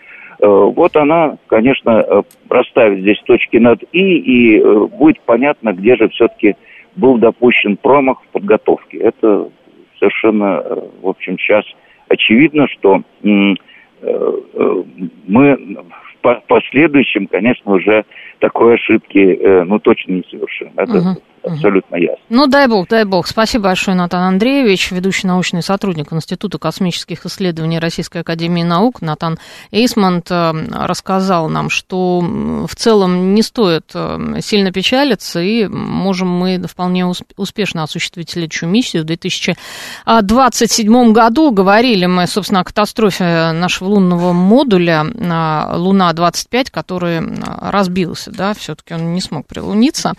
Э, 0.41 0.47
вот 0.47 0.97
она, 0.97 1.37
конечно, 1.49 1.91
э, 1.91 2.23
расставит 2.49 3.01
здесь 3.01 3.21
точки 3.25 3.57
над 3.57 3.83
«и», 3.93 4.19
и 4.19 4.59
э, 4.59 4.87
будет 4.87 5.21
понятно, 5.23 5.73
где 5.73 5.97
же 5.97 6.09
все-таки 6.11 6.57
был 6.97 7.19
допущен 7.19 7.77
промах 7.77 8.23
в 8.23 8.29
подготовке. 8.29 8.99
Это 8.99 9.49
совершенно, 9.99 10.63
в 11.03 11.09
общем, 11.09 11.39
сейчас 11.39 11.65
очевидно, 12.09 12.69
что 12.69 13.03
мы 13.23 13.57
в 16.23 16.43
последующем, 16.47 17.27
конечно, 17.27 17.73
уже 17.73 18.05
такой 18.39 18.75
ошибки, 18.75 19.65
ну, 19.65 19.79
точно 19.79 20.13
не 20.13 20.25
совершим. 20.31 20.73
Это 20.77 20.99
угу 20.99 21.23
абсолютно 21.53 21.97
ясно. 21.97 22.25
Ну, 22.29 22.47
дай 22.47 22.69
бог, 22.69 22.89
дай 22.89 23.05
бог. 23.05 23.27
Спасибо 23.27 23.65
большое, 23.65 23.97
Натан 23.97 24.23
Андреевич, 24.23 24.91
ведущий 24.91 25.27
научный 25.27 25.63
сотрудник 25.63 26.13
Института 26.13 26.59
космических 26.59 27.25
исследований 27.27 27.79
Российской 27.79 28.23
Академии 28.23 28.63
Наук. 28.63 29.01
Натан 29.01 29.39
Эйсмонт 29.71 30.31
э, 30.31 30.53
рассказал 30.73 31.49
нам, 31.49 31.71
что 31.71 32.21
в 32.21 32.75
целом 32.77 33.35
не 33.35 33.43
стоит 33.43 33.91
э, 33.95 34.41
сильно 34.41 34.73
печалиться, 34.73 35.41
и 35.41 35.67
можем 35.67 36.29
мы 36.29 36.61
вполне 36.69 37.07
успешно 37.37 37.83
осуществить 37.83 38.31
следующую 38.31 38.69
миссию 38.69 39.03
в 39.03 39.07
2027 39.07 41.13
году. 41.13 41.51
Говорили 41.51 42.07
мы, 42.07 42.27
собственно, 42.27 42.61
о 42.61 42.65
катастрофе 42.65 43.53
нашего 43.53 43.89
лунного 43.89 44.33
модуля 44.33 45.05
Луна-25, 45.05 46.71
который 46.71 47.21
разбился, 47.61 48.31
да, 48.31 48.55
все-таки 48.55 48.95
он 48.95 49.15
не 49.15 49.21
смог 49.21 49.47
прилуниться. 49.47 50.13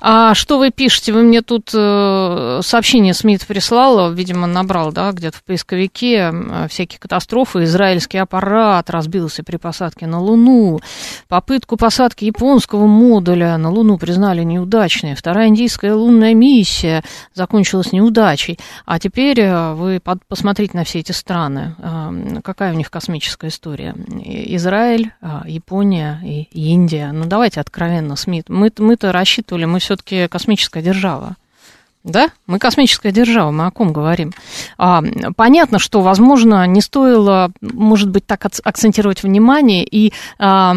А 0.00 0.34
что 0.34 0.58
вы 0.58 0.69
пишете? 0.70 1.12
Вы 1.12 1.22
мне 1.22 1.42
тут 1.42 1.70
э, 1.74 2.60
сообщение 2.62 3.14
Смит 3.14 3.46
прислал, 3.46 4.12
видимо, 4.12 4.46
набрал, 4.46 4.92
да, 4.92 5.12
где-то 5.12 5.38
в 5.38 5.44
поисковике 5.44 6.32
всякие 6.68 6.98
катастрофы. 6.98 7.64
Израильский 7.64 8.18
аппарат 8.18 8.90
разбился 8.90 9.42
при 9.42 9.56
посадке 9.56 10.06
на 10.06 10.20
Луну. 10.20 10.80
Попытку 11.28 11.76
посадки 11.76 12.24
японского 12.24 12.86
модуля 12.86 13.56
на 13.56 13.70
Луну 13.70 13.98
признали 13.98 14.42
неудачной. 14.42 15.14
Вторая 15.14 15.48
индийская 15.48 15.94
лунная 15.94 16.34
миссия 16.34 17.02
закончилась 17.34 17.92
неудачей. 17.92 18.58
А 18.84 18.98
теперь 18.98 19.40
э, 19.40 19.74
вы 19.74 20.00
посмотрите 20.28 20.76
на 20.76 20.84
все 20.84 21.00
эти 21.00 21.12
страны. 21.12 21.74
Э, 21.78 22.40
какая 22.42 22.72
у 22.72 22.76
них 22.76 22.90
космическая 22.90 23.48
история? 23.48 23.94
Израиль, 24.24 25.12
э, 25.20 25.40
Япония 25.46 26.20
и 26.24 26.48
Индия. 26.52 27.12
Ну, 27.12 27.26
давайте 27.26 27.60
откровенно, 27.60 28.16
Смит. 28.16 28.48
Мы, 28.48 28.72
мы-то 28.78 29.12
рассчитывали, 29.12 29.64
мы 29.64 29.78
все-таки 29.78 30.28
космическая 30.60 30.82
держава. 30.82 31.36
Да, 32.02 32.30
мы 32.46 32.58
космическая 32.58 33.12
держава, 33.12 33.50
мы 33.50 33.66
о 33.66 33.70
ком 33.70 33.92
говорим. 33.92 34.32
А, 34.78 35.02
понятно, 35.36 35.78
что, 35.78 36.00
возможно, 36.00 36.66
не 36.66 36.80
стоило, 36.80 37.52
может 37.60 38.08
быть, 38.08 38.24
так 38.24 38.46
акцентировать 38.64 39.22
внимание 39.22 39.84
и, 39.84 40.14
а, 40.38 40.74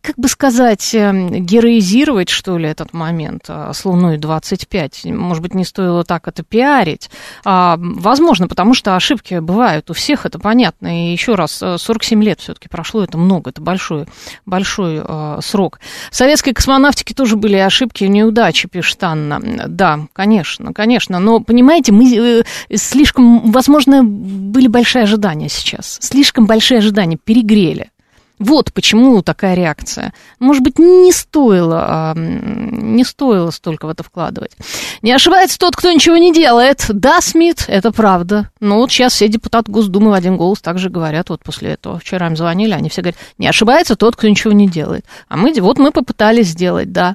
как 0.00 0.16
бы 0.16 0.28
сказать, 0.28 0.94
эм, 0.94 1.44
героизировать, 1.44 2.28
что 2.28 2.56
ли, 2.56 2.68
этот 2.68 2.92
момент 2.92 3.46
а, 3.48 3.72
с 3.72 3.84
Луной 3.84 4.16
25. 4.16 5.06
Может 5.06 5.42
быть, 5.42 5.54
не 5.54 5.64
стоило 5.64 6.04
так 6.04 6.28
это 6.28 6.44
пиарить. 6.44 7.10
А, 7.44 7.76
возможно, 7.76 8.46
потому 8.46 8.74
что 8.74 8.94
ошибки 8.94 9.40
бывают 9.40 9.90
у 9.90 9.92
всех, 9.92 10.24
это 10.24 10.38
понятно. 10.38 11.08
И 11.08 11.10
еще 11.10 11.34
раз, 11.34 11.60
47 11.78 12.22
лет 12.22 12.38
все-таки 12.38 12.68
прошло, 12.68 13.02
это 13.02 13.18
много, 13.18 13.50
это 13.50 13.60
большой, 13.60 14.06
большой 14.46 15.00
а, 15.04 15.40
срок. 15.42 15.80
В 16.12 16.14
советской 16.14 16.52
космонавтике 16.52 17.12
тоже 17.12 17.34
были 17.34 17.56
ошибки 17.56 18.04
и 18.04 18.08
неудачи, 18.08 18.68
пишет 18.68 19.02
Анна. 19.02 19.40
Да, 19.66 20.06
конечно 20.12 20.27
Конечно, 20.28 20.74
конечно. 20.74 21.18
Но, 21.20 21.40
понимаете, 21.40 21.90
мы 21.90 22.04
э, 22.14 22.42
слишком, 22.76 23.50
возможно, 23.50 24.04
были 24.04 24.68
большие 24.68 25.04
ожидания 25.04 25.48
сейчас. 25.48 25.96
Слишком 26.02 26.44
большие 26.44 26.78
ожидания, 26.78 27.16
перегрели. 27.16 27.88
Вот 28.38 28.74
почему 28.74 29.22
такая 29.22 29.54
реакция. 29.54 30.12
Может 30.38 30.62
быть, 30.62 30.78
не 30.78 31.12
стоило, 31.12 32.12
не 32.14 33.04
стоило 33.04 33.50
столько 33.50 33.86
в 33.86 33.88
это 33.88 34.02
вкладывать. 34.02 34.52
Не 35.00 35.12
ошибается 35.12 35.58
тот, 35.58 35.74
кто 35.74 35.90
ничего 35.90 36.18
не 36.18 36.30
делает. 36.30 36.84
Да, 36.90 37.22
Смит, 37.22 37.64
это 37.66 37.90
правда. 37.90 38.50
Но 38.60 38.76
вот 38.76 38.92
сейчас 38.92 39.14
все 39.14 39.28
депутаты 39.28 39.72
Госдумы 39.72 40.10
в 40.10 40.12
один 40.12 40.36
голос 40.36 40.60
также 40.60 40.90
говорят, 40.90 41.30
вот 41.30 41.42
после 41.42 41.70
этого. 41.70 41.98
Вчера 41.98 42.26
им 42.26 42.36
звонили, 42.36 42.72
они 42.72 42.90
все 42.90 43.00
говорят, 43.00 43.18
не 43.38 43.48
ошибается 43.48 43.96
тот, 43.96 44.14
кто 44.14 44.28
ничего 44.28 44.52
не 44.52 44.68
делает. 44.68 45.06
А 45.28 45.38
мы, 45.38 45.54
вот 45.58 45.78
мы 45.78 45.90
попытались 45.90 46.48
сделать, 46.48 46.92
да. 46.92 47.14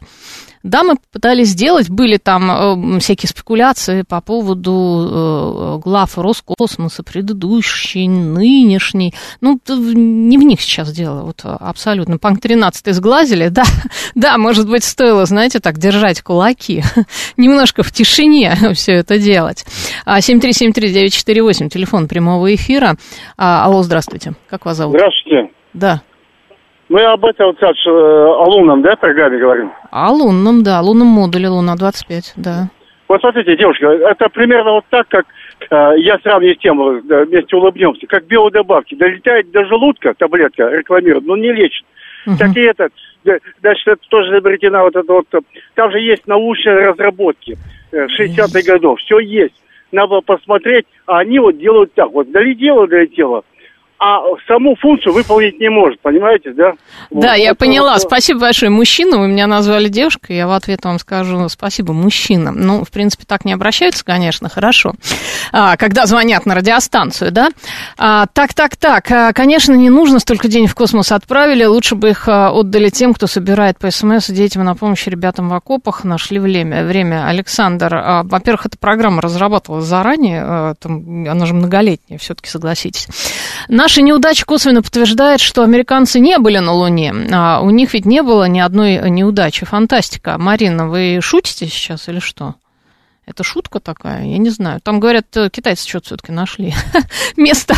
Да, 0.63 0.83
мы 0.83 0.95
пытались 1.11 1.49
сделать, 1.49 1.89
были 1.89 2.15
там 2.15 2.95
э, 2.95 2.99
всякие 2.99 3.27
спекуляции 3.27 4.03
по 4.07 4.21
поводу 4.21 4.71
э, 4.71 5.79
глав 5.83 6.17
Роскосмоса, 6.17 7.03
предыдущий, 7.03 8.07
нынешний. 8.07 9.13
Ну, 9.41 9.59
не 9.67 10.37
в 10.37 10.41
них 10.43 10.61
сейчас 10.61 10.93
дело, 10.93 11.23
вот 11.23 11.41
абсолютно. 11.43 12.17
Панк 12.17 12.39
13 12.39 12.95
сглазили, 12.95 13.47
да, 13.49 13.63
да, 14.15 14.37
может 14.37 14.69
быть, 14.69 14.85
стоило, 14.85 15.25
знаете, 15.25 15.59
так 15.59 15.77
держать 15.77 16.21
кулаки, 16.21 16.81
немножко 17.37 17.83
в 17.83 17.91
тишине 17.91 18.55
все 18.73 18.93
это 18.93 19.19
делать. 19.19 19.65
7373948, 20.07 21.65
а, 21.65 21.69
телефон 21.69 22.07
прямого 22.07 22.55
эфира. 22.55 22.95
А, 23.37 23.65
алло, 23.65 23.83
здравствуйте, 23.83 24.33
как 24.49 24.65
вас 24.65 24.77
зовут? 24.77 24.95
Здравствуйте. 24.95 25.53
Да. 25.73 26.03
Мы 26.93 27.01
об 27.05 27.25
этом 27.25 27.47
вот 27.47 27.57
сейчас 27.57 27.75
э, 27.87 27.89
о 27.89 28.43
лунном, 28.51 28.83
да, 28.83 28.95
программе 28.95 29.39
говорим? 29.39 29.71
О 29.89 30.11
лунном, 30.11 30.61
да, 30.61 30.79
лунном 30.79 31.07
модуле 31.07 31.49
Луна-25, 31.49 32.33
да. 32.35 32.69
Вот 33.07 33.19
смотрите, 33.19 33.57
девушка, 33.57 33.87
это 33.87 34.29
примерно 34.29 34.73
вот 34.73 34.85
так, 34.91 35.07
как 35.07 35.25
э, 35.71 35.93
я 35.97 36.19
сравниваю 36.19 36.53
с 36.53 36.59
тем, 36.59 37.07
да, 37.07 37.25
вместе 37.25 37.55
улыбнемся, 37.55 38.05
как 38.05 38.27
биодобавки. 38.27 38.93
Долетает 38.93 39.49
до 39.49 39.65
желудка, 39.65 40.13
таблетка 40.13 40.69
рекламирует, 40.69 41.25
но 41.25 41.35
не 41.35 41.51
лечит. 41.51 41.83
Угу. 42.27 42.37
Так 42.37 42.55
и 42.55 42.61
этот, 42.61 42.93
значит, 43.23 43.87
это 43.87 44.01
тоже 44.09 44.29
изобретена 44.29 44.83
вот 44.83 44.95
это 44.95 45.11
вот, 45.11 45.25
там 45.73 45.91
же 45.91 45.99
есть 45.99 46.27
научные 46.27 46.89
разработки 46.89 47.57
э, 47.91 48.05
60-х 48.05 48.71
годов, 48.71 48.99
все 48.99 49.17
есть. 49.17 49.55
Надо 49.91 50.21
посмотреть, 50.21 50.85
а 51.07 51.17
они 51.19 51.39
вот 51.39 51.57
делают 51.57 51.91
так, 51.95 52.11
вот 52.11 52.31
долетело, 52.31 52.87
долетело, 52.87 53.43
а 54.05 54.21
саму 54.47 54.75
функцию 54.75 55.13
выполнить 55.13 55.61
не 55.61 55.69
может, 55.69 56.01
понимаете, 56.01 56.51
да? 56.51 56.73
Да, 57.09 57.29
вот, 57.29 57.37
я 57.37 57.55
поняла. 57.55 57.93
Вот, 57.93 58.01
спасибо 58.01 58.41
большое. 58.41 58.69
Мужчина, 58.69 59.17
вы 59.17 59.29
меня 59.29 59.47
назвали 59.47 59.87
девушкой, 59.87 60.35
я 60.35 60.47
в 60.47 60.51
ответ 60.51 60.83
вам 60.83 60.99
скажу 60.99 61.47
спасибо, 61.47 61.93
мужчина. 61.93 62.51
Ну, 62.51 62.83
в 62.83 62.91
принципе, 62.91 63.23
так 63.25 63.45
не 63.45 63.53
обращаются, 63.53 64.03
конечно, 64.03 64.49
хорошо. 64.49 64.91
А, 65.53 65.77
когда 65.77 66.05
звонят 66.05 66.45
на 66.45 66.53
радиостанцию, 66.53 67.31
да? 67.31 67.51
А, 67.97 68.25
так, 68.33 68.53
так, 68.53 68.75
так. 68.75 69.09
А, 69.09 69.31
конечно, 69.31 69.73
не 69.73 69.89
нужно 69.89 70.19
столько 70.19 70.49
денег 70.49 70.71
в 70.71 70.75
космос 70.75 71.13
отправили, 71.13 71.63
лучше 71.63 71.95
бы 71.95 72.09
их 72.09 72.27
а, 72.27 72.51
отдали 72.51 72.89
тем, 72.89 73.13
кто 73.13 73.25
собирает 73.25 73.79
по 73.79 73.89
СМС 73.89 74.29
детям 74.29 74.65
на 74.65 74.75
помощь 74.75 75.07
ребятам 75.07 75.47
в 75.47 75.53
окопах, 75.53 76.03
нашли 76.03 76.39
время. 76.39 76.83
время. 76.83 77.25
Александр, 77.25 77.95
а, 77.95 78.23
во-первых, 78.23 78.65
эта 78.65 78.77
программа 78.77 79.21
разрабатывалась 79.21 79.85
заранее, 79.85 80.43
а, 80.45 80.73
там, 80.75 81.25
она 81.25 81.45
же 81.45 81.53
многолетняя, 81.53 82.19
все-таки 82.19 82.49
согласитесь. 82.49 83.07
Наш 83.69 83.92
Наши 83.93 84.01
неудачи 84.01 84.43
косвенно 84.43 84.81
подтверждают, 84.81 85.39
что 85.39 85.61
американцы 85.61 86.19
не 86.19 86.39
были 86.39 86.57
на 86.57 86.73
Луне. 86.73 87.13
А 87.31 87.61
у 87.61 87.69
них 87.69 87.93
ведь 87.93 88.07
не 88.07 88.23
было 88.23 88.45
ни 88.45 88.59
одной 88.59 89.07
неудачи. 89.07 89.67
Фантастика. 89.67 90.39
Марина, 90.39 90.89
вы 90.89 91.19
шутите 91.21 91.67
сейчас 91.67 92.09
или 92.09 92.17
что? 92.17 92.55
Это 93.25 93.41
шутка 93.43 93.79
такая? 93.79 94.25
Я 94.25 94.37
не 94.37 94.49
знаю. 94.49 94.81
Там, 94.81 94.99
говорят, 94.99 95.25
э, 95.37 95.49
китайцы 95.49 95.87
что-то 95.87 96.07
все-таки 96.07 96.33
нашли. 96.33 96.73
место, 97.37 97.73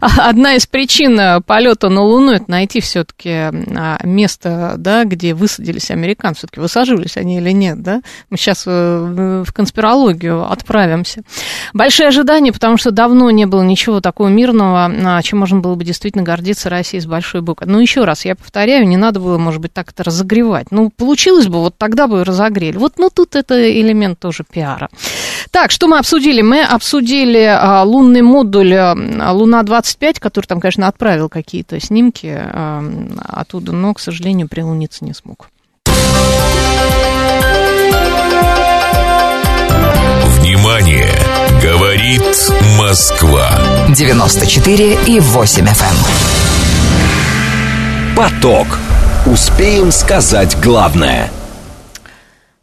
одна 0.00 0.56
из 0.56 0.66
причин 0.66 1.18
э, 1.18 1.40
полета 1.40 1.88
на 1.88 2.02
Луну, 2.02 2.32
это 2.32 2.50
найти 2.50 2.80
все-таки 2.80 3.30
а, 3.30 3.98
место, 4.04 4.74
да, 4.76 5.04
где 5.04 5.32
высадились 5.32 5.90
американцы. 5.90 6.40
Все-таки 6.40 6.60
высаживались 6.60 7.16
они 7.16 7.38
или 7.38 7.50
нет, 7.50 7.82
да? 7.82 8.02
Мы 8.28 8.36
сейчас 8.36 8.64
э, 8.66 9.44
в 9.46 9.50
конспирологию 9.54 10.50
отправимся. 10.50 11.22
Большие 11.72 12.08
ожидания, 12.08 12.52
потому 12.52 12.76
что 12.76 12.90
давно 12.90 13.30
не 13.30 13.46
было 13.46 13.62
ничего 13.62 14.02
такого 14.02 14.28
мирного, 14.28 14.84
а, 14.84 15.22
чем 15.22 15.38
можно 15.38 15.60
было 15.60 15.76
бы 15.76 15.84
действительно 15.84 16.24
гордиться 16.24 16.68
Россией 16.68 17.00
с 17.00 17.06
большой 17.06 17.40
буквы. 17.40 17.66
Ну, 17.66 17.80
еще 17.80 18.04
раз, 18.04 18.26
я 18.26 18.34
повторяю, 18.34 18.86
не 18.86 18.98
надо 18.98 19.18
было, 19.18 19.38
может 19.38 19.62
быть, 19.62 19.72
так 19.72 19.92
это 19.92 20.04
разогревать. 20.04 20.70
Ну, 20.70 20.90
получилось 20.90 21.46
бы, 21.46 21.60
вот 21.60 21.78
тогда 21.78 22.06
бы 22.06 22.22
разогрели. 22.22 22.76
Вот, 22.76 22.98
ну, 22.98 23.08
тут 23.08 23.34
это 23.34 23.80
элемент 23.80 24.18
тоже 24.18 24.44
пиара. 24.44 24.89
Так, 25.50 25.70
что 25.70 25.88
мы 25.88 25.98
обсудили? 25.98 26.42
Мы 26.42 26.62
обсудили 26.62 27.44
а, 27.44 27.82
лунный 27.82 28.22
модуль 28.22 28.74
а, 28.74 28.94
Луна-25, 29.32 30.20
который 30.20 30.46
там, 30.46 30.60
конечно, 30.60 30.86
отправил 30.86 31.28
какие-то 31.28 31.80
снимки 31.80 32.32
а, 32.36 32.84
оттуда, 33.28 33.72
но, 33.72 33.94
к 33.94 34.00
сожалению, 34.00 34.48
прилуниться 34.48 35.04
не 35.04 35.14
смог. 35.14 35.48
Внимание! 40.38 41.08
Говорит 41.62 42.22
Москва. 42.78 43.50
94 43.94 44.98
и 45.06 45.20
8 45.20 45.64
FM. 45.64 45.68
Эм. 45.68 45.76
Поток. 48.16 48.78
Успеем 49.26 49.92
сказать 49.92 50.58
главное– 50.60 51.30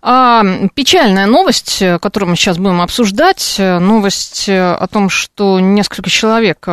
а, 0.09 0.41
печальная 0.73 1.25
новость, 1.25 1.83
которую 2.01 2.29
мы 2.29 2.35
сейчас 2.37 2.57
будем 2.57 2.79
обсуждать, 2.79 3.55
новость 3.59 4.47
о 4.47 4.87
том, 4.89 5.09
что 5.09 5.59
несколько 5.59 6.09
человек 6.09 6.65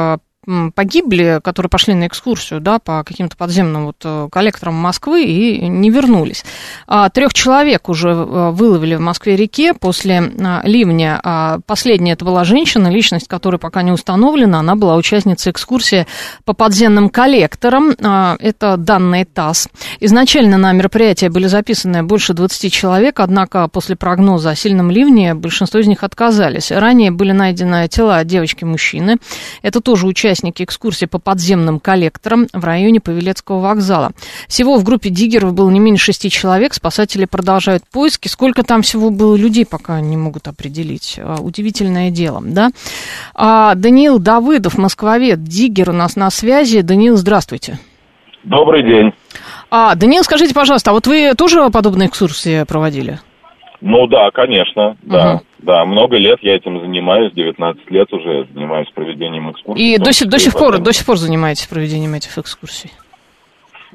погибли, 0.75 1.41
которые 1.43 1.71
пошли 1.71 1.95
на 1.95 2.07
экскурсию 2.07 2.61
да, 2.61 2.79
по 2.79 3.03
каким-то 3.05 3.37
подземным 3.37 3.87
вот 3.87 3.97
э, 4.05 4.29
коллекторам 4.31 4.75
Москвы 4.75 5.25
и 5.25 5.69
не 5.69 5.91
вернулись. 5.91 6.45
А, 6.87 7.09
трех 7.09 7.33
человек 7.33 7.89
уже 7.89 8.11
э, 8.11 8.51
выловили 8.51 8.95
в 8.95 9.01
Москве-реке 9.01 9.75
после 9.75 10.33
а, 10.41 10.63
ливня. 10.65 11.21
А, 11.23 11.61
последняя 11.67 12.13
это 12.13 12.25
была 12.25 12.45
женщина, 12.45 12.89
личность 12.89 13.29
которой 13.29 13.57
пока 13.57 13.83
не 13.83 13.93
установлена. 13.93 14.61
Она 14.61 14.77
была 14.77 14.97
участницей 14.97 15.53
экскурсии 15.53 16.07
по 16.45 16.53
подземным 16.53 17.09
коллекторам. 17.09 17.91
Это 17.91 18.77
данные 18.77 19.25
ТАСС. 19.25 19.69
Изначально 20.01 20.59
на 20.59 20.73
мероприятие 20.73 21.31
были 21.31 21.47
записаны 21.47 22.03
больше 22.03 22.35
20 22.35 22.73
человек, 22.73 23.21
однако 23.21 23.69
после 23.69 23.97
прогноза 23.97 24.51
о 24.51 24.55
сильном 24.55 24.91
ливне 24.91 25.35
большинство 25.35 25.81
из 25.81 25.87
них 25.87 26.03
отказались. 26.03 26.71
Ранее 26.71 27.11
были 27.11 27.33
найдены 27.33 27.89
тела 27.89 28.23
девочки 28.25 28.65
и 28.65 28.67
мужчины. 28.67 29.17
Это 29.63 29.81
тоже 29.81 30.07
участники 30.07 30.34
участники 30.35 30.65
экскурсии 30.65 31.07
по 31.07 31.21
подземным 31.21 31.79
коллекторам 31.79 32.49
в 32.53 32.65
районе 32.65 33.01
Павелецкого 33.01 33.61
вокзала. 33.61 34.11
Всего 34.49 34.77
в 34.79 34.85
группе 34.85 35.09
диггеров 35.09 35.55
было 35.55 35.71
не 35.71 35.79
менее 35.79 35.99
шести 35.99 36.29
человек. 36.29 36.75
Спасатели 36.75 37.25
продолжают 37.25 37.85
поиски. 37.91 38.27
Сколько 38.27 38.65
там 38.65 38.83
всего 38.83 39.11
было 39.11 39.37
людей, 39.37 39.65
пока 39.65 40.01
не 40.01 40.17
могут 40.17 40.49
определить. 40.49 41.21
А, 41.23 41.37
удивительное 41.41 42.11
дело, 42.11 42.43
да? 42.45 42.71
А, 43.35 43.77
Даниил 43.77 44.19
Давыдов, 44.19 44.77
москвовед, 44.77 45.45
диггер 45.45 45.91
у 45.91 45.93
нас 45.93 46.17
на 46.17 46.31
связи. 46.31 46.81
Даниил, 46.81 47.17
здравствуйте. 47.17 47.79
Добрый 48.43 48.83
день. 48.83 49.13
А, 49.71 49.95
Даниил, 49.95 50.25
скажите, 50.25 50.53
пожалуйста, 50.53 50.91
а 50.91 50.95
вот 50.95 51.07
вы 51.07 51.35
тоже 51.39 51.71
подобные 51.71 52.09
экскурсии 52.09 52.65
проводили? 52.65 53.21
Ну 53.81 54.07
да, 54.09 54.31
конечно, 54.33 54.97
да. 55.03 55.35
Угу. 55.35 55.43
Да, 55.65 55.85
много 55.87 56.17
лет 56.19 56.39
я 56.43 56.57
этим 56.57 56.79
занимаюсь, 56.81 57.33
19 57.33 57.91
лет 57.91 58.13
уже 58.13 58.47
занимаюсь 58.53 58.89
проведением 58.95 59.51
экскурсий. 59.51 59.95
И 59.95 59.99
до, 59.99 60.13
сих, 60.13 60.29
до 60.29 60.39
сих 60.39 60.53
пор, 60.53 60.79
до 60.79 60.93
сих 60.93 61.07
пор 61.07 61.17
занимаетесь 61.17 61.67
проведением 61.67 62.15
этих 62.15 62.37
экскурсий? 62.37 62.91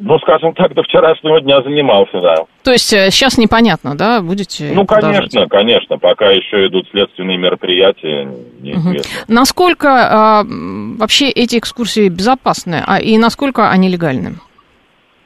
Ну, 0.01 0.17
скажем 0.19 0.53
так, 0.53 0.73
до 0.73 0.81
вчерашнего 0.81 1.41
дня 1.41 1.61
занимался, 1.61 2.21
да. 2.21 2.35
То 2.63 2.71
есть 2.71 2.91
э, 2.93 3.11
сейчас 3.11 3.37
непонятно, 3.37 3.95
да, 3.95 4.21
будете 4.21 4.71
Ну, 4.73 4.85
конечно, 4.85 5.47
конечно, 5.47 5.97
пока 5.97 6.31
еще 6.31 6.67
идут 6.67 6.87
следственные 6.89 7.37
мероприятия, 7.37 8.29
неизвестно. 8.61 9.23
Угу. 9.23 9.33
Насколько 9.33 9.89
а, 9.89 10.43
вообще 10.45 11.29
эти 11.29 11.57
экскурсии 11.57 12.07
безопасны, 12.07 12.81
а, 12.87 12.99
и 12.99 13.17
насколько 13.17 13.69
они 13.69 13.89
легальны? 13.89 14.35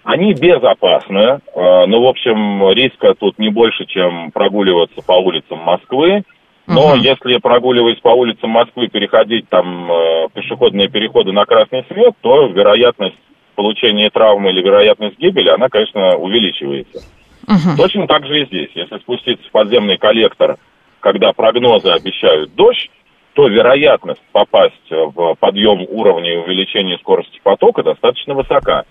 Они 0.04 0.34
безопасны, 0.34 1.40
э, 1.56 1.86
ну, 1.88 2.02
в 2.02 2.08
общем, 2.08 2.70
риска 2.72 3.14
тут 3.16 3.40
не 3.40 3.50
больше, 3.50 3.86
чем 3.86 4.32
прогуливаться 4.32 5.02
по 5.02 5.14
улицам 5.14 5.60
Москвы. 5.60 6.24
Но 6.68 6.90
угу. 6.90 6.96
если 6.96 7.38
прогуливаясь 7.38 8.00
по 8.00 8.10
улицам 8.10 8.50
Москвы, 8.52 8.88
переходить 8.88 9.48
там 9.50 9.92
э, 9.92 10.28
пешеходные 10.34 10.90
переходы 10.90 11.32
на 11.32 11.46
красный 11.46 11.86
свет, 11.90 12.14
то 12.22 12.48
вероятность 12.48 13.18
получения 13.56 14.10
травмы 14.10 14.50
или 14.50 14.62
вероятность 14.62 15.18
гибели, 15.18 15.50
она, 15.50 15.70
конечно, 15.70 16.16
увеличивается. 16.18 17.00
Угу. 17.48 17.78
Точно 17.78 18.08
так 18.08 18.26
же 18.26 18.42
и 18.42 18.46
здесь. 18.46 18.70
Если 18.76 18.98
спуститься 19.00 19.48
в 19.48 19.52
подземный 19.52 19.98
коллектор, 19.98 20.58
когда 21.00 21.34
прогнозы 21.34 21.90
обещают 21.90 22.56
дождь, 22.56 22.90
то 23.34 23.48
вероятность 23.48 24.22
попасть 24.32 24.90
в 24.90 25.36
подъем 25.40 25.86
уровня 25.90 26.34
и 26.34 26.38
увеличение 26.38 26.98
скорости 27.00 27.40
потока 27.44 27.84
достаточно 27.84 28.34
высока. 28.34 28.84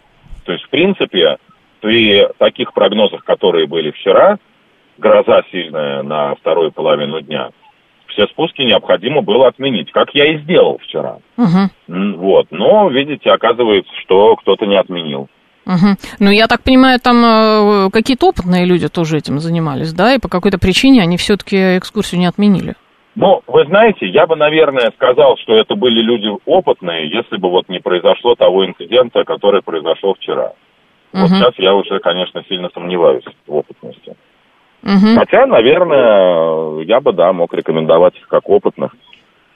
То 0.45 0.53
есть, 0.53 0.65
в 0.65 0.71
принципе, 0.71 1.39
при 1.81 2.29
таких 2.39 2.73
прогнозах, 2.73 3.25
которые 3.25 3.67
были 3.67 3.91
вчера, 3.91 4.39
гроза 4.99 5.43
сильная 5.51 6.03
на 6.03 6.35
вторую 6.37 6.73
половину 6.73 7.21
дня, 7.21 7.51
все 8.09 8.27
спуски 8.27 8.63
необходимо 8.63 9.23
было 9.23 9.49
отменить, 9.49 9.91
как 9.91 10.15
я 10.15 10.33
и 10.33 10.39
сделал 10.39 10.79
вчера. 10.79 11.19
Угу. 11.37 12.17
Вот. 12.19 12.47
Но, 12.51 12.89
видите, 12.91 13.31
оказывается, 13.31 13.93
что 14.03 14.37
кто-то 14.37 14.67
не 14.67 14.77
отменил. 14.77 15.29
Угу. 15.65 15.97
Ну, 16.19 16.31
я 16.31 16.47
так 16.49 16.63
понимаю, 16.63 16.99
там 17.01 17.25
э, 17.25 17.91
какие-то 17.91 18.29
опытные 18.29 18.65
люди 18.65 18.89
тоже 18.89 19.19
этим 19.19 19.39
занимались, 19.39 19.93
да, 19.93 20.15
и 20.15 20.19
по 20.19 20.29
какой-то 20.29 20.59
причине 20.59 21.03
они 21.03 21.17
все-таки 21.17 21.79
экскурсию 21.79 22.21
не 22.21 22.27
отменили. 22.27 22.75
Ну, 23.15 23.43
вы 23.47 23.65
знаете, 23.67 24.07
я 24.07 24.27
бы, 24.27 24.37
наверное, 24.37 24.91
сказал, 24.95 25.37
что 25.37 25.55
это 25.55 25.75
были 25.75 26.01
люди 26.01 26.29
опытные, 26.47 27.11
если 27.11 27.37
бы 27.37 27.51
вот 27.51 27.69
не 27.69 27.79
произошло 27.79 28.35
того 28.35 28.65
инцидента, 28.65 29.25
который 29.25 29.63
произошел 29.63 30.15
вчера. 30.15 30.53
Угу. 31.13 31.21
Вот 31.21 31.29
сейчас 31.29 31.55
я 31.59 31.75
уже, 31.75 31.99
конечно, 32.01 32.43
сильно 32.49 32.71
сомневаюсь 32.73 33.25
в 33.47 33.55
опытности. 33.55 34.17
Угу. 34.83 35.15
Хотя, 35.17 35.47
наверное, 35.47 36.85
я 36.85 37.01
бы, 37.01 37.13
да, 37.13 37.33
мог 37.33 37.53
рекомендовать 37.53 38.17
их 38.17 38.27
как 38.29 38.49
опытных. 38.49 38.93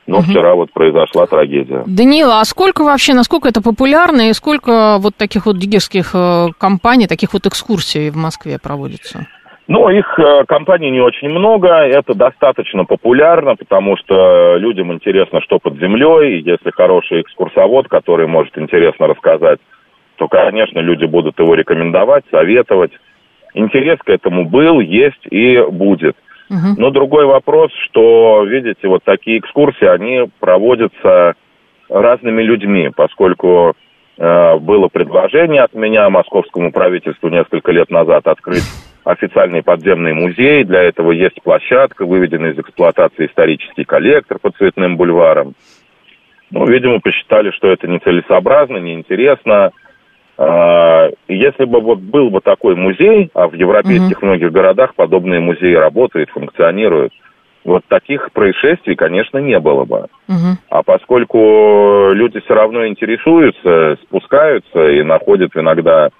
Но 0.07 0.19
угу. 0.19 0.27
вчера 0.27 0.55
вот 0.55 0.71
произошла 0.73 1.27
трагедия. 1.27 1.83
Данила, 1.87 2.41
а 2.41 2.45
сколько 2.45 2.85
вообще, 2.85 3.13
насколько 3.15 3.49
это 3.49 3.61
популярно 3.61 4.29
и 4.29 4.35
сколько 4.35 4.99
вот 5.01 5.17
таких 5.17 5.47
вот 5.47 5.59
диггерских 5.59 6.11
э, 6.15 6.49
компаний, 6.59 7.09
таких 7.09 7.33
вот 7.33 7.47
экскурсий 7.47 8.11
в 8.11 8.17
Москве 8.17 8.59
проводится? 8.63 9.27
Ну, 9.69 9.89
их 9.89 10.19
э, 10.19 10.45
компаний 10.47 10.91
не 10.91 11.01
очень 11.01 11.29
много, 11.29 11.69
это 11.69 12.15
достаточно 12.15 12.85
популярно, 12.85 13.57
потому 13.57 13.97
что 13.97 14.57
людям 14.57 14.93
интересно, 14.93 15.41
что 15.41 15.59
под 15.59 15.75
землей, 15.79 16.41
если 16.41 16.71
хороший 16.71 17.23
экскурсовод, 17.23 17.89
который 17.89 18.29
может 18.29 18.57
интересно 18.59 19.09
рассказать, 19.09 19.59
то, 20.17 20.29
конечно, 20.29 20.79
люди 20.79 21.05
будут 21.05 21.39
его 21.41 21.55
рекомендовать, 21.55 22.25
советовать. 22.31 22.93
Интерес 23.55 23.99
к 24.05 24.09
этому 24.09 24.45
был, 24.45 24.79
есть 24.81 25.27
и 25.31 25.61
будет. 25.61 26.17
Угу. 26.49 26.79
Но 26.79 26.91
другой 26.91 27.27
вопрос, 27.27 27.73
что, 27.87 28.45
видите, 28.45 28.87
вот 28.87 29.03
такие 29.03 29.39
экскурсии, 29.39 29.87
они 29.87 30.31
проводятся 30.39 31.35
разными 31.89 32.43
людьми, 32.43 32.91
поскольку 32.95 33.75
э, 34.17 34.59
было 34.59 34.87
предложение 34.87 35.63
от 35.63 35.75
меня 35.75 36.09
московскому 36.09 36.71
правительству 36.71 37.29
несколько 37.31 37.73
лет 37.73 37.91
назад 37.91 38.29
открыть 38.29 38.65
официальный 39.07 39.63
подземный 39.63 40.13
музей. 40.13 40.65
Для 40.65 40.83
этого 40.83 41.13
есть 41.13 41.41
площадка, 41.43 42.05
выведенный 42.05 42.51
из 42.51 42.59
эксплуатации 42.59 43.27
исторический 43.27 43.85
коллектор 43.85 44.39
по 44.41 44.51
цветным 44.51 44.97
бульварам. 44.97 45.55
Ну, 46.51 46.67
видимо, 46.67 47.01
посчитали, 47.01 47.51
что 47.53 47.69
это 47.69 47.87
нецелесообразно, 47.87 48.79
неинтересно. 48.79 49.71
А, 50.39 51.09
если 51.29 51.65
бы 51.65 51.81
вот 51.81 52.01
был 52.01 52.31
бы 52.31 52.41
такой 52.41 52.75
музей, 52.75 53.31
а 53.33 53.47
в 53.47 53.55
европейских 53.55 54.19
угу. 54.19 54.27
многих 54.27 54.51
городах 54.51 54.95
подобные 54.97 55.41
музеи 55.41 55.75
работают, 55.75 56.31
функционируют, 56.31 57.13
вот 57.65 57.85
таких 57.89 58.31
происшествий, 58.33 58.97
конечно, 58.97 59.39
не 59.39 59.59
было 59.61 59.85
бы. 59.85 60.07
Угу. 60.29 60.59
А 60.71 60.83
поскольку 60.83 62.11
люди 62.13 62.41
все 62.41 62.55
равно 62.55 62.87
интересуются, 62.87 63.99
спускаются 64.03 64.89
и 64.91 65.03
находят 65.03 65.51
иногда 65.57 66.11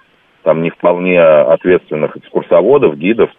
там 0.43 0.61
не 0.61 0.69
вполне 0.69 1.21
ответственных 1.21 2.15
экскурсоводов, 2.17 2.97
гидов. 2.97 3.29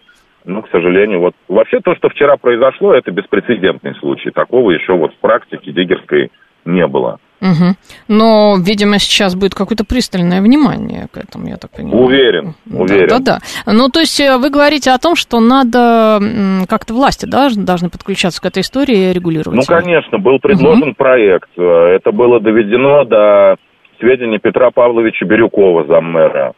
Ну, 0.45 0.61
к 0.61 0.69
сожалению, 0.69 1.19
вот 1.19 1.35
вообще 1.47 1.79
то, 1.79 1.95
что 1.95 2.09
вчера 2.09 2.37
произошло, 2.37 2.93
это 2.93 3.11
беспрецедентный 3.11 3.95
случай. 3.95 4.31
Такого 4.31 4.71
еще 4.71 4.93
вот 4.93 5.13
в 5.13 5.17
практике 5.17 5.71
диггерской 5.71 6.31
не 6.65 6.87
было. 6.87 7.19
Угу. 7.41 7.75
Но, 8.09 8.57
видимо, 8.59 8.99
сейчас 8.99 9.33
будет 9.33 9.55
какое-то 9.55 9.85
пристальное 9.85 10.41
внимание 10.41 11.07
к 11.11 11.17
этому, 11.17 11.47
я 11.47 11.55
так 11.55 11.71
понимаю. 11.71 12.03
Уверен, 12.03 12.55
уверен. 12.69 13.07
Да, 13.07 13.19
да, 13.19 13.39
да. 13.65 13.71
Ну, 13.71 13.87
то 13.87 14.01
есть 14.01 14.19
э, 14.19 14.37
вы 14.37 14.49
говорите 14.49 14.91
о 14.91 14.97
том, 14.97 15.15
что 15.15 15.39
надо 15.39 16.19
как-то 16.67 16.93
власти 16.93 17.25
да, 17.25 17.49
должны 17.55 17.89
подключаться 17.89 18.41
к 18.41 18.45
этой 18.45 18.61
истории 18.61 19.09
и 19.09 19.13
регулировать. 19.13 19.55
Ну, 19.55 19.63
конечно, 19.65 20.17
был 20.17 20.39
предложен 20.39 20.89
угу. 20.89 20.95
проект. 20.97 21.49
Э, 21.57 21.95
это 21.95 22.11
было 22.11 22.41
доведено 22.41 23.05
до 23.05 23.55
сведения 23.99 24.39
Петра 24.39 24.71
Павловича 24.71 25.25
Бирюкова, 25.25 25.85
заммэра. 25.87 26.53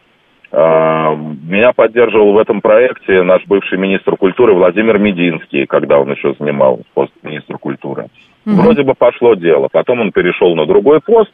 А, 0.54 1.16
меня 1.16 1.72
поддерживал 1.74 2.34
в 2.34 2.38
этом 2.38 2.60
проекте 2.60 3.24
наш 3.24 3.46
бывший 3.46 3.78
министр 3.78 4.18
культуры 4.18 4.54
Владимир 4.54 4.98
Мединский, 5.00 5.66
когда 5.66 6.00
он 6.00 6.12
еще 6.12 6.34
занимал 6.38 6.82
пост 6.94 7.14
министра 7.24 7.58
культуры. 7.58 8.08
Угу. 8.46 8.56
Вроде 8.56 8.84
бы 8.84 8.94
пошло 8.94 9.36
дело. 9.36 9.70
Потом 9.72 10.02
он 10.02 10.12
перешел 10.12 10.54
на 10.56 10.66
другой 10.66 11.00
пост, 11.00 11.32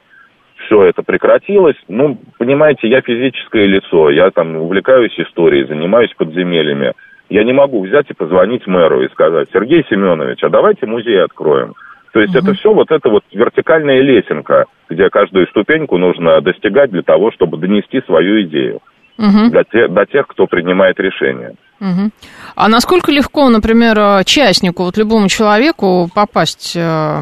все 0.65 0.83
это 0.83 1.01
прекратилось. 1.01 1.77
Ну, 1.87 2.19
понимаете, 2.37 2.87
я 2.89 3.01
физическое 3.01 3.65
лицо, 3.65 4.11
я 4.11 4.29
там 4.29 4.55
увлекаюсь 4.57 5.17
историей, 5.17 5.65
занимаюсь 5.65 6.13
подземельями. 6.15 6.93
Я 7.29 7.43
не 7.43 7.53
могу 7.53 7.83
взять 7.83 8.09
и 8.09 8.13
позвонить 8.13 8.67
мэру 8.67 9.01
и 9.01 9.09
сказать, 9.09 9.49
Сергей 9.51 9.83
Семенович, 9.89 10.43
а 10.43 10.49
давайте 10.49 10.85
музей 10.85 11.21
откроем. 11.23 11.73
То 12.13 12.19
есть 12.19 12.35
угу. 12.35 12.45
это 12.45 12.53
все 12.53 12.71
вот 12.71 12.91
это 12.91 13.09
вот 13.09 13.23
вертикальная 13.33 13.99
лесенка, 14.01 14.65
где 14.89 15.09
каждую 15.09 15.47
ступеньку 15.47 15.97
нужно 15.97 16.39
достигать 16.41 16.91
для 16.91 17.01
того, 17.01 17.31
чтобы 17.31 17.57
донести 17.57 18.01
свою 18.01 18.43
идею 18.43 18.79
угу. 19.17 19.49
для, 19.49 19.63
те, 19.63 19.87
для 19.87 20.05
тех, 20.05 20.27
кто 20.27 20.47
принимает 20.47 20.99
решения. 20.99 21.55
Угу. 21.79 22.11
А 22.55 22.69
насколько 22.69 23.11
легко, 23.11 23.49
например, 23.49 24.23
частнику, 24.25 24.83
вот 24.83 24.97
любому 24.97 25.27
человеку 25.27 26.09
попасть, 26.13 26.75
э, 26.75 27.19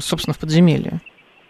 собственно, 0.00 0.34
в 0.34 0.38
подземелье? 0.38 1.00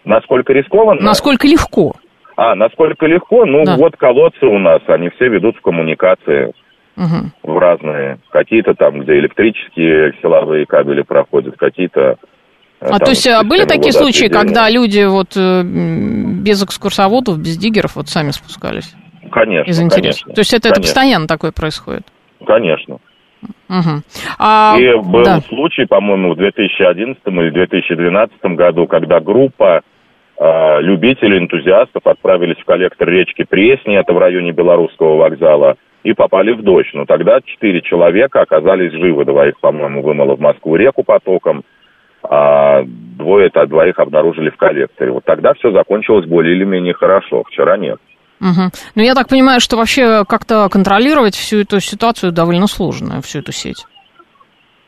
Насколько 0.04 0.52
рискованно? 0.52 1.02
Насколько 1.02 1.46
легко? 1.46 1.94
А, 2.36 2.54
насколько 2.54 3.06
легко? 3.06 3.44
Ну, 3.44 3.64
да. 3.64 3.76
вот 3.76 3.96
колодцы 3.96 4.46
у 4.46 4.58
нас, 4.58 4.80
они 4.88 5.10
все 5.10 5.28
ведут 5.28 5.56
в 5.56 5.62
коммуникации 5.62 6.52
угу. 6.96 7.30
в 7.42 7.58
разные. 7.58 8.18
Какие-то 8.30 8.74
там, 8.74 9.00
где 9.00 9.18
электрические 9.18 10.12
силовые 10.20 10.66
кабели 10.66 11.02
проходят, 11.02 11.56
какие-то 11.56 12.00
э, 12.80 12.86
а 12.86 12.98
там, 12.98 12.98
то 13.00 13.10
есть 13.10 13.26
а 13.26 13.42
были 13.42 13.64
такие 13.64 13.92
случаи, 13.92 14.26
когда 14.26 14.68
люди 14.70 15.04
вот 15.04 15.36
э, 15.36 15.62
без 15.62 16.62
экскурсоводов, 16.62 17.38
без 17.38 17.56
диггеров 17.56 17.96
вот 17.96 18.08
сами 18.08 18.30
спускались? 18.30 18.94
Конечно. 19.30 19.70
Из 19.70 19.80
интереса. 19.80 20.24
Конечно, 20.24 20.34
То 20.34 20.40
есть 20.40 20.54
это, 20.54 20.68
это 20.68 20.80
постоянно 20.80 21.26
такое 21.26 21.52
происходит? 21.52 22.02
Конечно. 22.44 22.98
Угу. 23.68 24.02
А, 24.38 24.76
И 24.78 24.94
был 24.96 25.24
да. 25.24 25.40
случай, 25.40 25.84
по-моему, 25.86 26.32
в 26.32 26.36
2011 26.36 27.20
или 27.26 27.50
2012 27.50 28.40
году, 28.56 28.86
когда 28.86 29.20
группа 29.20 29.82
э, 30.38 30.80
любителей, 30.82 31.38
энтузиастов 31.38 32.06
отправились 32.06 32.58
в 32.58 32.64
коллектор 32.64 33.08
речки 33.08 33.44
Пресни, 33.44 33.96
это 33.96 34.12
в 34.12 34.18
районе 34.18 34.52
Белорусского 34.52 35.16
вокзала, 35.16 35.76
и 36.02 36.12
попали 36.12 36.52
в 36.52 36.62
дождь. 36.62 36.90
Но 36.94 37.04
тогда 37.04 37.40
четыре 37.44 37.82
человека 37.82 38.40
оказались 38.40 38.92
живы. 38.92 39.24
Двоих, 39.24 39.58
по-моему, 39.60 40.02
вымыло 40.02 40.36
в 40.36 40.40
Москву 40.40 40.76
реку 40.76 41.02
потоком, 41.02 41.64
а 42.22 42.84
двое-то 42.84 43.66
двоих 43.66 43.98
обнаружили 43.98 44.50
в 44.50 44.56
коллекторе. 44.56 45.10
Вот 45.10 45.24
тогда 45.24 45.54
все 45.54 45.72
закончилось 45.72 46.26
более 46.26 46.54
или 46.54 46.64
менее 46.64 46.94
хорошо. 46.94 47.42
Вчера 47.44 47.76
нет. 47.76 47.98
Угу. 47.98 48.15
Ну, 48.40 49.02
я 49.02 49.14
так 49.14 49.28
понимаю, 49.28 49.60
что 49.60 49.76
вообще 49.76 50.24
как-то 50.28 50.68
контролировать 50.70 51.34
всю 51.34 51.60
эту 51.60 51.80
ситуацию 51.80 52.32
довольно 52.32 52.66
сложно, 52.66 53.20
всю 53.22 53.40
эту 53.40 53.52
сеть. 53.52 53.84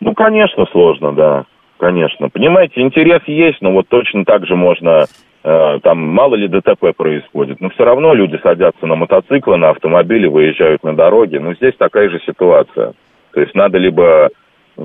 Ну, 0.00 0.14
конечно, 0.14 0.66
сложно, 0.70 1.12
да, 1.12 1.44
конечно. 1.78 2.28
Понимаете, 2.28 2.80
интерес 2.80 3.22
есть, 3.26 3.60
но 3.60 3.72
вот 3.72 3.88
точно 3.88 4.24
так 4.24 4.46
же 4.46 4.54
можно, 4.54 5.06
э, 5.42 5.78
там, 5.82 5.98
мало 5.98 6.36
ли 6.36 6.48
ДТП 6.48 6.96
происходит, 6.96 7.60
но 7.60 7.70
все 7.70 7.84
равно 7.84 8.14
люди 8.14 8.38
садятся 8.42 8.86
на 8.86 8.94
мотоциклы, 8.94 9.56
на 9.56 9.70
автомобили, 9.70 10.26
выезжают 10.26 10.84
на 10.84 10.94
дороге, 10.94 11.40
ну, 11.40 11.54
здесь 11.54 11.74
такая 11.76 12.10
же 12.10 12.20
ситуация. 12.26 12.92
То 13.32 13.40
есть 13.40 13.54
надо 13.54 13.78
либо 13.78 14.30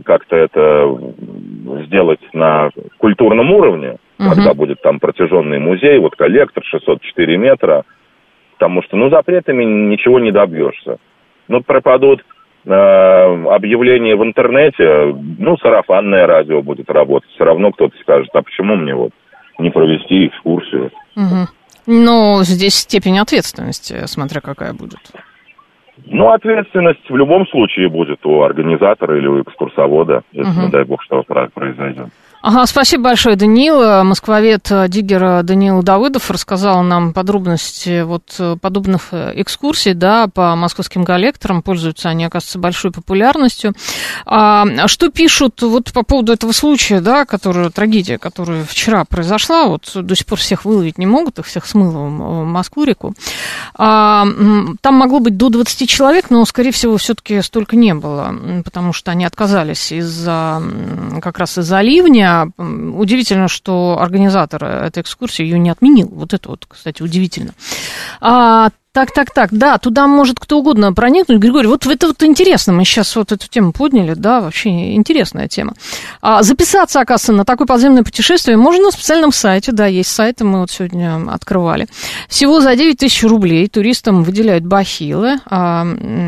как-то 0.04 0.36
это 0.36 0.98
сделать 1.86 2.22
на 2.34 2.70
культурном 2.98 3.52
уровне, 3.52 3.98
угу. 4.20 4.30
когда 4.30 4.54
будет 4.54 4.82
там 4.82 5.00
протяженный 5.00 5.60
музей, 5.60 6.00
вот 6.00 6.16
коллектор 6.16 6.64
604 6.66 7.38
метра, 7.38 7.84
потому 8.64 8.82
что, 8.84 8.96
ну, 8.96 9.10
запретами 9.10 9.66
ничего 9.66 10.22
не 10.22 10.32
добьешься. 10.32 10.96
Ну, 11.50 11.62
пропадут 11.62 12.24
э, 12.66 12.70
объявления 12.70 14.16
в 14.16 14.24
интернете, 14.24 15.14
ну, 15.38 15.58
сарафанное 15.58 16.26
радио 16.26 16.62
будет 16.62 16.90
работать. 16.90 17.30
Все 17.32 17.44
равно 17.44 17.74
кто-то 17.74 17.94
скажет, 18.00 18.30
а 18.34 18.42
почему 18.42 18.78
мне 18.78 18.96
вот 18.96 19.12
не 19.60 19.70
провести 19.70 20.28
экскурсию? 20.28 20.92
Угу. 21.18 21.48
Но 21.88 22.44
здесь 22.44 22.76
степень 22.76 23.20
ответственности, 23.20 24.06
смотря 24.06 24.40
какая 24.40 24.72
будет. 24.72 25.02
Ну, 26.06 26.32
ответственность 26.32 27.10
в 27.10 27.18
любом 27.18 27.46
случае 27.48 27.90
будет 27.90 28.26
у 28.26 28.44
организатора 28.44 29.18
или 29.18 29.28
у 29.28 29.42
экскурсовода, 29.42 30.24
если, 30.32 30.52
угу. 30.52 30.62
не 30.68 30.72
дай 30.72 30.86
бог, 30.86 31.04
что 31.04 31.22
произойдет. 31.24 32.08
Ага, 32.46 32.66
спасибо 32.66 33.04
большое, 33.06 33.38
Даниил. 33.38 34.04
Москвовед 34.04 34.70
э, 34.70 34.90
Диггер 34.90 35.44
Даниил 35.44 35.82
Давыдов 35.82 36.30
рассказал 36.30 36.84
нам 36.84 37.14
подробности 37.14 38.02
вот 38.02 38.36
э, 38.38 38.58
подобных 38.60 39.14
э, 39.14 39.32
экскурсий, 39.36 39.94
да, 39.94 40.28
по 40.28 40.54
московским 40.58 41.06
коллекторам. 41.06 41.62
Пользуются 41.62 42.10
они, 42.10 42.26
оказывается, 42.26 42.60
большой 42.60 42.92
популярностью. 42.92 43.74
А, 44.26 44.66
что 44.88 45.10
пишут 45.10 45.62
вот 45.62 45.94
по 45.94 46.04
поводу 46.04 46.34
этого 46.34 46.52
случая, 46.52 47.00
да, 47.00 47.24
который, 47.24 47.72
трагедия, 47.72 48.18
которая 48.18 48.66
вчера 48.66 49.06
произошла, 49.06 49.68
вот 49.68 49.90
до 49.96 50.14
сих 50.14 50.26
пор 50.26 50.38
всех 50.38 50.66
выловить 50.66 50.98
не 50.98 51.06
могут, 51.06 51.40
их 51.40 51.46
всех 51.46 51.66
смыло 51.66 52.10
в 52.10 52.44
Москву-реку. 52.44 53.14
А, 53.76 54.28
там 54.82 54.96
могло 54.96 55.22
быть 55.22 55.38
до 55.38 55.48
20 55.48 55.88
человек, 55.88 56.30
но, 56.30 56.44
скорее 56.44 56.74
всего, 56.74 56.98
все-таки 56.98 57.42
столько 57.42 57.78
не 57.78 57.94
было, 57.94 58.36
потому 58.66 58.92
что 58.92 59.12
они 59.12 59.24
отказались 59.24 59.94
из-за, 59.94 60.62
как 61.22 61.40
раз 61.40 61.58
из-за 61.58 61.80
ливня, 61.80 62.33
удивительно, 62.58 63.48
что 63.48 63.98
организатор 64.00 64.64
этой 64.64 65.02
экскурсии 65.02 65.44
ее 65.44 65.60
не 65.60 65.70
отменил. 65.70 66.08
Вот 66.08 66.34
это 66.34 66.50
вот, 66.50 66.66
кстати, 66.68 67.02
удивительно. 67.02 67.54
А, 68.22 68.70
так, 68.94 69.12
так, 69.12 69.32
так, 69.32 69.50
да, 69.52 69.80
туда 69.80 70.06
может 70.06 70.40
кто 70.40 70.60
угодно 70.60 70.94
проникнуть. 70.94 71.40
Григорий, 71.40 71.68
вот 71.68 71.88
это 71.88 72.08
вот 72.08 72.22
интересно, 72.22 72.74
мы 72.74 72.86
сейчас 72.86 73.16
вот 73.16 73.32
эту 73.32 73.50
тему 73.50 73.72
подняли, 73.72 74.14
да, 74.14 74.40
вообще 74.40 74.94
интересная 74.94 75.48
тема. 75.48 75.74
А, 76.22 76.44
записаться, 76.44 77.02
оказывается, 77.02 77.34
на 77.34 77.44
такое 77.44 77.66
подземное 77.66 78.04
путешествие 78.04 78.56
можно 78.56 78.84
на 78.84 78.92
специальном 78.92 79.32
сайте, 79.32 79.72
да, 79.72 79.88
есть 79.88 80.10
сайт, 80.10 80.42
мы 80.42 80.60
вот 80.60 80.70
сегодня 80.70 81.26
открывали. 81.28 81.88
Всего 82.30 82.62
за 82.62 82.76
9 82.76 83.00
тысяч 83.00 83.24
рублей 83.24 83.68
туристам 83.68 84.24
выделяют 84.24 84.64
бахилы 84.64 85.40
а, 85.48 85.88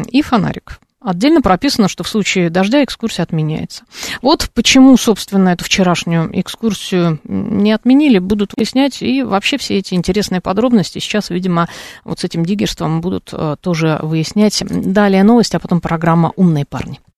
и 0.09 0.23
фонарик. 0.23 0.79
Отдельно 1.05 1.41
прописано, 1.41 1.87
что 1.87 2.03
в 2.03 2.09
случае 2.09 2.49
дождя 2.49 2.83
экскурсия 2.83 3.21
отменяется. 3.21 3.83
Вот 4.23 4.49
почему, 4.55 4.97
собственно, 4.97 5.49
эту 5.49 5.63
вчерашнюю 5.63 6.31
экскурсию 6.41 7.19
не 7.23 7.73
отменили, 7.73 8.17
будут 8.17 8.53
выяснять. 8.57 9.03
И 9.03 9.21
вообще 9.21 9.59
все 9.59 9.77
эти 9.77 9.93
интересные 9.93 10.41
подробности 10.41 10.97
сейчас, 10.97 11.29
видимо, 11.29 11.69
вот 12.05 12.21
с 12.21 12.23
этим 12.23 12.43
диггерством 12.43 13.01
будут 13.01 13.29
э, 13.33 13.55
тоже 13.61 13.99
выяснять. 14.01 14.63
Далее 14.67 15.23
новости, 15.23 15.55
а 15.55 15.59
потом 15.59 15.79
программа 15.79 16.33
«Умные 16.35 16.65
парни». 16.65 16.99